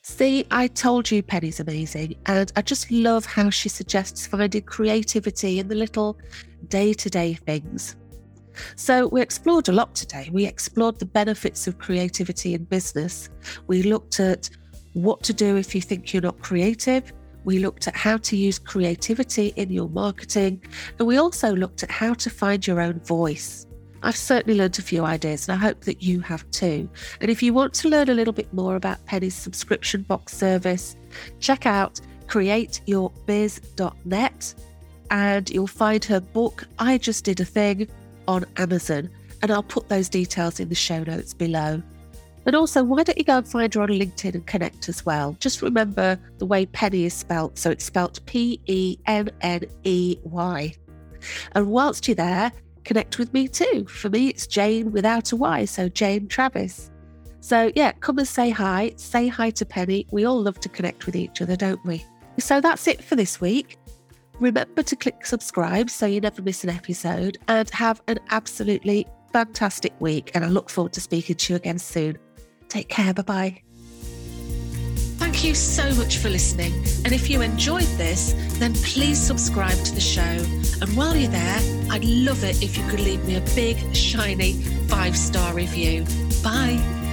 See, 0.02 0.46
I 0.52 0.68
told 0.68 1.10
you 1.10 1.20
Penney's 1.20 1.58
amazing, 1.58 2.14
and 2.26 2.52
I 2.54 2.62
just 2.62 2.92
love 2.92 3.26
how 3.26 3.50
she 3.50 3.68
suggests 3.68 4.24
finding 4.24 4.62
creativity 4.62 5.58
in 5.58 5.66
the 5.66 5.74
little 5.74 6.16
day 6.68 6.92
to 6.92 7.10
day 7.10 7.34
things. 7.34 7.96
So, 8.76 9.08
we 9.08 9.20
explored 9.20 9.68
a 9.68 9.72
lot 9.72 9.94
today. 9.94 10.30
We 10.32 10.46
explored 10.46 10.98
the 10.98 11.06
benefits 11.06 11.66
of 11.66 11.78
creativity 11.78 12.54
in 12.54 12.64
business. 12.64 13.28
We 13.66 13.82
looked 13.82 14.20
at 14.20 14.48
what 14.94 15.22
to 15.24 15.32
do 15.32 15.56
if 15.56 15.74
you 15.74 15.80
think 15.80 16.12
you're 16.12 16.22
not 16.22 16.38
creative. 16.40 17.12
We 17.44 17.58
looked 17.60 17.86
at 17.86 17.94
how 17.94 18.16
to 18.16 18.36
use 18.36 18.58
creativity 18.58 19.52
in 19.56 19.70
your 19.70 19.88
marketing. 19.88 20.64
And 20.98 21.06
we 21.06 21.18
also 21.18 21.54
looked 21.54 21.84
at 21.84 21.90
how 21.90 22.14
to 22.14 22.30
find 22.30 22.66
your 22.66 22.80
own 22.80 22.98
voice. 23.00 23.66
I've 24.02 24.16
certainly 24.16 24.58
learned 24.58 24.78
a 24.78 24.82
few 24.82 25.04
ideas 25.04 25.48
and 25.48 25.56
I 25.56 25.60
hope 25.60 25.82
that 25.82 26.02
you 26.02 26.20
have 26.20 26.50
too. 26.50 26.88
And 27.20 27.30
if 27.30 27.42
you 27.42 27.54
want 27.54 27.74
to 27.74 27.88
learn 27.88 28.08
a 28.08 28.14
little 28.14 28.32
bit 28.32 28.52
more 28.52 28.74
about 28.76 29.04
Penney's 29.06 29.34
subscription 29.34 30.02
box 30.02 30.36
service, 30.36 30.96
check 31.40 31.66
out 31.66 32.00
createyourbiz.net 32.26 34.54
and 35.10 35.50
you'll 35.50 35.66
find 35.66 36.04
her 36.04 36.20
book, 36.20 36.64
I 36.78 36.98
Just 36.98 37.24
Did 37.24 37.40
a 37.40 37.44
Thing, 37.44 37.88
on 38.28 38.44
Amazon. 38.56 39.10
And 39.42 39.50
I'll 39.50 39.62
put 39.62 39.88
those 39.88 40.08
details 40.08 40.60
in 40.60 40.68
the 40.68 40.74
show 40.74 41.02
notes 41.04 41.34
below. 41.34 41.82
And 42.46 42.54
also, 42.54 42.84
why 42.84 43.02
don't 43.02 43.18
you 43.18 43.24
go 43.24 43.38
and 43.38 43.48
find 43.48 43.74
her 43.74 43.82
on 43.82 43.88
LinkedIn 43.88 44.34
and 44.34 44.46
connect 44.46 44.88
as 44.88 45.04
well? 45.04 45.36
Just 45.40 45.62
remember 45.62 46.18
the 46.38 46.46
way 46.46 46.64
Penney 46.66 47.04
is 47.04 47.12
spelt. 47.12 47.58
So 47.58 47.70
it's 47.70 47.84
spelt 47.84 48.24
P 48.26 48.60
E 48.66 48.96
N 49.06 49.30
N 49.40 49.62
E 49.82 50.16
Y. 50.22 50.74
And 51.52 51.66
whilst 51.66 52.06
you're 52.06 52.14
there, 52.14 52.52
connect 52.84 53.18
with 53.18 53.34
me 53.34 53.48
too. 53.48 53.84
For 53.86 54.08
me, 54.08 54.28
it's 54.28 54.46
Jane 54.46 54.92
without 54.92 55.32
a 55.32 55.36
Y, 55.36 55.64
so 55.64 55.88
Jane 55.88 56.28
Travis. 56.28 56.90
So, 57.40 57.70
yeah, 57.74 57.92
come 57.92 58.18
and 58.18 58.26
say 58.26 58.50
hi. 58.50 58.92
Say 58.96 59.28
hi 59.28 59.50
to 59.50 59.66
Penney. 59.66 60.06
We 60.10 60.24
all 60.24 60.40
love 60.40 60.58
to 60.60 60.68
connect 60.68 61.06
with 61.06 61.14
each 61.14 61.42
other, 61.42 61.56
don't 61.56 61.84
we? 61.84 62.04
So, 62.38 62.60
that's 62.60 62.86
it 62.88 63.02
for 63.02 63.16
this 63.16 63.40
week. 63.40 63.78
Remember 64.40 64.82
to 64.82 64.96
click 64.96 65.24
subscribe 65.24 65.88
so 65.90 66.06
you 66.06 66.20
never 66.20 66.42
miss 66.42 66.62
an 66.64 66.70
episode 66.70 67.38
and 67.48 67.68
have 67.70 68.02
an 68.06 68.18
absolutely 68.30 69.06
fantastic 69.32 69.92
week. 70.00 70.30
And 70.34 70.44
I 70.44 70.48
look 70.48 70.70
forward 70.70 70.92
to 70.94 71.00
speaking 71.00 71.36
to 71.36 71.52
you 71.52 71.56
again 71.56 71.78
soon. 71.78 72.18
Take 72.68 72.88
care. 72.88 73.14
Bye 73.14 73.22
bye. 73.22 73.62
Thank 75.18 75.44
you 75.44 75.54
so 75.54 75.94
much 75.94 76.18
for 76.18 76.28
listening. 76.28 76.72
And 77.04 77.12
if 77.12 77.30
you 77.30 77.40
enjoyed 77.40 77.88
this, 77.96 78.34
then 78.58 78.74
please 78.74 79.18
subscribe 79.18 79.76
to 79.84 79.94
the 79.94 80.00
show. 80.00 80.20
And 80.20 80.96
while 80.96 81.16
you're 81.16 81.30
there, 81.30 81.58
I'd 81.90 82.04
love 82.04 82.44
it 82.44 82.62
if 82.62 82.76
you 82.76 82.86
could 82.88 83.00
leave 83.00 83.24
me 83.24 83.36
a 83.36 83.40
big, 83.54 83.94
shiny 83.94 84.54
five 84.88 85.16
star 85.16 85.54
review. 85.54 86.04
Bye. 86.42 87.05